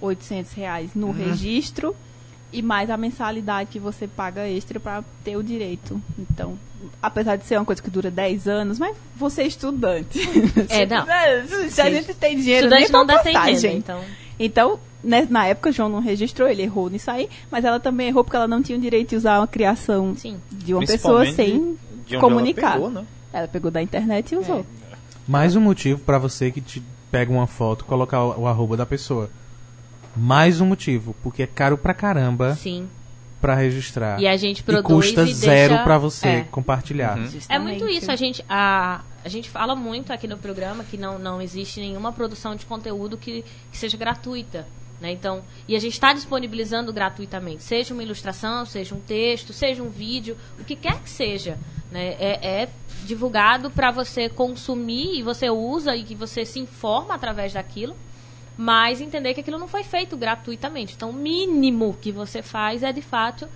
[0.00, 1.94] 800 reais no registro
[2.52, 6.00] e mais a mensalidade que você paga extra para ter o direito.
[6.18, 6.58] Então,
[7.02, 10.18] apesar de ser uma coisa que dura 10 anos, mas você é estudante.
[10.68, 11.06] É, não.
[11.68, 11.90] Se a Sim.
[11.92, 13.70] gente tem dinheiro nem Estudante não pra dá passagem.
[13.70, 14.00] renda, então.
[14.38, 18.08] Então, né, na época, o João não registrou, ele errou nisso aí, mas ela também
[18.08, 20.40] errou porque ela não tinha o direito de usar uma criação Sim.
[20.50, 21.76] de uma pessoa sem
[22.06, 22.72] de onde comunicar.
[22.72, 23.06] Ela pegou, né?
[23.32, 24.64] Ela pegou da internet e usou.
[25.28, 28.86] Mais um motivo pra você que te pega uma foto colocar o, o arroba da
[28.86, 29.30] pessoa.
[30.16, 32.88] Mais um motivo, porque é caro pra caramba Sim.
[33.40, 34.20] pra registrar.
[34.20, 36.40] E a gente E produz custa e zero deixa- pra você É.
[36.50, 37.16] compartilhar.
[37.18, 37.28] Uhum.
[37.48, 41.18] É muito isso, a gente, a, a gente fala muito aqui no programa que não,
[41.18, 44.66] não existe nenhuma produção de conteúdo que, que seja gratuita.
[45.00, 45.12] Né?
[45.12, 49.88] Então, e a gente está disponibilizando gratuitamente, seja uma ilustração, seja um texto, seja um
[49.88, 51.56] vídeo, o que quer que seja.
[51.90, 52.16] Né?
[52.20, 52.68] É, é
[53.06, 57.96] divulgado para você consumir e você usa e que você se informa através daquilo,
[58.56, 60.94] mas entender que aquilo não foi feito gratuitamente.
[60.96, 63.48] Então, o mínimo que você faz é, de fato,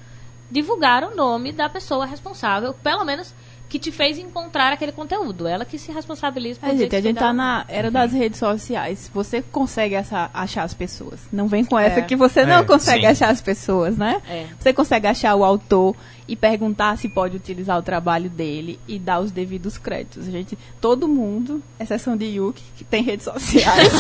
[0.51, 3.35] divulgar o nome da pessoa responsável, pelo menos
[3.69, 5.49] que te fez encontrar aquele conteúdo.
[5.49, 9.11] Ela que se responsabiliza por É, gente, a gente tá na era das redes sociais.
[9.13, 11.21] Você consegue essa- achar as pessoas.
[11.33, 12.03] Não vem com essa É.
[12.03, 13.07] que você não É, consegue sim.
[13.07, 14.23] achar as pessoas, né?
[14.29, 14.47] É.
[14.61, 15.97] Você consegue achar o autor
[16.27, 20.27] e perguntar se pode utilizar o trabalho dele e dar os devidos créditos.
[20.27, 23.93] Gente, todo mundo, exceção de Yuki, que tem redes sociais.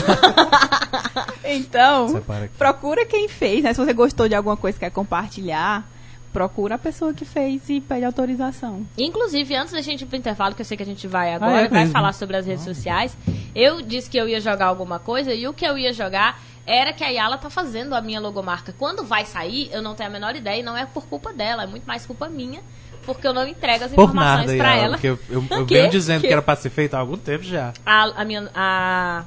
[1.44, 2.22] então,
[2.56, 3.72] procura quem fez, né?
[3.72, 5.86] Se você gostou de alguma coisa e quer compartilhar,
[6.34, 8.84] procura a pessoa que fez e pede autorização.
[8.98, 11.66] Inclusive, antes da gente ir pro intervalo, que eu sei que a gente vai agora,
[11.66, 13.16] é vai falar sobre as redes sociais,
[13.54, 16.92] eu disse que eu ia jogar alguma coisa e o que eu ia jogar era
[16.92, 18.74] que a Yala tá fazendo a minha logomarca.
[18.78, 21.64] Quando vai sair, eu não tenho a menor ideia e não é por culpa dela,
[21.64, 22.60] é muito mais culpa minha,
[23.04, 24.92] porque eu não entrego as Por informações nada, pra Yala, ela.
[24.92, 25.74] porque eu, eu, eu Que?
[25.74, 26.26] venho dizendo que?
[26.28, 26.32] Que?
[26.32, 27.72] era pra ser feito há algum tempo já.
[27.84, 29.24] A, a minha a,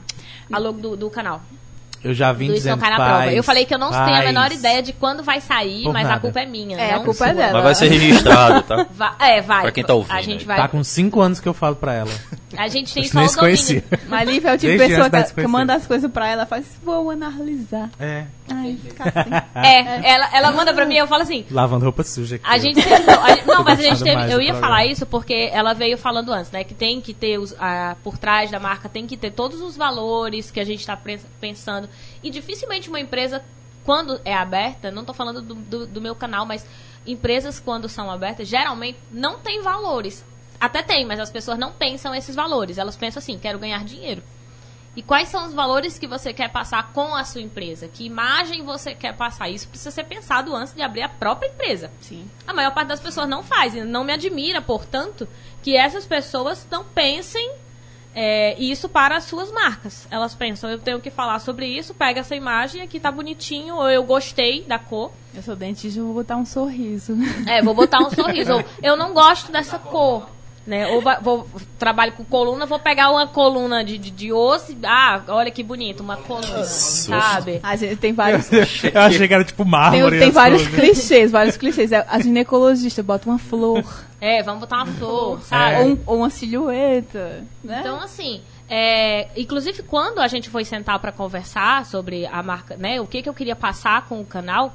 [0.51, 1.41] a logo do, do canal.
[2.03, 3.33] Eu já vim do Não dizendo Cai na Prova.
[3.33, 6.09] Eu falei que eu não tenho a menor ideia de quando vai sair, mas a
[6.09, 6.21] nada.
[6.21, 6.77] culpa é minha.
[6.77, 7.33] É, a culpa é sua.
[7.33, 7.53] dela.
[7.53, 8.87] Mas vai ser registrado, tá?
[8.93, 9.61] Va- é, vai.
[9.63, 10.57] Pra quem tá ouvindo A gente vai.
[10.57, 12.11] Tá com cinco anos que eu falo pra ela.
[12.55, 13.39] A gente tem que só o domínio.
[13.39, 13.83] conhecia.
[14.07, 15.51] Mas Lívia é o tipo de pessoa que, que desconhecer.
[15.51, 17.89] manda as coisas pra ela e faz, vou analisar.
[17.99, 19.29] É, Ai, fica assim.
[19.67, 21.45] É, ela, ela manda pra mim e eu falo assim.
[21.51, 22.45] lavando roupa suja aqui.
[22.47, 24.59] A gente teve, não, a não, mas a gente teve, eu ia programa.
[24.61, 26.63] falar isso porque ela veio falando antes, né?
[26.63, 29.75] Que tem que ter os, a, por trás da marca, tem que ter todos os
[29.75, 30.97] valores que a gente está
[31.41, 31.86] pensando.
[32.23, 33.43] E dificilmente uma empresa,
[33.83, 36.65] quando é aberta, não tô falando do, do, do meu canal, mas
[37.05, 40.25] empresas quando são abertas, geralmente não tem valores.
[40.59, 42.77] Até tem, mas as pessoas não pensam esses valores.
[42.77, 44.23] Elas pensam assim, quero ganhar dinheiro.
[44.97, 47.87] E quais são os valores que você quer passar com a sua empresa?
[47.87, 49.47] Que imagem você quer passar?
[49.47, 51.91] Isso precisa ser pensado antes de abrir a própria empresa.
[52.01, 52.27] Sim.
[52.47, 53.75] A maior parte das pessoas não faz.
[53.75, 55.27] E não me admira, portanto,
[55.61, 57.53] que essas pessoas não pensem
[58.19, 60.07] é, isso para as suas marcas.
[60.09, 63.87] Elas pensam, eu tenho que falar sobre isso, pega essa imagem, aqui tá bonitinho, ou
[63.87, 65.11] eu gostei da cor.
[65.35, 67.13] Eu sou dentista, eu vou botar um sorriso.
[67.47, 68.53] É, vou botar um sorriso.
[68.53, 70.27] Ou eu não gosto dessa cor.
[70.67, 70.85] Né?
[70.89, 71.47] Ou vai- vou,
[71.79, 74.73] trabalho com coluna, vou pegar uma coluna de, de, de osso.
[74.73, 77.61] e- Ah, olha que bonito, uma coluna, sabe?
[77.63, 78.51] A gente tem vários.
[78.51, 78.63] Eu
[79.01, 80.19] achei que era tipo Tem, mármore.
[80.19, 80.79] tem as vários coisas.
[80.79, 81.93] clichês, vários clichês.
[81.93, 83.81] É, A ginecologista bota uma flor,
[84.19, 85.75] É, vamos botar uma flor, sabe?
[85.75, 85.79] É.
[85.79, 87.77] ou, um- ou uma silhueta, né?
[87.79, 92.99] Então, assim, é, inclusive quando a gente foi sentar para conversar sobre a marca, né,
[92.99, 94.73] o que, que eu queria passar com o canal,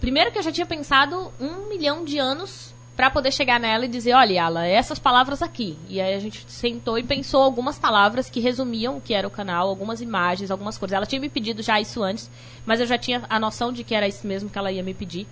[0.00, 3.88] primeiro que eu já tinha pensado um milhão de anos para poder chegar nela e
[3.88, 5.78] dizer, olha, Yala, essas palavras aqui.
[5.88, 9.30] E aí a gente sentou e pensou algumas palavras que resumiam o que era o
[9.30, 10.96] canal, algumas imagens, algumas coisas.
[10.96, 12.28] Ela tinha me pedido já isso antes,
[12.66, 14.92] mas eu já tinha a noção de que era isso mesmo que ela ia me
[14.94, 15.28] pedir.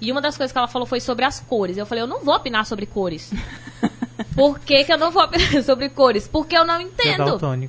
[0.00, 1.76] E uma das coisas que ela falou foi sobre as cores.
[1.76, 3.32] Eu falei, eu não vou opinar sobre cores.
[4.36, 6.28] Por que, que eu não vou opinar sobre cores?
[6.28, 7.24] Porque eu não É entendo.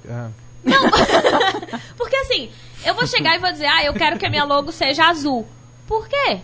[0.08, 0.30] ah.
[1.98, 2.52] Porque assim,
[2.86, 5.48] eu vou chegar e vou dizer, ah, eu quero que a minha logo seja azul.
[5.88, 6.42] Por quê?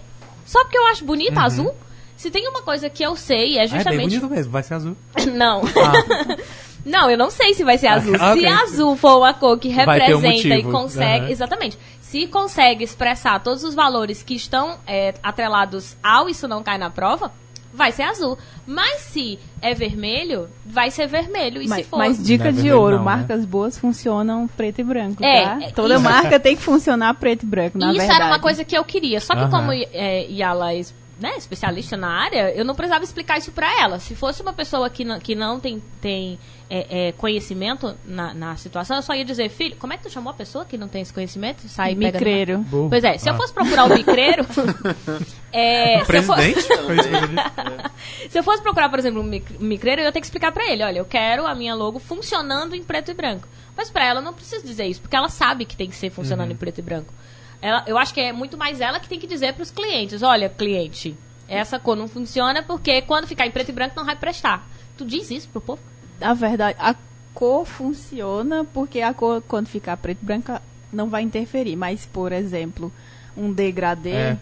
[0.48, 1.76] Só porque eu acho bonita azul?
[2.18, 4.02] Se tem uma coisa que eu sei, é Ah, é bem justamente.
[4.20, 4.98] bonito mesmo, vai ser azul.
[5.34, 5.62] não.
[5.62, 6.38] Ah,
[6.86, 8.16] Não, eu não sei se vai ser azul.
[8.20, 8.46] Ah, Se ok.
[8.48, 11.26] azul for uma cor que ter um representa e consegue.
[11.26, 11.32] Aham.
[11.32, 11.78] Exatamente.
[12.00, 16.90] Se consegue expressar todos os valores que estão é, atrelados ao Isso Não Cai na
[16.90, 17.34] Prova,
[17.74, 18.38] vai ser azul.
[18.66, 21.62] Mas se é vermelho, vai ser vermelho.
[21.62, 21.98] E Mas, se for.
[21.98, 23.12] mas dica é de vermelho ouro, não, né?
[23.18, 25.60] marcas boas funcionam preto e branco, É, tá?
[25.64, 28.22] é, Toda isso- marca tem que funcionar preto e branco, na Isso verdade.
[28.22, 29.20] era uma coisa que eu queria.
[29.20, 29.50] Só que Aham.
[29.52, 30.74] como é, Yala
[31.20, 34.00] né, especialista na área, eu não precisava explicar isso pra ela.
[34.00, 36.38] Se fosse uma pessoa que não, que não tem, tem
[36.70, 40.10] é, é, conhecimento na, na situação, eu só ia dizer, filho, como é que tu
[40.12, 41.68] chamou a pessoa que não tem esse conhecimento?
[41.68, 42.60] Sai Micreiro.
[42.60, 42.90] burro.
[42.90, 43.38] Pois é, se eu Ah.
[43.38, 44.46] fosse procurar o micreiro...
[45.52, 46.68] é, se, eu for- eu disse.
[48.30, 50.70] se eu fosse procurar, por exemplo, um mic- micreiro, eu ia ter que explicar pra
[50.72, 53.48] ele, olha, eu quero a minha logo funcionando em preto e branco.
[53.76, 56.10] Mas pra ela eu não preciso dizer isso, porque ela sabe que tem que ser
[56.10, 57.14] funcionando em preto e branco.
[57.62, 60.50] Ela, eu acho que é muito mais ela que tem que dizer pros clientes, olha,
[60.50, 61.16] cliente,
[61.48, 64.68] essa cor não funciona porque quando ficar em preto e branco não vai prestar.
[64.98, 65.82] Tu diz isso pro povo?
[66.20, 66.96] Na verdade, a
[67.34, 71.76] cor funciona porque a cor, quando ficar preto e branca, não vai interferir.
[71.76, 72.92] Mas, por exemplo,
[73.36, 74.38] um degradê, É,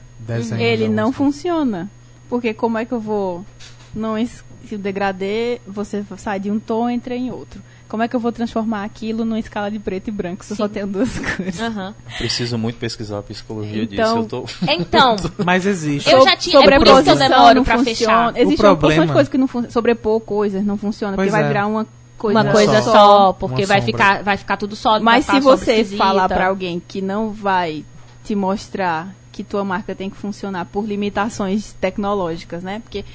[0.62, 1.90] ele não funciona.
[2.30, 3.46] Porque como é que eu vou...
[3.94, 7.62] Não, se o degradê, você sai de um tom e entra em outro.
[7.96, 10.58] Como é que eu vou transformar aquilo numa escala de preto e branco se eu
[10.58, 11.62] só tenho duas cores?
[11.62, 11.96] Aham.
[12.18, 14.36] Preciso muito pesquisar a psicologia Então- disso.
[14.36, 14.46] Eu tô...
[14.70, 15.16] Então,
[15.46, 16.10] Mas existe.
[16.12, 17.96] Eu já tinha- é por isso que eu demoro pra funciona.
[17.96, 18.38] fechar.
[18.38, 19.72] Existe O uma porção de coisas que não funcionam.
[19.72, 21.48] Sobrepor coisas não funciona, Pois porque vai é.
[21.48, 22.92] virar uma coisa, uma coisa só.
[22.92, 23.94] só, porque Uma vai sombra.
[23.94, 25.06] ficar, vai ficar tudo sólido.
[25.06, 25.98] Mas vai se você esquisita.
[25.98, 27.86] falar pra alguém que não vai
[28.26, 32.80] te mostrar que tua marca tem que funcionar por limitações tecnológicas, né?
[32.84, 33.06] Porque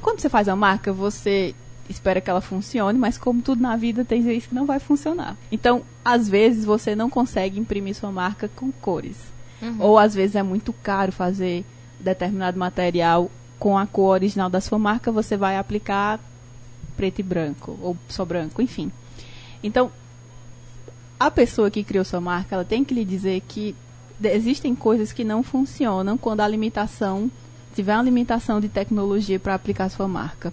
[0.00, 1.54] quando você faz a marca, você
[1.88, 5.36] espera que ela funcione, mas como tudo na vida tem vezes que não vai funcionar.
[5.50, 9.16] Então, às vezes você não consegue imprimir sua marca com cores.
[9.60, 9.76] Uhum.
[9.80, 11.64] Ou às vezes é muito caro fazer
[11.98, 16.20] determinado material com a cor original da sua marca, você vai aplicar
[16.96, 18.92] preto e branco, ou só branco, enfim.
[19.62, 19.90] Então,
[21.18, 23.74] a pessoa que criou sua marca, ela tem que lhe dizer que
[24.22, 27.30] existem coisas que não funcionam quando a limitação
[27.74, 30.52] tiver uma limitação de tecnologia para aplicar sua marca.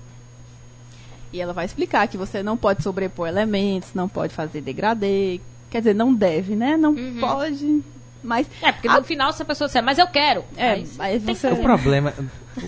[1.34, 5.41] E ela vai explicar que você não pode sobrepor elementos, não pode fazer degradê,
[5.72, 6.77] quer dizer, não deve, né?
[6.77, 7.81] Não pode,
[8.23, 10.43] mas É, porque a- no final, se a pessoa disser, mas eu quero.
[10.55, 12.14] é, mas tem que você O problema.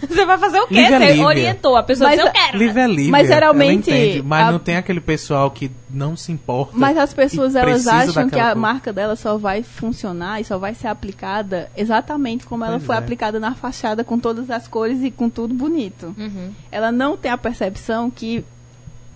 [0.10, 0.74] Você vai fazer o quê?
[0.82, 1.26] Lívia Você Lívia.
[1.28, 2.58] orientou, a pessoa Mas diz, eu quero.
[2.58, 3.12] Livre é livre.
[3.12, 6.72] Mas geralmente, ela entende, mas a- não tem aquele pessoal que não se importa.
[6.76, 8.56] Mas as pessoas elas acham que a coisa.
[8.56, 12.96] marca dela só vai funcionar e só vai ser aplicada exatamente como ela Pois foi
[12.96, 12.98] é.
[12.98, 16.16] aplicada na fachada com todas as cores e com tudo bonito.
[16.18, 16.50] Uhum.
[16.72, 18.44] Ela não tem a percepção que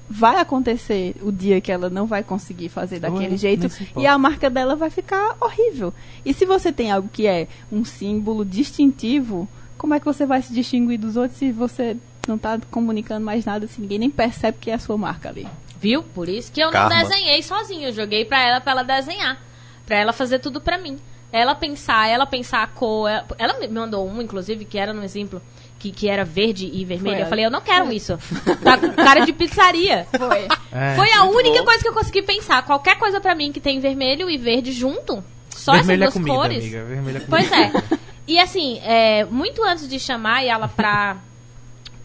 [0.10, 4.18] vai acontecer o dia que ela não vai conseguir fazer daquele nem jeito e a
[4.18, 5.94] marca dela vai ficar horrível.
[6.26, 10.42] E se você tem algo que é um símbolo distintivo, como é que você vai
[10.42, 11.96] se distinguir dos outros se você
[12.28, 15.48] não está comunicando mais nada, se ninguém nem percebe que é a sua marca ali?
[15.80, 16.04] Viu?
[16.04, 16.90] Por isso que eu Karma.
[16.90, 17.88] não desenhei sozinha.
[17.88, 19.42] Eu joguei pra ela pra ela desenhar.
[19.86, 21.00] Pra ela fazer tudo pra mim.
[21.32, 23.10] Ela pensar, ela pensar a cor.
[23.10, 25.42] Ela, ela me mandou um, inclusive, que era no exemplo,
[25.80, 27.00] que, que era verde e vermelho.
[27.02, 27.30] Foi Eu ela.
[27.30, 28.20] falei, eu não quero isso.
[28.64, 30.06] Tá com cara de pizzaria.
[30.16, 30.48] Foi.
[30.72, 30.96] É.
[30.96, 31.66] Foi a única bom.
[31.66, 32.64] coisa que eu consegui pensar.
[32.66, 35.24] Qualquer coisa pra mim que tem vermelho e verde junto.
[35.50, 36.64] Só Vermelho é essas duas comida, cores.
[36.64, 36.84] amiga.
[36.86, 37.28] Vermelho é comida.
[37.30, 38.00] Pois é.
[38.28, 41.18] E assim, é, muito antes de chamar ela pra,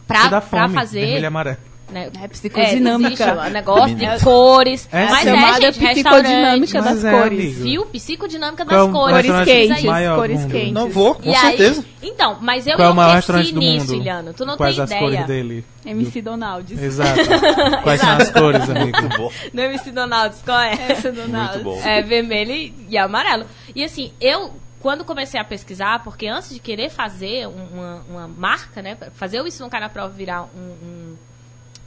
[0.06, 1.00] pra, pra fazer.
[1.00, 1.56] Vermelho e amarelo.
[1.90, 3.12] Né, É psicodinâmica.
[3.24, 4.88] existe o negócio de É cores.
[4.92, 6.94] É mas chamada é, gente, psicodinâmica restaurante.
[7.02, 7.54] das é, cores.
[7.58, 7.86] Viu?
[7.86, 9.26] Psicodinâmica Qual é das cores.
[9.26, 10.72] Cores maior cores quentes.
[10.72, 11.80] Não vou, com E certeza.
[12.02, 14.00] Aí, então, mas eu Qual é o maior restaurante enlouqueci do nisso, mundo?
[14.02, 14.34] Iliano.
[14.34, 15.02] Tu não Quais tem as ideia.
[15.02, 15.64] cores dele?
[15.86, 16.82] MC Donalds.
[16.82, 17.20] Exato.
[17.82, 19.00] Quais são as cores, amigo?
[19.02, 19.30] Muito bom.
[19.52, 20.72] No MC Donalds, qual é?
[20.74, 21.62] MC Donalds.
[21.62, 21.80] Muito bom.
[21.86, 23.44] É vermelho e- amarelo.
[23.74, 28.28] E assim, eu, quando comecei a pesquisar, porque antes de querer fazer um- uma, uma
[28.28, 28.96] marca, né?
[29.14, 31.16] Fazer o Isso Não Cai na Prova virar um, um-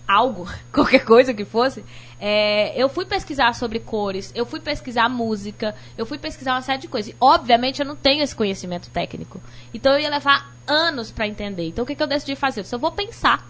[0.08, 1.84] algo, qualquer coisa que fosse,
[2.20, 6.82] é, eu fui pesquisar sobre cores, eu fui pesquisar música, eu fui pesquisar uma série
[6.82, 7.12] de coisas.
[7.12, 9.42] E, obviamente, eu não tenho esse conhecimento técnico.
[9.74, 11.68] Então, eu ia levar anos para entender.
[11.68, 12.62] Então, o que, que eu decidi fazer?
[12.62, 13.46] Eu disse, eu vou pensar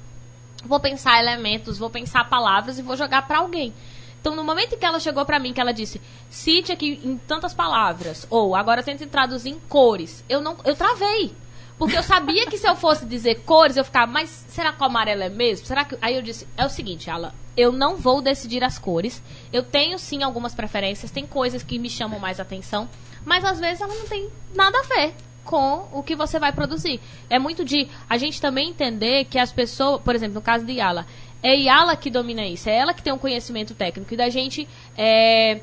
[0.66, 3.74] vou pensar elementos, vou pensar palavras e vou jogar pra alguém.
[4.20, 7.18] Então, no momento em que ela chegou pra mim, que ela disse, cite aqui em
[7.18, 11.34] tantas palavras, ou agora tente traduzir em cores, eu não, eu travei.
[11.78, 14.86] Porque eu sabia que se eu fosse dizer cores, eu ficava, mas será que o
[14.86, 15.66] amarelo é mesmo?
[15.66, 15.98] Será que.
[16.02, 19.22] Aí eu disse, é o seguinte, Ala, eu não vou decidir as cores.
[19.54, 22.90] Eu tenho sim algumas preferências, tem coisas que me chamam mais atenção,
[23.24, 25.14] mas às vezes ela não tem nada a ver
[25.44, 27.00] com o que você vai produzir.
[27.30, 30.74] É muito de a gente também entender que as pessoas, por exemplo, no caso de
[30.74, 31.06] Yala,
[31.42, 34.68] é Yala que domina isso, é ela que tem um conhecimento técnico e da gente
[34.98, 35.62] é,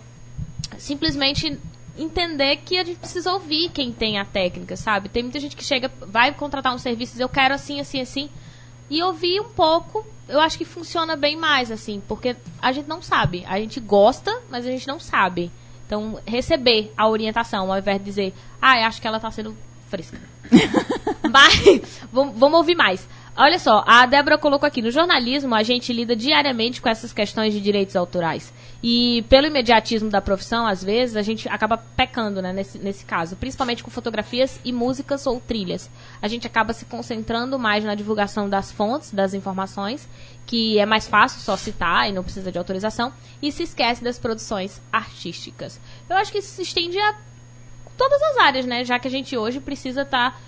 [0.78, 1.58] simplesmente
[1.96, 5.08] entender que a gente precisa ouvir quem tem a técnica, sabe?
[5.08, 8.28] Tem muita gente que chega, vai contratar um serviço eu quero assim, assim, assim,
[8.90, 13.00] e ouvir um pouco, eu acho que funciona bem mais, assim, porque a gente não
[13.00, 13.44] sabe.
[13.46, 15.50] A gente gosta, mas a gente não sabe.
[15.86, 19.56] Então, receber a orientação, ao invés de dizer, ah, acho que ela tá sendo
[19.88, 20.18] fresca.
[21.30, 23.08] Mas, vamos, vamos ouvir mais.
[23.36, 27.52] Olha só, a Débora colocou aqui, no jornalismo a gente lida diariamente com essas questões
[27.52, 28.52] de direitos autorais.
[28.86, 33.34] E pelo imediatismo da profissão, às vezes, a gente acaba pecando, né, nesse, nesse caso.
[33.34, 35.90] Principalmente com fotografias e músicas ou trilhas.
[36.20, 40.06] A gente acaba se concentrando mais na divulgação das fontes, das informações,
[40.44, 44.18] que é mais fácil só citar e não precisa de autorização, e se esquece das
[44.18, 45.80] produções artísticas.
[46.06, 47.14] Eu acho que isso se estende a
[47.96, 48.84] todas as áreas, né?
[48.84, 50.38] Já que a gente hoje precisa estar.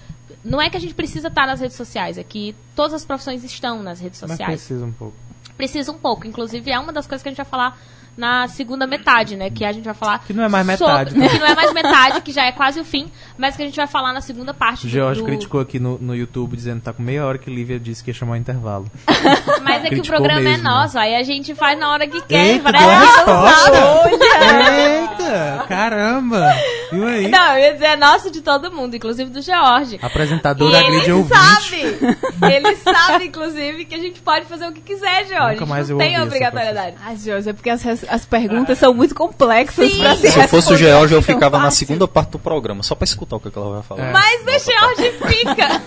[0.45, 3.43] Não é que a gente precisa estar nas redes sociais, é que todas as profissões
[3.45, 4.61] estão nas redes Mas sociais.
[4.61, 5.17] precisa um pouco.
[5.57, 6.27] Precisa um pouco.
[6.27, 7.79] Inclusive, é uma das coisas que a gente vai falar
[8.17, 9.51] na segunda metade, né?
[9.51, 10.21] Que a gente vai falar.
[10.21, 11.29] Que não é mais sobre- metade, né?
[11.31, 13.77] que não é mais metade, que já é quase o fim, mas que a gente
[13.77, 16.85] vai falar na segunda parte O George do, criticou aqui no, no YouTube dizendo que
[16.85, 18.87] tá com meia hora que Lívia disse que ia chamar o intervalo.
[19.63, 20.63] Mas é que o programa é mesmo.
[20.65, 22.47] nosso, aí a gente faz na hora que quer.
[22.47, 23.31] Eita, parece que.
[25.27, 26.55] Eita, caramba.
[26.93, 27.29] Viu aí?
[27.29, 29.99] Não, eu ia dizer é nosso de todo mundo, inclusive do George.
[30.03, 31.29] Apresentadora E ele ouvinte.
[31.37, 32.17] sabe,
[32.55, 35.55] ele sabe, inclusive, que a gente pode fazer o que quiser, George.
[35.55, 36.97] Nunca mais não eu tem obrigatoriedade.
[37.05, 39.99] Ai, Jorge, é porque as, as perguntas são muito complexas Sim.
[39.99, 42.95] pra se Se eu fosse o George, eu ficava na segunda parte do programa, só
[42.95, 44.09] pra escutar o que que ela vai falar.
[44.09, 44.13] É.
[44.13, 45.83] Mas o George fica.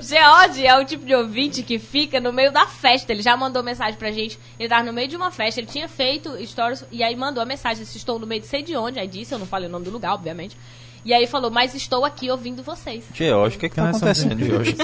[0.00, 3.12] George é o tipo de ouvinte que fica no meio da festa.
[3.16, 4.38] Ele já mandou mensagem pra gente.
[4.58, 7.46] Ele tava no meio de uma festa, ele tinha feito stories e aí mandou a
[7.46, 9.00] mensagem: disse, Estou no meio de sei de onde.
[9.00, 10.56] Aí disse, eu não falei o nome do lugar, obviamente.
[11.02, 13.04] E aí falou: Mas estou aqui ouvindo vocês.
[13.14, 14.76] George, o que que tá somos acontecendo, George?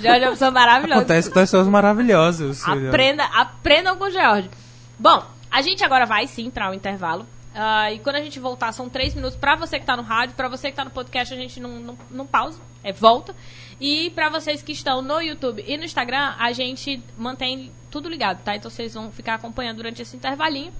[0.00, 1.00] George é uma pessoa maravilhosa.
[1.00, 2.66] Acontece com pessoas maravilhosas.
[2.66, 4.50] Aprenda, aprendam com o George.
[4.98, 7.26] Bom, a gente agora vai sim para o intervalo.
[7.54, 9.36] Ah, e quando a gente voltar, são três minutos.
[9.36, 11.70] Pra você que tá no rádio, pra você que tá no podcast, a gente não,
[11.80, 12.58] não, não pausa.
[12.82, 13.34] é, volta.
[13.80, 18.42] E pra vocês que estão no YouTube e no Instagram, a gente mantém tudo ligado,
[18.42, 18.54] tá?
[18.54, 20.72] Então vocês vão ficar acompanhando durante esse intervalinho.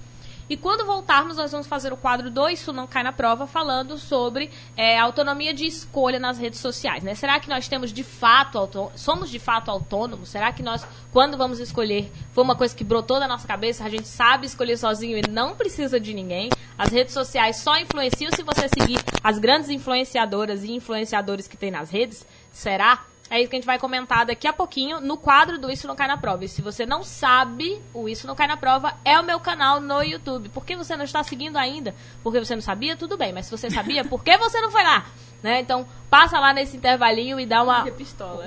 [0.51, 3.97] E quando voltarmos, nós vamos fazer o quadro do Isso Não Cai na Prova, falando
[3.97, 7.05] sobre é, autonomia de escolha nas redes sociais.
[7.05, 7.15] Né?
[7.15, 10.27] Será que nós temos de fato, somos de fato autônomos?
[10.27, 13.89] Será que nós, quando vamos escolher, foi uma coisa que brotou da nossa cabeça, a
[13.89, 16.49] gente sabe escolher sozinho e não precisa de ninguém?
[16.77, 21.71] As redes sociais só influenciam se você seguir as grandes influenciadoras e influenciadores que tem
[21.71, 22.27] nas redes?
[22.51, 22.99] Será?
[23.29, 25.95] É isso que a gente vai comentar daqui a pouquinho no quadro do Isso Não
[25.95, 26.43] Cai na Prova.
[26.43, 29.79] E se você não sabe, o Isso Não Cai na Prova é o meu canal
[29.79, 30.49] no YouTube.
[30.49, 31.95] Por que você não está seguindo ainda?
[32.21, 32.97] Porque você não sabia?
[32.97, 33.31] Tudo bem.
[33.31, 35.05] Mas se você sabia, por que você não foi lá?
[35.41, 35.61] Né?
[35.61, 37.83] Então, passa lá nesse intervalinho e dá uma...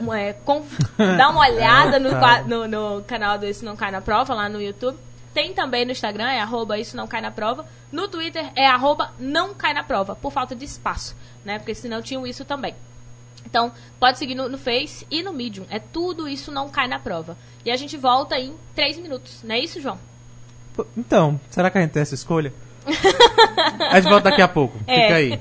[0.00, 0.78] uma- é, conf-
[1.16, 2.10] dá uma olhada no,
[2.46, 2.68] no,
[2.98, 4.98] no canal do Isso Não Cai na Prova, lá no YouTube.
[5.32, 7.64] Tem também no Instagram, é arroba Isso Não Cai na Prova.
[7.90, 11.58] No Twitter é arroba Não Cai na Prova, por falta de espaço, né?
[11.58, 12.74] Porque senão tinha o isso também.
[13.46, 15.66] Então, pode seguir no, no Face e no Medium.
[15.70, 17.36] É tudo isso não cai na prova.
[17.64, 19.40] E a gente volta em 3 minutos.
[19.44, 19.98] Não é isso, João?
[20.96, 22.52] Então, será que a gente tem essa escolha?
[23.90, 24.78] a gente volta daqui a pouco.
[24.86, 25.02] É.
[25.02, 25.40] Fica aí.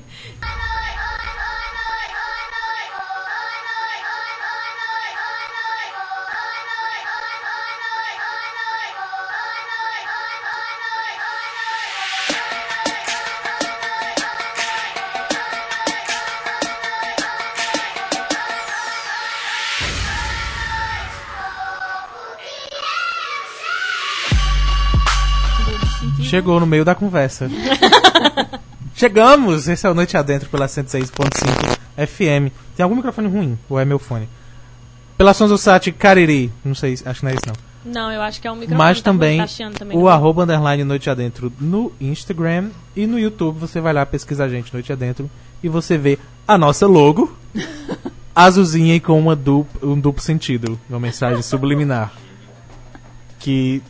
[26.34, 27.48] Chegou no meio da conversa.
[28.92, 29.68] Chegamos!
[29.68, 32.52] Esse é o Noite Adentro pela 106.5 FM.
[32.76, 33.56] Tem algum microfone ruim?
[33.70, 34.28] Ou é meu fone?
[35.16, 36.50] Pela Sons do Sat Cariri.
[36.64, 37.92] Não sei, acho que não é isso não.
[37.92, 38.76] Não, eu acho que é um microfone.
[38.76, 43.60] Mas tá também taxiando também o arroba underline Noite Adentro no Instagram e no YouTube.
[43.60, 45.30] Você vai lá, pesquisa a gente Noite Adentro
[45.62, 47.32] e você vê a nossa logo
[48.34, 49.38] azulzinha e com uma
[49.80, 50.80] um duplo sentido.
[50.90, 52.12] Uma mensagem subliminar.
[53.38, 53.80] Que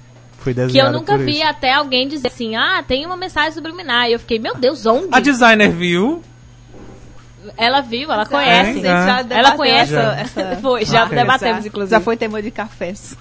[0.44, 1.46] foi Que eu desenhada nunca por vi isso.
[1.46, 4.08] até alguém dizer assim, ah, tem uma mensagem subliminar.
[4.08, 5.08] E eu fiquei, meu Deus, onde?
[5.10, 6.22] A designer viu.
[7.58, 8.72] Ela viu, ela conhece.
[8.74, 9.94] gente já Ela conhece.
[9.94, 11.90] essa- essa- Foi, já Ah, debatemos, já, inclusive.
[11.90, 13.16] Já foi tema de cafés.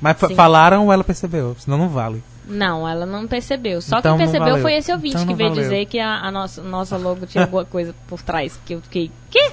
[0.00, 0.34] Mas Sim.
[0.34, 1.56] falaram ou ela percebeu?
[1.58, 2.22] Senão não vale.
[2.48, 3.80] Não, ela não percebeu.
[3.82, 4.62] Só Então quem percebeu valeu.
[4.62, 5.64] foi esse ouvinte Então que veio valeu.
[5.64, 8.58] dizer que a, a nossa, nossa logo tinha alguma coisa por trás.
[8.64, 9.50] Que eu fiquei, quê?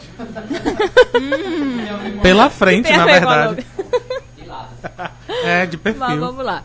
[2.22, 3.66] Pela frente, na verdade.
[5.46, 6.20] É, de Mas perfil.
[6.20, 6.62] vamos lá.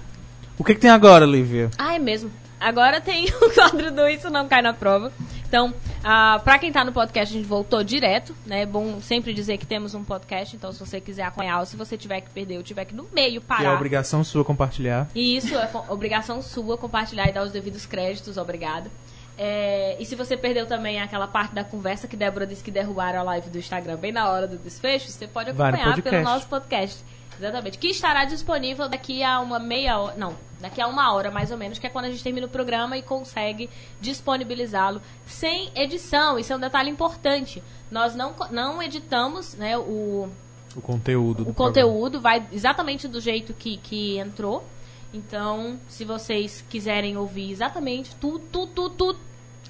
[0.59, 1.71] O que, que tem agora, Lívia?
[1.79, 2.31] Ah, é mesmo.
[2.61, 5.13] Agora tem o quadro do Isso Não Cai na Prova.
[5.47, 5.73] Então,
[6.05, 8.63] ah, pra quem tá no podcast, a gente voltou direto, né?
[8.63, 11.77] É bom sempre dizer que temos um podcast, então se você quiser acompanhar, ou se
[11.77, 13.65] você tiver que perder, ou tiver que no meio Que parar.
[13.65, 15.09] é obrigação sua compartilhar.
[15.15, 18.91] E isso é obrigação sua compartilhar e dar os devidos créditos, obrigado.
[19.39, 23.21] É, e se você perdeu também aquela parte da conversa que Débora disse que derrubaram
[23.21, 27.03] a live do Instagram bem na hora do desfecho, você pode acompanhar pelo nosso podcast.
[27.39, 27.79] Exatamente.
[27.79, 30.17] Que estará disponível daqui a uma meia hora.
[30.17, 32.51] Não, daqui a uma hora mais ou menos, que é quando a gente termina o
[32.51, 33.71] programa e consegue
[34.01, 36.39] disponibilizá-lo sem edição.
[36.39, 37.63] Isso é um detalhe importante.
[37.91, 40.29] Nós não, não editamos né, o,
[40.77, 44.65] O conteúdo do o conteúdo vai exatamente do jeito que, que entrou.
[45.13, 49.19] Então, se vocês quiserem ouvir exatamente tudo, tudo, tudo, tudo,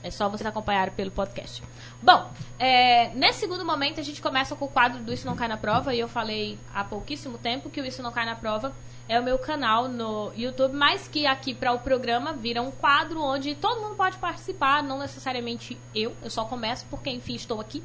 [0.02, 1.62] é só vocês acompanharem pelo podcast.
[2.02, 5.48] Bom, é, nesse segundo momento a gente começa com o quadro do Isso Não Cai
[5.48, 5.94] na Prova.
[5.94, 8.72] E eu falei há pouquíssimo tempo que o Isso Não Cai na Prova
[9.08, 13.22] é o meu canal no YouTube, mas que aqui para o programa vira um quadro
[13.22, 16.14] onde todo mundo pode participar, não necessariamente eu.
[16.22, 17.82] Eu só começo porque, enfim, estou aqui.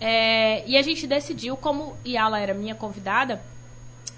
[0.00, 3.42] É, e a gente decidiu, como Yala era minha convidada,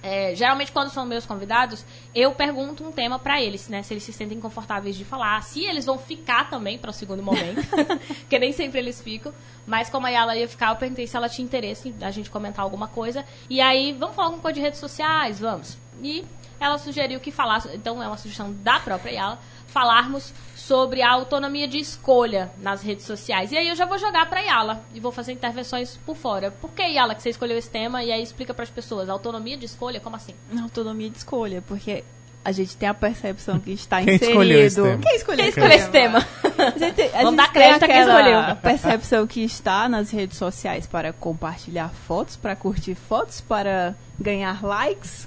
[0.03, 3.83] é, geralmente, quando são meus convidados, eu pergunto um tema pra eles, né?
[3.83, 7.23] Se eles se sentem confortáveis de falar, se eles vão ficar também para o segundo
[7.23, 7.61] momento,
[8.21, 9.33] porque nem sempre eles ficam.
[9.67, 12.31] Mas como a Yala ia ficar, eu perguntei se ela tinha interesse em a gente
[12.31, 13.25] comentar alguma coisa.
[13.49, 15.39] E aí, vamos falar alguma coisa de redes sociais?
[15.39, 15.77] Vamos.
[16.03, 16.25] E
[16.61, 19.39] ela sugeriu que falasse, então é uma sugestão da própria Yala,
[19.69, 23.51] falarmos sobre a autonomia de escolha nas redes sociais.
[23.51, 26.51] E aí eu já vou jogar pra Yala e vou fazer intervenções por fora.
[26.51, 28.05] Por que, Yala, que você escolheu esse tema?
[28.05, 29.09] E aí explica pras pessoas.
[29.09, 30.35] Autonomia de escolha, como assim?
[30.63, 32.05] Autonomia de escolha, porque
[32.45, 34.31] a gente tem a percepção que está Quem inserido.
[34.31, 34.99] escolheu esse tema?
[34.99, 36.19] Quem escolheu, Quem escolheu esse tema?
[36.59, 38.57] A gente, a Vamos gente dar crédito a quem escolheu.
[38.57, 45.27] percepção que está nas redes sociais para compartilhar fotos, para curtir fotos, para ganhar likes,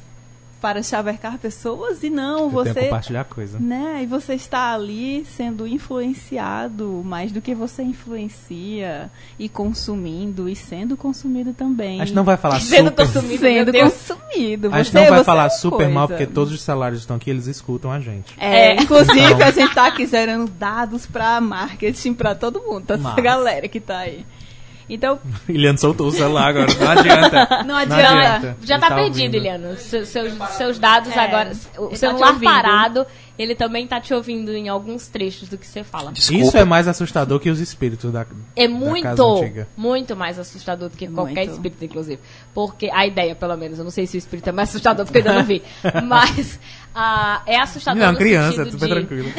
[0.64, 3.60] para chavecar pessoas e não, você compartilhar coisa.
[3.60, 4.00] né?
[4.02, 10.96] E você está ali sendo influenciado mais do que você influencia e consumindo e sendo
[10.96, 12.00] consumido também.
[12.00, 13.06] A gente não vai falar Sendo super...
[13.06, 14.70] consumido, sendo consumido.
[14.72, 16.24] A gente Você- não vai você falar é super mal, coisa.
[16.24, 18.34] porque todos os salários estão aqui, eles escutam a gente.
[18.38, 18.76] É, É.
[18.82, 19.46] inclusive Então.
[19.48, 23.22] a gente tá aqui gerando dados pra marketing pra todo mundo, pra essa Massa.
[23.22, 24.26] galera que tá aí.
[24.90, 26.68] Então, Iliano soltou o celular agora.
[26.80, 27.64] Não adianta.
[27.66, 28.58] não adianta.
[28.64, 29.36] Já Ele tá tá perdido, ouvindo.
[29.36, 29.76] Eliana.
[29.78, 31.52] Se- Seus, seus dados É, agora.
[31.78, 32.44] O tá celular ouvindo.
[32.50, 33.06] parado,
[33.40, 36.12] ele também tá te ouvindo em alguns trechos do que você fala.
[36.12, 36.44] Desculpa.
[36.44, 39.68] Isso é mais assustador que os espíritos da, É da casa muito, antiga.
[39.78, 41.52] muito mais assustador do que qualquer Muito.
[41.54, 42.20] espírito, inclusive.
[42.54, 45.20] Porque a ideia, pelo menos, eu não sei se o espírito é mais assustador, porque
[45.20, 45.64] eu ainda não vi.
[46.06, 46.60] Mas
[46.94, 48.94] ah, é assustador Não, no criança, sentido super de...
[49.08, 49.32] tranquilo.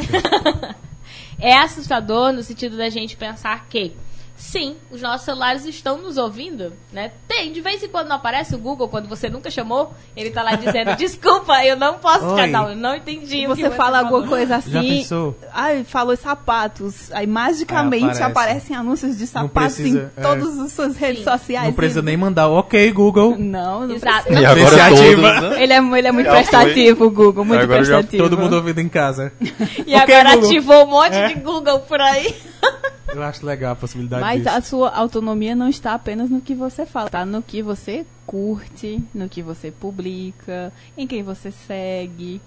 [1.39, 3.93] É assustador no sentido da gente pensar que,
[4.37, 7.11] sim, os nossos celulares estão nos ouvindo, né?
[7.27, 10.43] Tem, de vez em quando não aparece o Google, quando você nunca chamou, ele tá
[10.43, 12.35] lá dizendo, desculpa, eu não posso Oi.
[12.41, 14.97] canal, eu não entendi que você fala falou." alguma coisa Já assim.
[14.97, 15.37] pensou?
[15.53, 17.11] Ai, falou sapatos.
[17.13, 18.23] Aí magicamente Aí aparece.
[18.23, 20.23] aparecem anúncios de sapatos precisa, em é.
[20.23, 21.31] todas as suas redes Sim.
[21.31, 21.67] sociais.
[21.67, 23.37] Não precisa E- nem mandar o ok, Google.
[23.37, 24.23] Não, não Exato.
[24.25, 24.41] precisa.
[24.41, 25.63] E agora todos, né?
[25.63, 28.23] Ele é, ele é muito Já prestativo, o Google, muito Agora já prestativo.
[28.23, 29.31] Todo mundo ouvindo em casa.
[29.87, 30.49] E Ok, agora Google.
[30.49, 31.27] ativou um monte É.
[31.29, 32.35] de Google por aí.
[33.07, 34.55] Eu acho legal a possibilidade Mas disso.
[34.55, 39.01] a sua autonomia não está apenas no que você fala, tá no que você curte,
[39.13, 42.41] no que você publica, em quem você segue.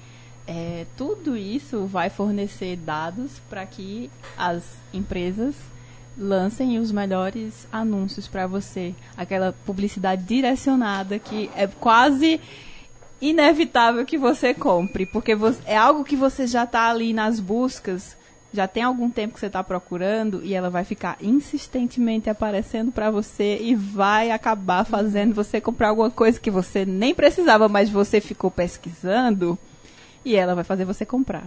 [0.46, 5.54] É, tudo isso vai fornecer dados para que as empresas
[6.16, 8.94] lancem os melhores anúncios para você.
[9.16, 12.40] Aquela publicidade direcionada que é quase
[13.20, 15.36] inevitável que você compre, porque
[15.66, 18.16] é algo que você já está ali nas buscas,
[18.52, 23.10] já tem algum tempo que você está procurando e ela vai ficar insistentemente aparecendo para
[23.10, 28.20] você e vai acabar fazendo você comprar alguma coisa que você nem precisava, mas você
[28.20, 29.58] ficou pesquisando
[30.24, 31.46] e ela vai fazer você comprar.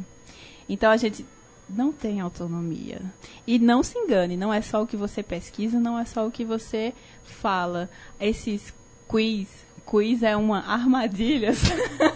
[0.69, 1.26] Então a gente
[1.68, 3.02] não tem autonomia.
[3.48, 6.32] E não se engane, não é só o que você pesquisa, não é só o
[6.32, 7.90] que você fala.
[8.19, 8.73] Esses
[9.07, 9.48] quiz,
[9.92, 11.52] quiz é uma armadilha.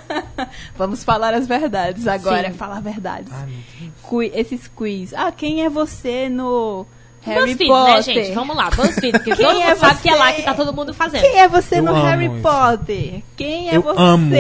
[0.78, 2.58] Vamos falar as verdades agora, Sim.
[2.58, 3.32] falar verdades.
[3.34, 3.92] Ah, Deus.
[4.02, 5.14] Qui- esses quiz.
[5.14, 6.86] Ah, quem é você no
[7.22, 7.96] Harry BuzzFeed, Potter?
[7.96, 8.32] né, gente?
[8.34, 10.34] Vamos lá, BuzzFeed, porque Quem todo mundo é sabe que é lá você?
[10.36, 11.22] que tá todo mundo fazendo.
[11.22, 12.42] Quem é você Eu no Harry isso.
[12.42, 13.24] Potter?
[13.36, 14.32] Quem é Eu você amo.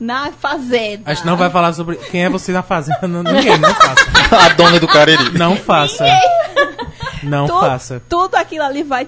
[0.00, 1.02] na Fazenda?
[1.10, 3.06] A gente não vai falar sobre quem é você na fazenda.
[3.06, 4.04] não- Ninguém, não faça.
[4.44, 5.36] A dona do Cariri.
[5.38, 6.04] Não faça.
[7.22, 8.02] Não Tu- faça.
[8.08, 9.06] Tudo aquilo ali vai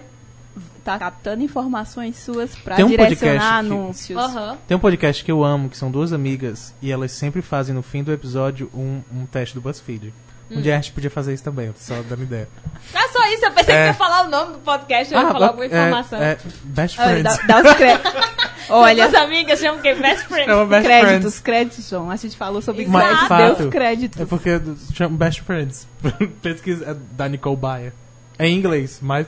[0.86, 4.18] tá captando informações suas pra Tem um direcionar podcast que- anúncios.
[4.18, 4.58] Aham.
[4.68, 7.82] Tem um podcast que eu amo, que são duas amigas, e elas sempre fazem no
[7.82, 10.12] fim do episódio um, um teste do BuzzFeed.
[10.48, 12.48] Um dia a gente podia fazer isso também, só dando ideia.
[12.94, 13.80] Não é só isso, eu pensei É.
[13.82, 16.22] que ia falar o nome do podcast, eu ia falar alguma é- informação.
[16.22, 17.46] É, Best Olha, Friends.
[17.48, 18.12] dá, dá os créditos.
[18.70, 19.94] Olha, Suas amigas chamam o quê?
[19.96, 20.48] Best friend.
[20.50, 21.40] É uma Best créditos, Friends.
[21.40, 22.10] créditos, João.
[22.12, 22.98] A gente falou sobre Exato.
[23.04, 23.56] créditos, Fato.
[23.56, 24.20] deu os créditos.
[24.20, 24.60] É porque
[24.94, 25.88] chama Best Friends.
[26.42, 27.92] Pesquisa é da Nicole Baia.
[28.38, 29.26] É em inglês, mas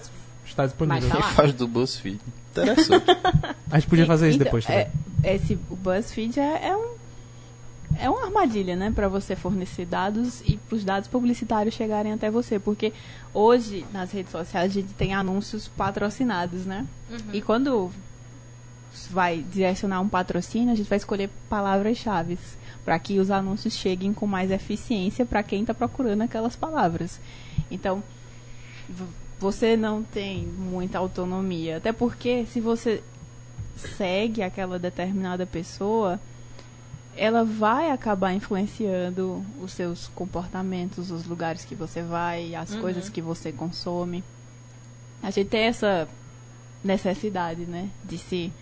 [0.59, 1.09] está disponível.
[1.09, 2.21] Mas tá faz do BuzzFeed?
[2.51, 3.07] Interessante.
[3.71, 4.89] A gente podia fazer isso Então, depois também.
[5.23, 6.99] é, esse, o BuzzFeed é, é um
[7.99, 12.31] é uma armadilha, né, para você fornecer dados e para os dados publicitários chegarem até
[12.31, 12.93] você, porque
[13.33, 16.87] hoje nas redes sociais a gente tem anúncios patrocinados, né?
[17.33, 17.91] E quando
[19.11, 22.39] vai direcionar um patrocínio, a gente vai escolher palavras-chave
[22.85, 27.19] para que os anúncios cheguem com mais eficiência para quem está procurando aquelas palavras.
[27.71, 28.03] Então,
[29.39, 33.03] você não tem muita autonomia, até porque se você
[33.77, 36.21] segue aquela determinada pessoa,
[37.17, 42.81] ela vai acabar influenciando os seus comportamentos, os lugares que você vai, as Uhum.
[42.81, 44.23] coisas que você consome.
[45.23, 46.09] A gente tem essa
[46.83, 48.53] necessidade, né, de se,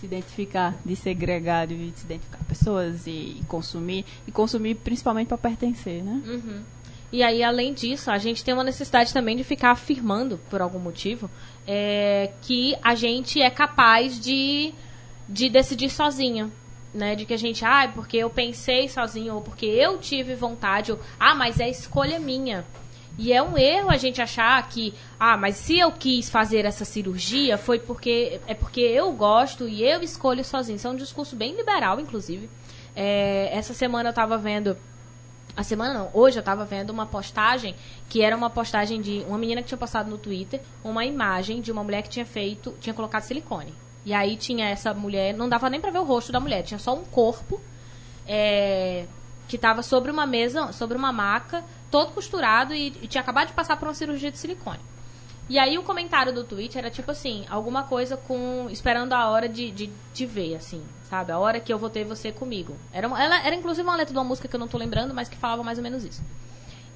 [0.00, 5.28] se identificar, de e de se identificar com pessoas e, e consumir e consumir principalmente
[5.28, 6.20] para pertencer, né?
[6.26, 6.62] Uhum.
[7.12, 10.78] E aí, além disso, a gente tem uma necessidade também de ficar afirmando, por algum
[10.78, 11.30] motivo,
[11.66, 14.74] é, que a gente é capaz de,
[15.28, 16.52] de decidir sozinho.
[16.94, 20.92] Né, de que a gente, ah, porque eu pensei sozinho, ou porque eu tive vontade,
[20.92, 22.64] ou, ah, mas é escolha minha.
[23.18, 26.84] E é um erro a gente achar que, ah, mas se eu quis fazer essa
[26.84, 30.76] cirurgia, foi porque é porque eu gosto e eu escolho sozinho.
[30.76, 32.48] Isso é um discurso bem liberal, inclusive.
[32.94, 34.76] É, essa semana eu tava vendo
[35.56, 37.74] a semana não, hoje eu tava vendo uma postagem
[38.10, 41.72] que era uma postagem de uma menina que tinha postado no Twitter uma imagem de
[41.72, 43.72] uma mulher que tinha feito, tinha colocado silicone.
[44.04, 46.78] E aí tinha essa mulher, não dava nem pra ver o rosto da mulher, tinha
[46.78, 47.60] só um corpo
[48.26, 49.06] é,
[49.48, 53.54] que tava sobre uma mesa, sobre uma maca, todo costurado e, e tinha acabado de
[53.54, 54.80] passar por uma cirurgia de silicone.
[55.48, 58.66] E aí o comentário do tweet era tipo assim, alguma coisa com.
[58.70, 61.30] esperando a hora de, de, de ver, assim, sabe?
[61.30, 62.76] A hora que eu vou ter você comigo.
[62.92, 65.14] Era, uma- ela, era inclusive uma letra de uma música que eu não tô lembrando,
[65.14, 66.20] mas que falava mais ou menos isso.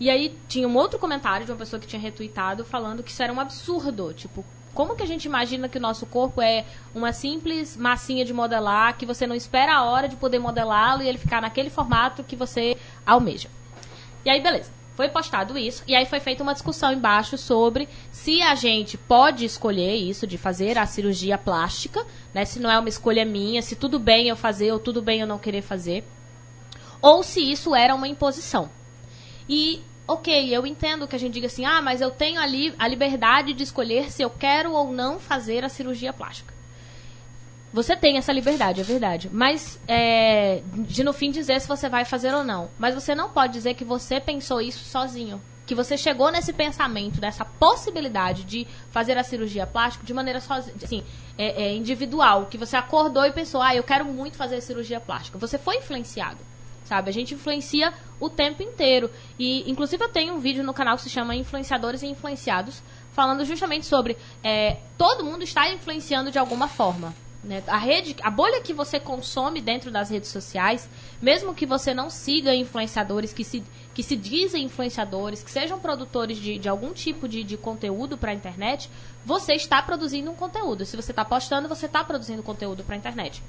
[0.00, 3.22] E aí tinha um outro comentário de uma pessoa que tinha retweetado falando que isso
[3.22, 4.12] era um absurdo.
[4.14, 4.44] Tipo,
[4.74, 8.96] como que a gente imagina que o nosso corpo é uma simples massinha de modelar,
[8.96, 12.34] que você não espera a hora de poder modelá-lo e ele ficar naquele formato que
[12.34, 13.48] você almeja?
[14.24, 14.72] E aí, beleza.
[14.94, 19.44] Foi postado isso, e aí foi feita uma discussão embaixo sobre se a gente pode
[19.44, 22.04] escolher isso, de fazer a cirurgia plástica,
[22.34, 22.44] né?
[22.44, 25.26] Se não é uma escolha minha, se tudo bem eu fazer ou tudo bem eu
[25.26, 26.04] não querer fazer.
[27.00, 28.70] Ou se isso era uma imposição.
[29.48, 32.86] E, ok, eu entendo que a gente diga assim, ah, mas eu tenho ali a
[32.86, 36.49] liberdade de escolher se eu quero ou não fazer a cirurgia plástica.
[37.72, 39.30] Você tem essa liberdade, é verdade.
[39.32, 42.68] Mas, é, de no fim dizer se você vai fazer ou não.
[42.78, 45.40] Mas você não pode dizer que você pensou isso sozinho.
[45.66, 50.74] Que você chegou nesse pensamento, nessa possibilidade de fazer a cirurgia plástica de maneira sozinha,
[50.82, 51.04] assim,
[51.38, 52.46] é, é, individual.
[52.46, 55.38] Que você acordou e pensou, ah, eu quero muito fazer a cirurgia plástica.
[55.38, 56.38] Você foi influenciado.
[56.84, 57.08] Sabe?
[57.08, 59.08] A gente influencia o tempo inteiro.
[59.38, 62.82] E, inclusive, eu tenho um vídeo no canal que se chama Influenciadores e Influenciados,
[63.12, 67.14] falando justamente sobre é, todo mundo está influenciando de alguma forma.
[67.42, 67.62] Né?
[67.66, 70.88] A rede, a bolha que você consome dentro das redes sociais,
[71.22, 73.64] mesmo que você não siga influenciadores que se,
[73.94, 78.32] que se dizem influenciadores, que sejam produtores de, de algum tipo de, de conteúdo para
[78.32, 78.90] a internet,
[79.24, 80.84] você está produzindo um conteúdo.
[80.84, 83.42] Se você está postando, você está produzindo conteúdo para a internet.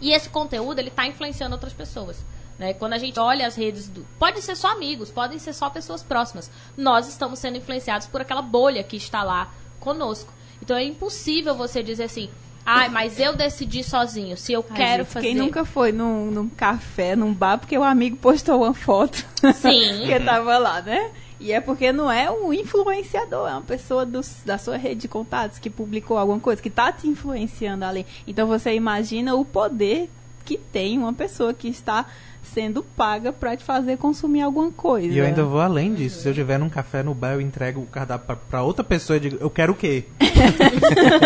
[0.00, 2.22] E esse conteúdo ele está influenciando outras pessoas.
[2.58, 2.74] Né?
[2.74, 4.06] Quando a gente olha as redes, do...
[4.18, 6.50] pode ser só amigos, podem ser só pessoas próximas.
[6.76, 10.32] Nós estamos sendo influenciados por aquela bolha que está lá conosco.
[10.60, 12.30] Então é impossível você dizer assim,
[12.66, 15.26] Ai, mas eu decidi sozinho, se eu Ai, quero gente, fazer.
[15.28, 19.24] Quem nunca foi num, num café, num bar, porque o amigo postou uma foto
[19.54, 20.02] Sim.
[20.06, 21.10] que tava lá, né?
[21.38, 25.08] E é porque não é um influenciador, é uma pessoa do, da sua rede de
[25.08, 28.04] contatos que publicou alguma coisa, que tá te influenciando ali.
[28.26, 30.10] Então você imagina o poder
[30.44, 32.06] que tem uma pessoa que está
[32.52, 35.08] sendo paga pra te fazer consumir alguma coisa.
[35.08, 36.20] E eu ainda vou além disso.
[36.20, 39.16] Se eu tiver num café no bar, eu entrego o cardápio pra, pra outra pessoa
[39.16, 40.04] e digo, eu quero o quê?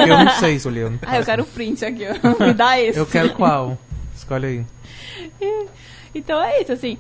[0.09, 0.82] Eu não sei escolher.
[0.82, 2.12] eu não Ah, eu quero o print aqui, ó.
[2.44, 2.98] Me dá esse.
[2.98, 3.78] Eu quero qual?
[4.14, 4.66] Escolhe aí.
[6.14, 6.98] Então é isso, assim.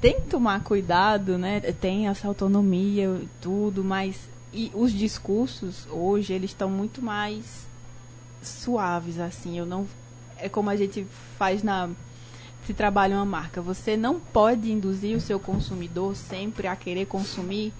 [0.00, 1.60] Tem que tomar cuidado, né?
[1.60, 4.28] Tem essa autonomia e tudo, mas.
[4.52, 7.66] E os discursos hoje, eles estão muito mais
[8.42, 9.58] suaves, assim.
[9.58, 9.86] Eu não.
[10.38, 11.06] É como a gente
[11.38, 11.88] faz na.
[12.66, 13.60] Se trabalha uma marca.
[13.60, 17.72] Você não pode induzir o seu consumidor sempre a querer consumir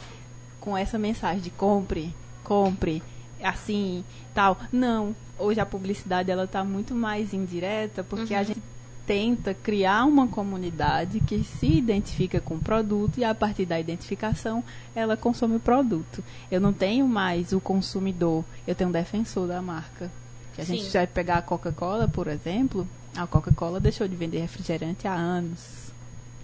[0.60, 3.02] com essa mensagem de compre, compre,
[3.42, 4.04] assim,
[4.34, 4.58] tal.
[4.72, 5.14] Não.
[5.38, 8.62] Hoje a publicidade ela tá muito mais indireta, porque a gente
[9.06, 14.62] tenta criar uma comunidade que se identifica com o produto e a partir da identificação
[14.94, 16.22] ela consome o produto.
[16.48, 20.10] Eu não tenho mais o consumidor, eu tenho um defensor da marca.
[20.54, 20.90] Que a gente Sim.
[20.92, 22.86] vai pegar a Coca-Cola, por exemplo,
[23.16, 25.90] a Coca-Cola deixou de vender refrigerante há anos.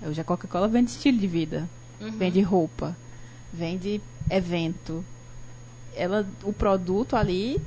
[0.02, 1.68] Hoje a Coca-Cola vende estilo de vida,
[2.00, 2.96] vende roupa,
[3.52, 5.04] vende evento.
[5.94, 7.60] Ela, o produto ali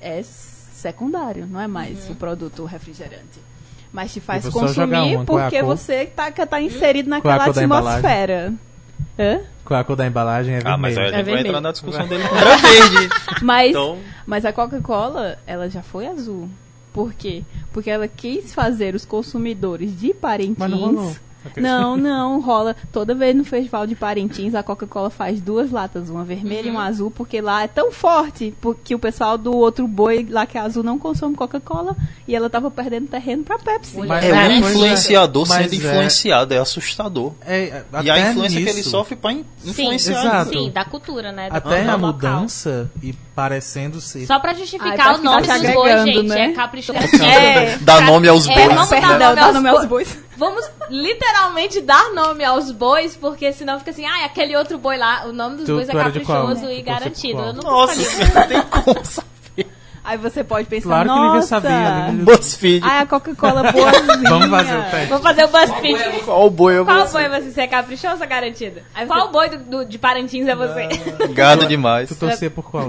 [0.00, 3.40] é secundário, não é mais o produto refrigerante.
[3.92, 5.76] Mas te faz consumir uma, é porque cor?
[5.76, 7.98] você tá, que tá inserido Qual é a naquela embalagem?
[7.98, 8.54] atmosfera.
[9.18, 9.40] Hã?
[9.64, 10.54] Qual é a cor da embalagem?
[10.56, 11.14] É Ah, mas aí vermelho.
[11.14, 11.48] a gente vai vermelho.
[11.48, 13.08] entrar na discussão dele quando era verde.
[13.42, 16.50] Mas, Então, mas a Coca-Cola, ela já foi azul.
[16.96, 17.42] Por quê?
[17.72, 20.56] Porque ela quis fazer os consumidores de Parintins.
[20.58, 21.16] Mas não rolou.
[21.56, 22.74] Não, não, rola.
[22.90, 26.86] Toda vez no festival de Parintins, a Coca-Cola faz duas latas, uma vermelha e uma
[26.86, 30.58] azul, porque lá é tão forte por- que o pessoal do outro boi lá que
[30.58, 31.96] é azul não consome Coca-Cola
[32.26, 33.96] e ela tava perdendo terreno pra Pepsi.
[33.98, 34.58] Mas é é, um é.
[34.58, 35.76] influenciador sendo é.
[35.76, 37.32] influenciado, é assustador.
[37.42, 40.18] É, E a influência que ele nisso, sofre pra in- influenciar.
[40.20, 40.50] exato.
[40.50, 41.48] Sim, da cultura, né?
[41.48, 42.32] Da Até cultura a local.
[42.38, 44.26] mudança e parecendo ser.
[44.26, 46.22] Só pra Ai, justificar parece o que nome tá dos bois, gente.
[46.22, 46.40] né?
[46.46, 46.98] É caprichoso.
[47.22, 47.76] É.
[47.82, 48.66] Dá nome aos É, bois.
[48.74, 50.18] vamos dar nome nome aos bois.
[50.38, 55.24] Vamos literalmente dar nome aos bois, porque senão fica assim, ah, aquele outro boi lá,
[55.26, 56.46] o nome dos Tu- bois é tu qual?
[56.46, 57.34] caprichoso e garantido.
[57.36, 57.46] qual?
[57.48, 57.94] Eu não Nossa,
[58.48, 59.26] tem como saber.
[60.08, 62.08] Aí você pode pensar, Claro que nossa, ninguém sabia.
[62.12, 62.24] Ninguém...
[62.24, 62.84] BuzzFeed.
[62.86, 64.30] ai, a Coca-Cola boazinha.
[64.30, 65.06] Vamos fazer o teste.
[65.08, 66.22] Vou fazer o BuzzFeed.
[66.24, 67.12] Qual boi é Qual você?
[67.12, 67.50] boi é você?
[67.50, 68.80] Você é caprichoso ou garantido?
[68.94, 70.88] Aí você- Qual boi do, do- de Parintins é você?
[71.34, 72.08] Gado demais.
[72.08, 72.88] Tu torcia por qual?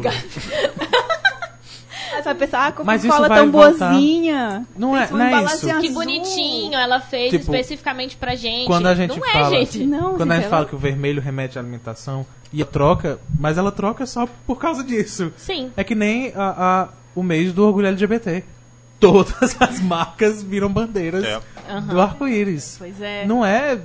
[2.14, 3.90] Aí você vai pensar, ah, Coca-Cola vai tão voltar.
[3.92, 4.66] boazinha.
[4.78, 5.70] Não é, não é isso.
[5.70, 5.82] azul.
[5.82, 8.66] Que bonitinho, ela fez Tipo, especificamente pra gente.
[8.66, 9.86] quando a gente não fala- é, gente.
[9.86, 13.20] Não, Quando a gente, fala ela- que o vermelho remete à alimentação e a troca,
[13.38, 15.32] mas ela troca só por causa disso.
[15.36, 15.72] Sim.
[15.76, 16.88] É que nem a, a-
[17.18, 18.44] o mês do orgulho LGBT.
[19.00, 21.42] Todas as marcas viram bandeiras É.
[21.82, 22.76] do arco-íris.
[22.78, 23.26] Pois é.
[23.26, 23.80] Não é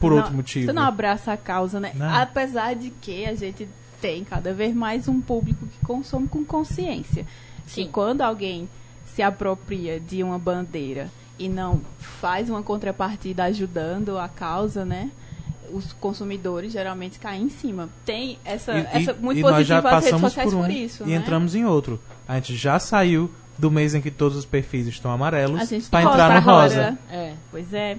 [0.00, 0.66] por Não- outro motivo.
[0.66, 1.92] Você não abraça a causa, né?
[1.94, 2.12] Não.
[2.14, 3.68] Apesar de que a gente
[4.00, 7.24] tem cada vez mais um público que consome com consciência.
[7.66, 7.82] Sim.
[7.82, 8.68] E quando alguém
[9.14, 15.10] se apropria de uma bandeira e não faz uma contrapartida ajudando a causa, né?
[15.72, 17.88] Os consumidores geralmente caem em cima.
[18.04, 20.68] Tem essa, E- essa muito e nós já positiva as redes passamos sociais por por,
[20.68, 21.16] um isso, e né?
[21.16, 21.98] entramos em outro.
[22.26, 25.60] A gente já saiu do mês em que todos os perfis estão amarelos
[25.90, 26.62] para rosa entrar no agora.
[26.62, 26.98] rosa.
[27.10, 27.34] É.
[27.50, 27.98] Pois é.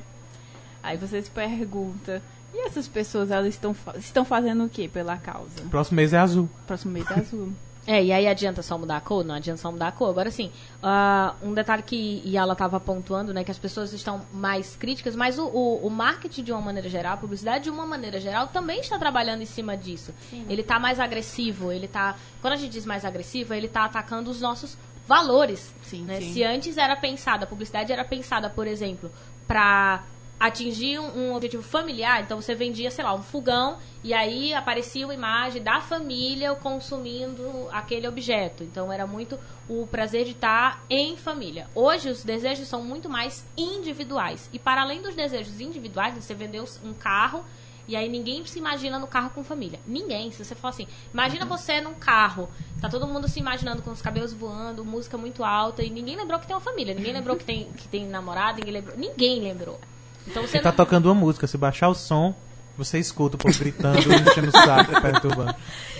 [0.83, 2.21] Aí você se pergunta,
[2.53, 5.61] E essas pessoas, elas estão, estão fazendo o que pela causa?
[5.69, 6.49] Próximo mês é azul.
[6.65, 7.51] Próximo mês é azul.
[7.87, 9.23] É, e aí adianta só mudar a cor?
[9.23, 10.09] Não adianta só mudar a cor.
[10.09, 10.51] Agora sim,
[10.81, 15.37] ah, um detalhe que Yala estava pontuando, né, que as pessoas estão mais críticas, mas
[15.37, 18.79] o, o, o marketing de uma maneira geral, a publicidade de uma maneira geral, também
[18.79, 20.13] está trabalhando em cima disso.
[20.49, 22.15] Ele está mais agressivo, ele tá.
[22.41, 25.73] Quando a gente diz mais agressivo, ele está atacando os nossos valores.
[25.83, 26.19] Sim, né?
[26.19, 26.33] sim.
[26.33, 29.11] Se antes era pensada, a publicidade era pensada, por exemplo,
[29.47, 30.03] para
[30.39, 35.13] atingir um, objetivo familiar, então você vendia, sei lá, um fogão e aí aparecia uma
[35.13, 38.63] imagem da família consumindo aquele objeto.
[38.63, 41.67] Então era muito o prazer de estar em família.
[41.73, 44.49] Hoje os desejos são muito mais individuais.
[44.51, 47.43] E para além dos desejos individuais, você vendeu um carro
[47.87, 49.79] e aí ninguém se imagina no carro com família.
[49.85, 50.31] Ninguém.
[50.31, 52.49] Se você falar assim, imagina você num carro,
[52.81, 56.39] tá todo mundo se imaginando com os cabelos voando, música muito alta, e ninguém lembrou
[56.39, 58.97] que tem uma família, ninguém lembrou que tem, que tem namorado, ninguém lembrou.
[58.97, 59.79] Ninguém lembrou.
[60.27, 62.35] Então você tá não- tocando uma música, se baixar o som,
[62.77, 65.55] você escuta o povo gritando, enchendo o saco perturbando.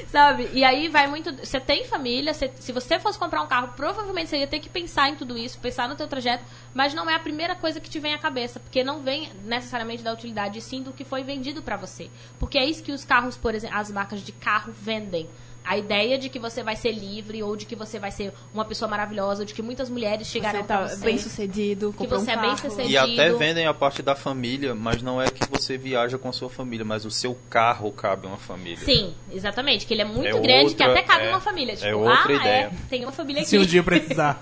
[0.08, 0.50] Sabe?
[0.54, 1.34] E aí vai muito.
[1.46, 4.70] Você tem família, você- se você fosse comprar um carro, provavelmente você ia ter que
[4.70, 6.44] pensar em tudo isso, pensar no teu trajeto,
[6.74, 10.04] mas não é a primeira coisa que te vem à cabeça, porque não vem necessariamente
[10.04, 12.10] da utilidade, e sim do que foi vendido pra você.
[12.40, 15.30] Porque é isso que os carros, por exemplo, as marcas de carro vendem.
[15.66, 18.64] A ideia de que você vai ser livre, ou de que você vai ser uma
[18.64, 21.04] pessoa maravilhosa, ou de que muitas mulheres chegarão Você pra tá você.
[21.06, 22.90] bem sucedido, Que você um é bem sucedido.
[22.92, 26.34] E até vendem a parte da família, mas não é que você viaja com a
[26.34, 28.78] sua família, mas o seu carro cabe uma família.
[28.78, 29.86] Sim, exatamente.
[29.88, 31.74] Que ele é muito É grande, que outra- até cabe é- uma família.
[31.74, 32.64] é Tipo, outra ah, ideia.
[32.66, 33.50] é, tem uma família aqui.
[33.50, 34.40] Se um dia precisar.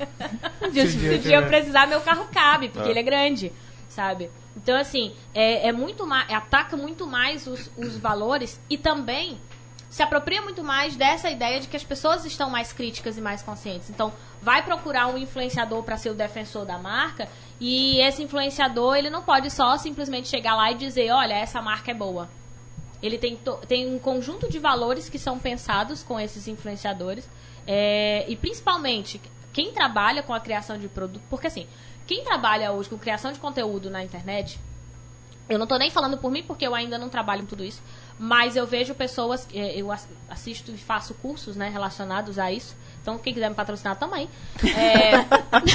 [0.62, 2.92] Um dia, Se um se dia um dia eu precisar, meu carro cabe, porque É.
[2.92, 3.52] ele é grande,
[3.88, 4.30] sabe?
[4.56, 6.30] Então, assim, é, é muito mais.
[6.32, 9.38] Ataca muito mais os, os valores e também
[9.94, 13.44] se apropria muito mais dessa ideia de que as pessoas estão mais críticas e mais
[13.44, 13.92] conscientes.
[13.92, 14.12] Então,
[14.42, 17.30] vai procurar um influenciador para ser o defensor da marca
[17.62, 21.92] e esse influenciador, ele não pode só simplesmente chegar lá e dizer, olha, essa marca
[21.92, 22.28] é boa.
[23.04, 27.30] Ele tem, tem um conjunto de valores que são pensados com esses influenciadores.
[27.68, 29.22] é, e principalmente,
[29.54, 31.22] quem trabalha com a criação de produto.
[31.30, 31.68] Porque assim,
[32.08, 34.60] quem trabalha hoje com criação de conteúdo na internet.
[35.48, 37.84] Eu não tô nem falando por mim, porque eu ainda não trabalho em tudo isso.
[38.20, 39.48] Mas eu vejo pessoas.
[39.54, 42.76] é, Eu ass- assisto e faço cursos né, relacionados a isso.
[43.02, 44.30] Então, quem quiser me patrocinar também.
[44.64, 45.12] É,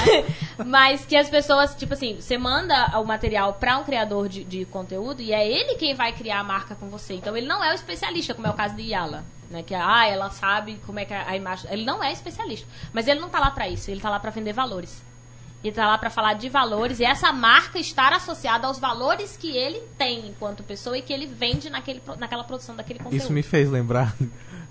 [0.65, 4.65] mas que as pessoas, tipo assim, você manda o material para um criador de, de
[4.65, 7.15] conteúdo e é ele quem vai criar a marca com você.
[7.15, 9.25] Então, ele não é o especialista, como é o caso de Yala.
[9.51, 11.71] Né, que ah, ela sabe como é que a a imagem.
[11.73, 12.69] Ele não é especialista.
[12.93, 15.03] Mas ele não tá lá para isso, ele tá lá para vender valores.
[15.69, 19.57] Ele tá lá para falar de valores e essa marca estar associada aos valores que
[19.57, 23.17] ele tem enquanto pessoa e que ele vende naquele, naquela produção daquele conteúdo.
[23.23, 24.15] Isso me fez lembrar.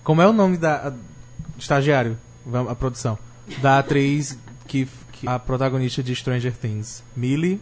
[0.03, 0.87] Como é o nome da.
[0.89, 0.93] a-
[1.57, 3.17] estagiário, vamos- a produção.
[3.61, 4.37] Da atriz
[4.67, 7.03] que, que a protagonista de Stranger Things.
[7.15, 7.61] Millie.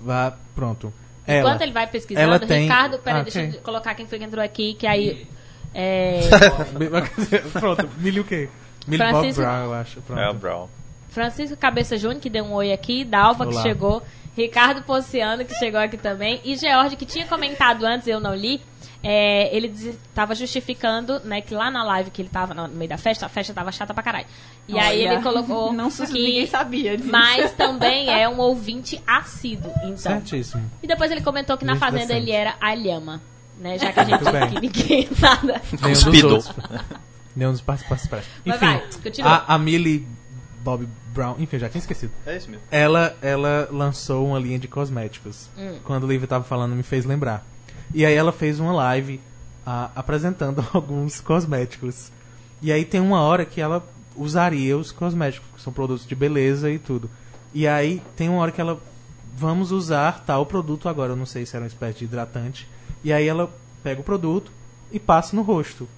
[0.00, 0.92] Vá, pronto.
[1.26, 1.48] Ela.
[1.48, 3.54] Enquanto ele vai pesquisando, ela tem- Ricardo, peraí, Ah, deixa ok.
[3.58, 5.26] eu colocar quem foi que entrou aqui, que aí.
[5.74, 6.20] É,
[7.52, 8.48] pronto, Millie o quê?
[8.86, 10.00] Millie Bob Brown, eu acho.
[10.02, 10.20] Pronto.
[10.20, 10.68] É o Brown.
[11.16, 13.62] Francisco Cabeça Júnior, que deu um oi aqui, Dalva, que Olá.
[13.62, 14.02] chegou,
[14.36, 18.60] Ricardo Ponciano, que chegou aqui também, e George, que tinha comentado antes, eu não li,
[19.02, 22.98] é, ele estava justificando, né, que lá na live que ele tava no meio da
[22.98, 24.26] festa, a festa tava chata pra caralho.
[24.68, 26.02] E aí Olha, ele colocou não, que...
[26.12, 27.10] ninguém sabia disso.
[27.10, 29.96] Mas também é um ouvinte assíduo, então.
[29.96, 30.70] Certíssimo.
[30.82, 32.24] E depois ele comentou que na Muito Fazenda decente.
[32.24, 33.22] ele era alhama,
[33.58, 35.62] né, já que a gente disse que ninguém nada...
[35.80, 36.44] Nenhum dos Cuspido.
[37.34, 39.30] Nenhum dos participantes Enfim, vai, continua.
[39.30, 40.06] a, a Millie
[40.66, 42.12] Bob Brown, enfim, já tinha esquecido.
[42.26, 42.66] É isso mesmo.
[42.72, 45.48] Ela, ela lançou uma linha de cosméticos.
[45.56, 45.78] Hum.
[45.84, 47.46] Quando o Livre tava falando, me fez lembrar.
[47.94, 49.20] E aí ela fez uma live
[49.64, 52.10] ah, apresentando alguns cosméticos.
[52.60, 53.86] E aí tem uma hora que ela
[54.16, 57.08] usaria os cosméticos, que são produtos de beleza e tudo.
[57.54, 58.82] E aí tem uma hora que ela
[59.36, 62.68] vamos usar tal produto agora, eu não sei se era uma espécie de hidratante.
[63.04, 64.50] E aí ela pega o produto
[64.90, 65.88] e passa no rosto.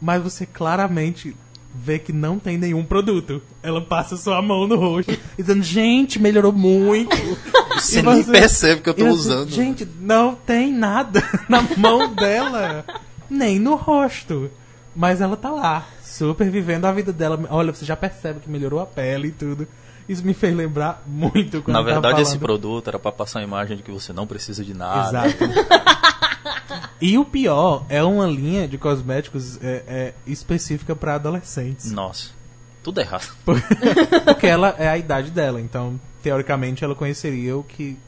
[0.00, 1.36] Mas você claramente
[1.74, 3.40] vê que não tem nenhum produto.
[3.62, 7.16] Ela passa só a mão no rosto, dizendo, gente, melhorou muito.
[7.76, 9.50] Você E nem você- percebe que eu tô usando.
[9.50, 12.84] Gente, não tem nada na mão dela,
[13.28, 14.50] nem no rosto.
[14.94, 17.42] Mas ela tá lá, super vivendo a vida dela.
[17.50, 19.66] Olha, você já percebe que melhorou a pele e tudo.
[20.08, 23.40] Isso me fez lembrar muito quando Na eu tava verdade, esse produto era pra passar
[23.40, 25.26] a imagem de que você não precisa de nada.
[25.26, 25.44] Exato.
[27.02, 31.90] E o pior é uma linha de cosméticos é, é, específica para adolescentes.
[31.90, 32.30] Nossa,
[32.80, 33.28] tudo errado.
[34.24, 37.98] Porque ela é a idade dela, então teoricamente ela conheceria o que,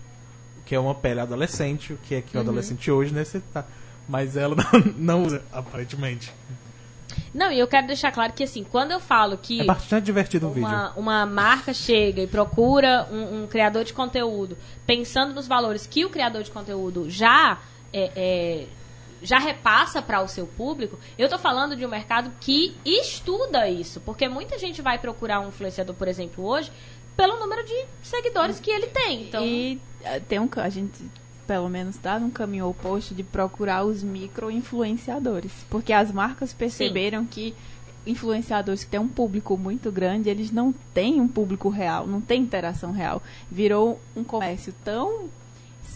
[0.61, 3.67] o que é uma pele adolescente, o que é que o adolescente hoje necessita.
[4.09, 6.33] Mas ela não, não usa, aparentemente.
[7.35, 9.61] Não, e eu quero deixar claro que assim, quando eu falo que...
[9.61, 10.69] É bastante divertido o vídeo.
[10.69, 14.57] uma, uma marca chega e procura um, um criador de conteúdo
[14.87, 17.59] pensando nos valores que o criador de conteúdo já
[17.93, 18.67] é, é,
[19.25, 24.01] já repassa para o seu público, eu tô falando de um mercado que estuda isso,
[24.01, 26.71] porque muita gente vai procurar um influenciador, por exemplo, hoje,
[27.17, 29.23] pelo número de seguidores que ele tem.
[29.23, 31.03] Então, E eh, tem um, a gente
[31.47, 35.53] pelo menos tá num caminho oposto de procurar os micro-influenciadores.
[35.69, 37.55] Porque as marcas perceberam que
[38.07, 42.43] influenciadores que têm um público muito grande, eles não têm um público real, não tem
[42.43, 43.23] interação real.
[43.51, 45.29] Virou um comércio tão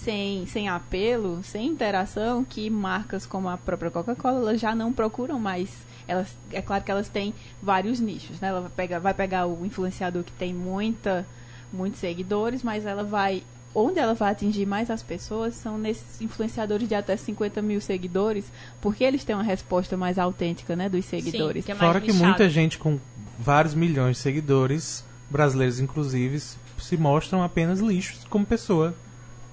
[0.09, 5.39] sem, sem apelo, sem interação, que marcas como a própria Coca-Cola elas já não procuram
[5.39, 5.69] mais.
[6.07, 8.49] Elas, é claro que elas têm vários nichos, né?
[8.49, 11.27] Ela vai pegar, vai pegar o influenciador que tem muita,
[11.71, 13.43] muitos seguidores, mas ela vai.
[13.75, 18.51] Onde ela vai atingir mais as pessoas são nesses influenciadores de até 50 mil seguidores,
[18.81, 21.67] porque eles têm uma resposta mais autêntica, né, dos seguidores.
[21.67, 22.99] que é Fora que muita gente com
[23.39, 28.97] vários milhões de seguidores, brasileiros inclusive, se mostram apenas lixos como pessoa.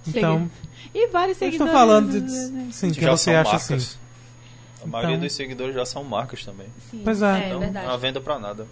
[0.08, 0.50] Então,
[0.94, 1.68] E vários seguidores.
[1.68, 3.72] estou falando de, sim, que já você são acha marcas.
[3.72, 3.98] assim.
[4.84, 6.68] A maioria Então- dos seguidores já são marcas também.
[6.92, 7.02] Sim.
[7.04, 7.44] Pois é.
[7.44, 7.86] É Então, verdade.
[7.86, 8.68] é uma venda pra nada.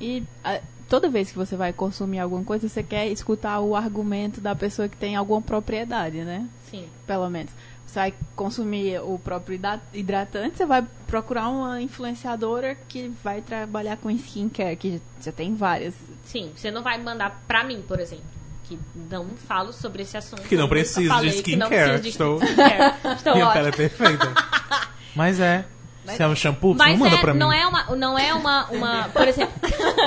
[0.00, 4.40] E a- toda vez que você vai consumir alguma coisa, você quer escutar o argumento
[4.40, 6.46] da pessoa que tem alguma propriedade, né?
[6.70, 6.86] Sim.
[7.06, 7.50] Pelo menos.
[7.86, 13.96] Você vai consumir o próprio hidra- hidratante, você vai procurar uma influenciadora que vai trabalhar
[13.96, 15.94] com skincare, que já tem várias.
[16.26, 18.26] Sim, você não vai mandar pra mim, por exemplo.
[18.68, 18.78] Que
[19.10, 20.42] não falo sobre esse assunto.
[20.42, 22.38] Que não preciso de skincare, de estou-.
[23.16, 23.52] Estou Minha ótima.
[23.52, 24.34] pele é perfeita.
[25.16, 25.64] Mas é.
[26.16, 27.38] Se é um shampoo, você não manda é, pra mim.
[27.40, 29.54] não é uma, não é uma, uma, por exemplo,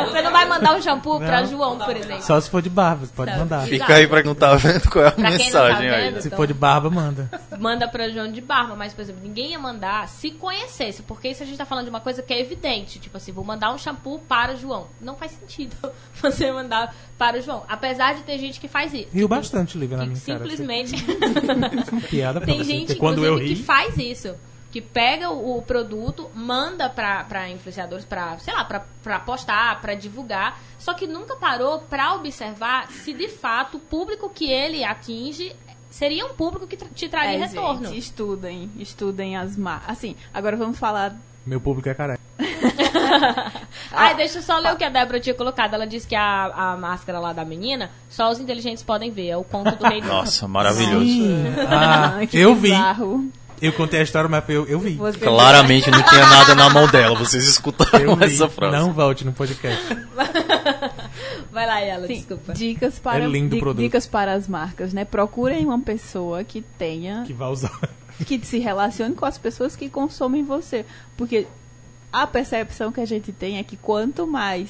[0.10, 1.48] você não vai mandar um shampoo pra Não.
[1.48, 2.22] João, por exemplo.
[2.24, 3.42] Só se for de barba, você pode Sabe?
[3.44, 3.58] mandar.
[3.68, 3.70] Exato.
[3.70, 6.10] Fica aí pra quem não tá vendo qual é a Pra tá mensagem aí.
[6.12, 7.30] vendo, Se então- for de barba, manda.
[7.60, 11.44] manda pra João de Barba, mas, por exemplo, ninguém ia mandar se conhecesse, porque isso
[11.44, 13.00] a gente tá falando de uma coisa que é evidente.
[13.00, 14.88] Tipo assim, vou mandar um shampoo para o João.
[15.00, 15.76] Não faz sentido
[16.22, 17.64] você mandar para o João.
[17.70, 19.08] Apesar de ter gente que faz isso.
[19.14, 20.40] Riu bastante, Lívia, na minha cara.
[20.40, 20.96] simplesmente.
[21.92, 22.64] Uma piada pra Tem você.
[22.64, 24.34] gente, quando eu ri, que faz isso.
[24.72, 29.94] Que pega o, produto, manda pra, pra influenciadores pra, sei lá, pra, pra postar, pra
[29.96, 30.58] divulgar.
[30.80, 35.54] Só que nunca parou pra observar se de fato o público que ele atinge
[35.90, 37.86] seria um público que te traria É, retorno.
[37.88, 39.90] gente, estudem, estudem as marcas.
[39.90, 41.16] Assim, agora vamos falar.
[41.46, 42.22] meu público é careca.
[43.92, 45.74] Ai, deixa eu só ler o que a Débora tinha colocado.
[45.74, 49.28] Ela disse que a, a máscara lá da menina, só os inteligentes podem ver.
[49.30, 51.12] É o conto do rei do Nossa, maravilhoso.
[51.70, 52.70] Ah, que eu vi.
[52.72, 53.30] bizarro.
[53.62, 54.96] Eu contei a história, mas eu, eu vi.
[54.96, 57.16] Você Claramente não tinha nada na mão dela.
[57.18, 58.24] Vocês escutaram Eu vi.
[58.26, 58.76] essa frase.
[58.76, 59.82] Não volte no podcast.
[61.52, 62.54] Vai lá, ela, Sim, desculpa.
[62.54, 63.84] Dicas para É lindo di- produto.
[63.84, 65.04] dicas para as marcas, né?
[65.06, 67.78] Procurem uma pessoa que tenha Que vai usar.
[68.26, 70.86] que se relacione com as pessoas que consomem você,
[71.18, 71.46] porque
[72.12, 74.70] a percepção que a gente tem é que quanto mais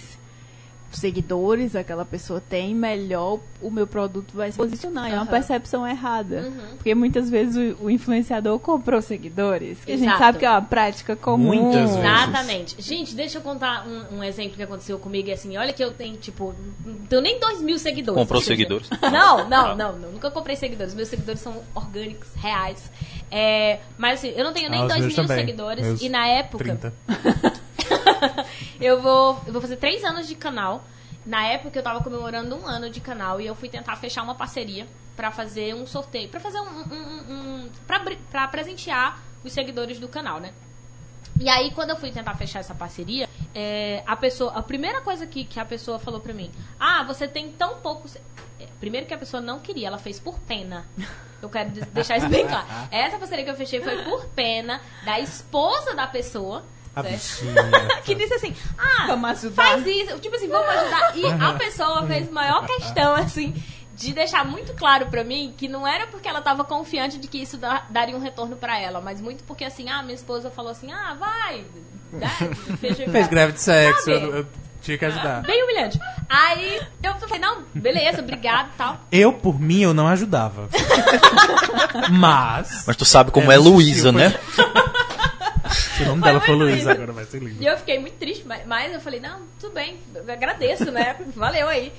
[0.91, 5.11] seguidores aquela pessoa tem, melhor o meu produto vai se posicionar.
[5.11, 6.41] É uma percepção errada.
[6.41, 6.75] Uhum.
[6.77, 9.79] Porque muitas vezes o, o influenciador comprou seguidores.
[9.85, 10.19] Que a gente Exato.
[10.19, 11.47] sabe que é uma prática comum.
[11.63, 11.97] Muitas vezes.
[11.97, 12.75] Exatamente.
[12.81, 15.29] Gente, deixa eu contar um, um exemplo que aconteceu comigo.
[15.29, 16.53] É assim, olha que eu tenho, tipo,
[16.85, 18.19] não tenho nem dois mil seguidores.
[18.19, 18.89] Comprou seguidores?
[19.11, 19.75] Não, não, Ah.
[19.75, 20.11] não, não.
[20.11, 20.93] Nunca comprei seguidores.
[20.93, 22.91] Meus seguidores são orgânicos, reais.
[23.29, 25.37] É, mas assim, eu não tenho nem Ah, dois mil também.
[25.37, 25.85] seguidores.
[25.85, 26.93] Meus E na época, 30.
[28.81, 30.83] eu vou, eu vou fazer três anos de canal.
[31.25, 34.33] Na época eu tava comemorando um ano de canal e eu fui tentar fechar uma
[34.35, 37.33] parceria pra fazer um sorteio, pra fazer um, um, um,
[37.65, 38.01] um pra,
[38.31, 40.51] pra presentear os seguidores do canal, né?
[41.39, 45.25] E aí, quando eu fui tentar fechar essa parceria, é, a pessoa, a primeira coisa
[45.25, 48.07] que, que a pessoa falou pra mim, ah, você tem tão pouco.
[48.07, 48.19] se-"
[48.59, 50.85] É, Primeiro que a pessoa não queria, ela fez por pena.
[51.41, 52.67] Eu quero de- deixar isso bem claro.
[52.91, 56.63] Essa parceria que eu fechei foi por pena da esposa da pessoa.
[56.95, 57.53] A bichinha.
[58.03, 59.07] que disse assim, ah,
[59.55, 61.17] faz isso, tipo assim, vamos ajudar.
[61.17, 63.53] E a pessoa fez maior questão, assim,
[63.95, 67.41] de deixar muito claro pra mim que não era porque ela tava confiante de que
[67.41, 70.71] isso da- daria um retorno pra ela, mas muito porque assim, ah, minha esposa falou
[70.71, 71.65] assim, ah, vai,
[72.11, 72.27] dá,
[72.77, 74.47] fecha Fez greve de sexo, eu, eu
[74.81, 75.43] tinha que ajudar.
[75.43, 75.99] Bem humilhante.
[76.27, 78.99] Aí eu falei, não, beleza, obrigado e tal.
[79.11, 80.67] Eu, por mim, eu não ajudava.
[82.09, 82.83] Mas.
[82.87, 84.33] Mas tu sabe como É, é, Luísa, né?
[85.71, 87.63] Se o nome Foi dela for muito Luísa, agora vai ser E lindo.
[87.63, 91.15] eu fiquei muito triste, mas, mas eu falei, não, tudo bem, eu agradeço, né?
[91.35, 91.91] Valeu aí.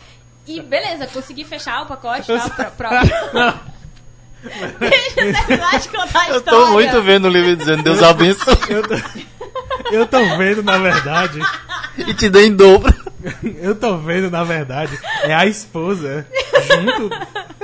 [0.46, 2.50] E beleza, consegui fechar o pacote e tal.
[2.50, 3.02] Pra, pra...
[4.80, 6.66] Deixa eu terminar de contar a Eu história.
[6.66, 8.94] tô muito vendo o livro dizendo Deus abençoe Eu tô,
[9.92, 11.38] eu tô vendo, na verdade.
[11.96, 12.92] e te dê em dobro.
[13.60, 16.26] Eu tô vendo, na verdade, é a esposa
[16.66, 17.08] junto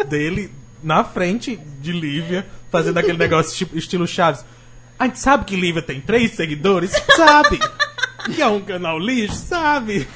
[0.06, 4.44] dele na frente de Lívia, fazendo aquele negócio tipo, estilo Chaves.
[4.99, 6.91] A gente sabe que Lívia tem três seguidores?
[7.16, 7.59] Sabe!
[8.35, 9.37] Que é um canal lixo?
[9.37, 10.07] Sabe!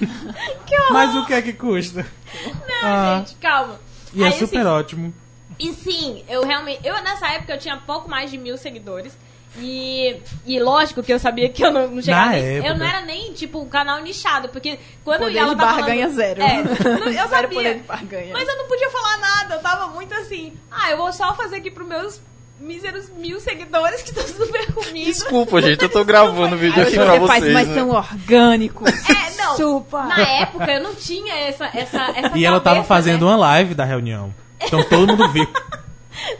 [0.91, 2.05] Mas o que é que custa?
[2.45, 2.53] Não,
[2.83, 3.25] Ah.
[3.27, 3.81] gente, calma.
[4.13, 5.15] E é Aí, super assim, ótimo.
[5.59, 6.81] E sim, eu realmente.
[6.87, 9.17] Eu nessa época eu tinha pouco mais de mil seguidores.
[9.59, 12.27] E, e lógico que eu sabia que eu não, não chegava.
[12.33, 12.67] Na nem-.
[12.67, 16.09] Eu não era nem, tipo, um canal nichado, porque quando Poder ela de falando, barganha
[16.11, 16.43] zero.
[16.43, 17.49] É, não- eu Zero sabia.
[17.49, 18.33] poder de barganha.
[18.35, 20.53] Mas eu não podia falar nada, eu tava muito assim.
[20.71, 22.21] Ah, eu vou só fazer aqui pros meus
[22.61, 25.07] míseros mil seguidores que estão super comigo.
[25.07, 27.53] Desculpa, gente, eu tô gravando o vídeo aqui você pra faz, vocês.
[27.53, 27.75] mas né?
[27.75, 28.89] são orgânicos.
[29.11, 29.57] É, não.
[29.57, 30.05] Chupa.
[30.05, 33.33] Na época eu não tinha essa essa, essa E ela tava cabeça, fazendo né?
[33.33, 34.35] uma live da reunião.
[34.61, 35.47] Então todo mundo viu.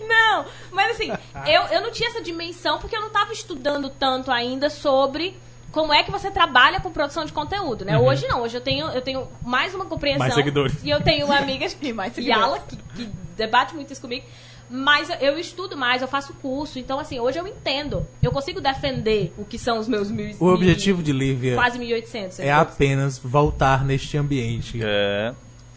[0.07, 1.11] Não, mas assim,
[1.47, 5.35] eu, eu não tinha essa dimensão porque eu não tava estudando tanto ainda sobre
[5.73, 7.99] como é que você trabalha com produção de conteúdo, né?
[7.99, 10.21] Hoje não, hoje eu tenho, eu tenho mais uma compreensão.
[10.21, 10.75] Mais seguidores.
[10.85, 12.43] E eu tenho amigas E mais seguidores.
[12.43, 14.25] Yala, que, que debate muito isso comigo.
[14.73, 16.79] Mas eu- estudo mais, eu faço curso.
[16.79, 18.07] Então, assim, hoje eu entendo.
[18.23, 22.41] Eu consigo defender o que são os meus mil O objetivo de Lívia Quase 1.800.
[22.41, 24.81] é apenas voltar neste ambiente.
[24.83, 25.35] É.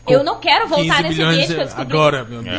[0.07, 1.98] Eu não quero voltar 15 nesse ambiente de- que eu descobri.
[1.98, 2.56] agora, meu amigo.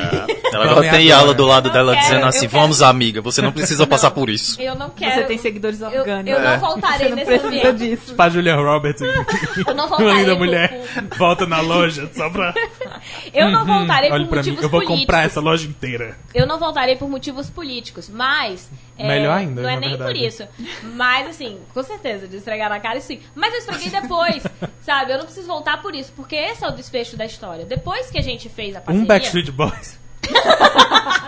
[0.53, 1.03] Ela agora tem agora.
[1.03, 2.53] Yala do lado dela quero, dizendo eu assim: quero.
[2.63, 4.61] vamos, amiga, você não precisa passar por isso.
[4.61, 5.15] Eu não quero.
[5.15, 6.33] Você tem seguidores eu, orgânicos.
[6.33, 6.59] eu não É.
[6.59, 7.97] voltarei Você não nesse precisa ambiente.
[8.01, 8.15] disso.
[8.15, 9.01] Pra Julia Roberts.
[9.03, 10.81] Eu não Uma voltarei linda mulher.
[11.09, 12.53] por- Volta na loja só pra.
[13.33, 15.01] Eu não voltarei Olha por motivos eu vou políticos.
[15.01, 16.17] comprar essa loja inteira.
[16.35, 18.69] Eu não voltarei por motivos políticos, mas.
[18.99, 20.13] É, Melhor ainda, Não é na nem verdade.
[20.13, 20.49] por isso.
[20.83, 23.21] Mas, assim, com certeza, de esfregar na cara, sim.
[23.35, 24.43] Mas eu esfreguei depois,
[24.83, 25.13] sabe?
[25.13, 27.65] Eu não preciso voltar por isso, porque esse é o desfecho da história.
[27.67, 29.03] Depois que a gente fez a parceria.
[29.03, 29.99] Um Backstreet Boys.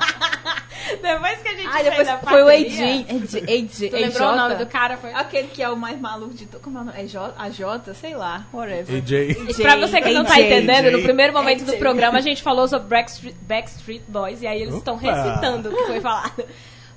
[1.03, 2.49] Depois que a gente Ah, fez depois a foi o.
[2.49, 3.05] Adrian.
[3.11, 3.91] AJ.
[3.91, 4.97] Tu lembrou o nome do cara?
[4.97, 5.13] Foi...
[5.13, 6.63] Aquele que é o mais maluco de todos.
[6.65, 6.99] Como é o nome?
[6.99, 8.97] É J, a J, sei lá, whatever.
[8.97, 9.13] AJ.
[9.51, 10.45] E pra você que não tá AJ.
[10.47, 11.79] entendendo, no primeiro momento do AJ.
[11.79, 15.85] programa a gente falou sobre Backstreet, Backstreet Boys e aí eles estão recitando o que
[15.85, 16.43] foi falado.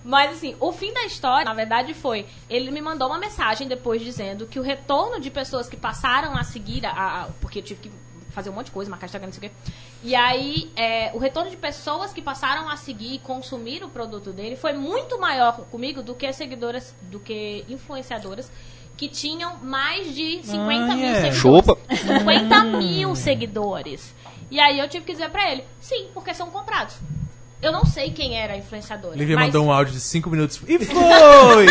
[0.04, 2.26] Mas assim, o fim da história, na verdade, foi.
[2.50, 6.44] Ele me mandou uma mensagem depois dizendo que o retorno de pessoas que passaram a
[6.44, 7.92] seguir, a, a- porque eu tive que
[8.32, 9.56] fazer um monte de coisa, marcar Instagram, não sei o quê.
[10.04, 14.32] E aí, é, o retorno de pessoas que passaram a seguir e consumir o produto
[14.32, 18.50] dele foi muito maior comigo do que seguidoras, do que influenciadoras
[18.98, 20.54] que tinham mais de 50
[20.92, 21.32] Ah, mil é.
[21.32, 21.38] seguidores.
[21.38, 21.78] Chupa.
[21.96, 24.16] 50 mil seguidores.
[24.50, 26.96] E aí eu tive que dizer pra ele, sim, porque são comprados.
[27.62, 29.16] Eu não sei quem era a influenciadora.
[29.16, 30.60] Lívia mas, mandou um áudio de 5 minutos.
[30.68, 31.66] E foi!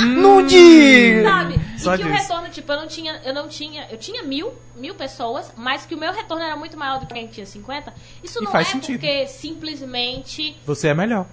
[0.14, 1.22] Não diga!
[1.24, 1.60] Sabe?
[1.78, 4.52] Só e que o retorno, tipo, eu não tinha, eu não tinha, eu tinha mil,
[4.74, 7.94] mil pessoas, mas que o meu retorno era muito maior do que quem tinha 50.
[8.22, 9.00] Isso E não faz é sentido.
[9.00, 10.56] porque simplesmente.
[10.66, 11.26] Você é melhor.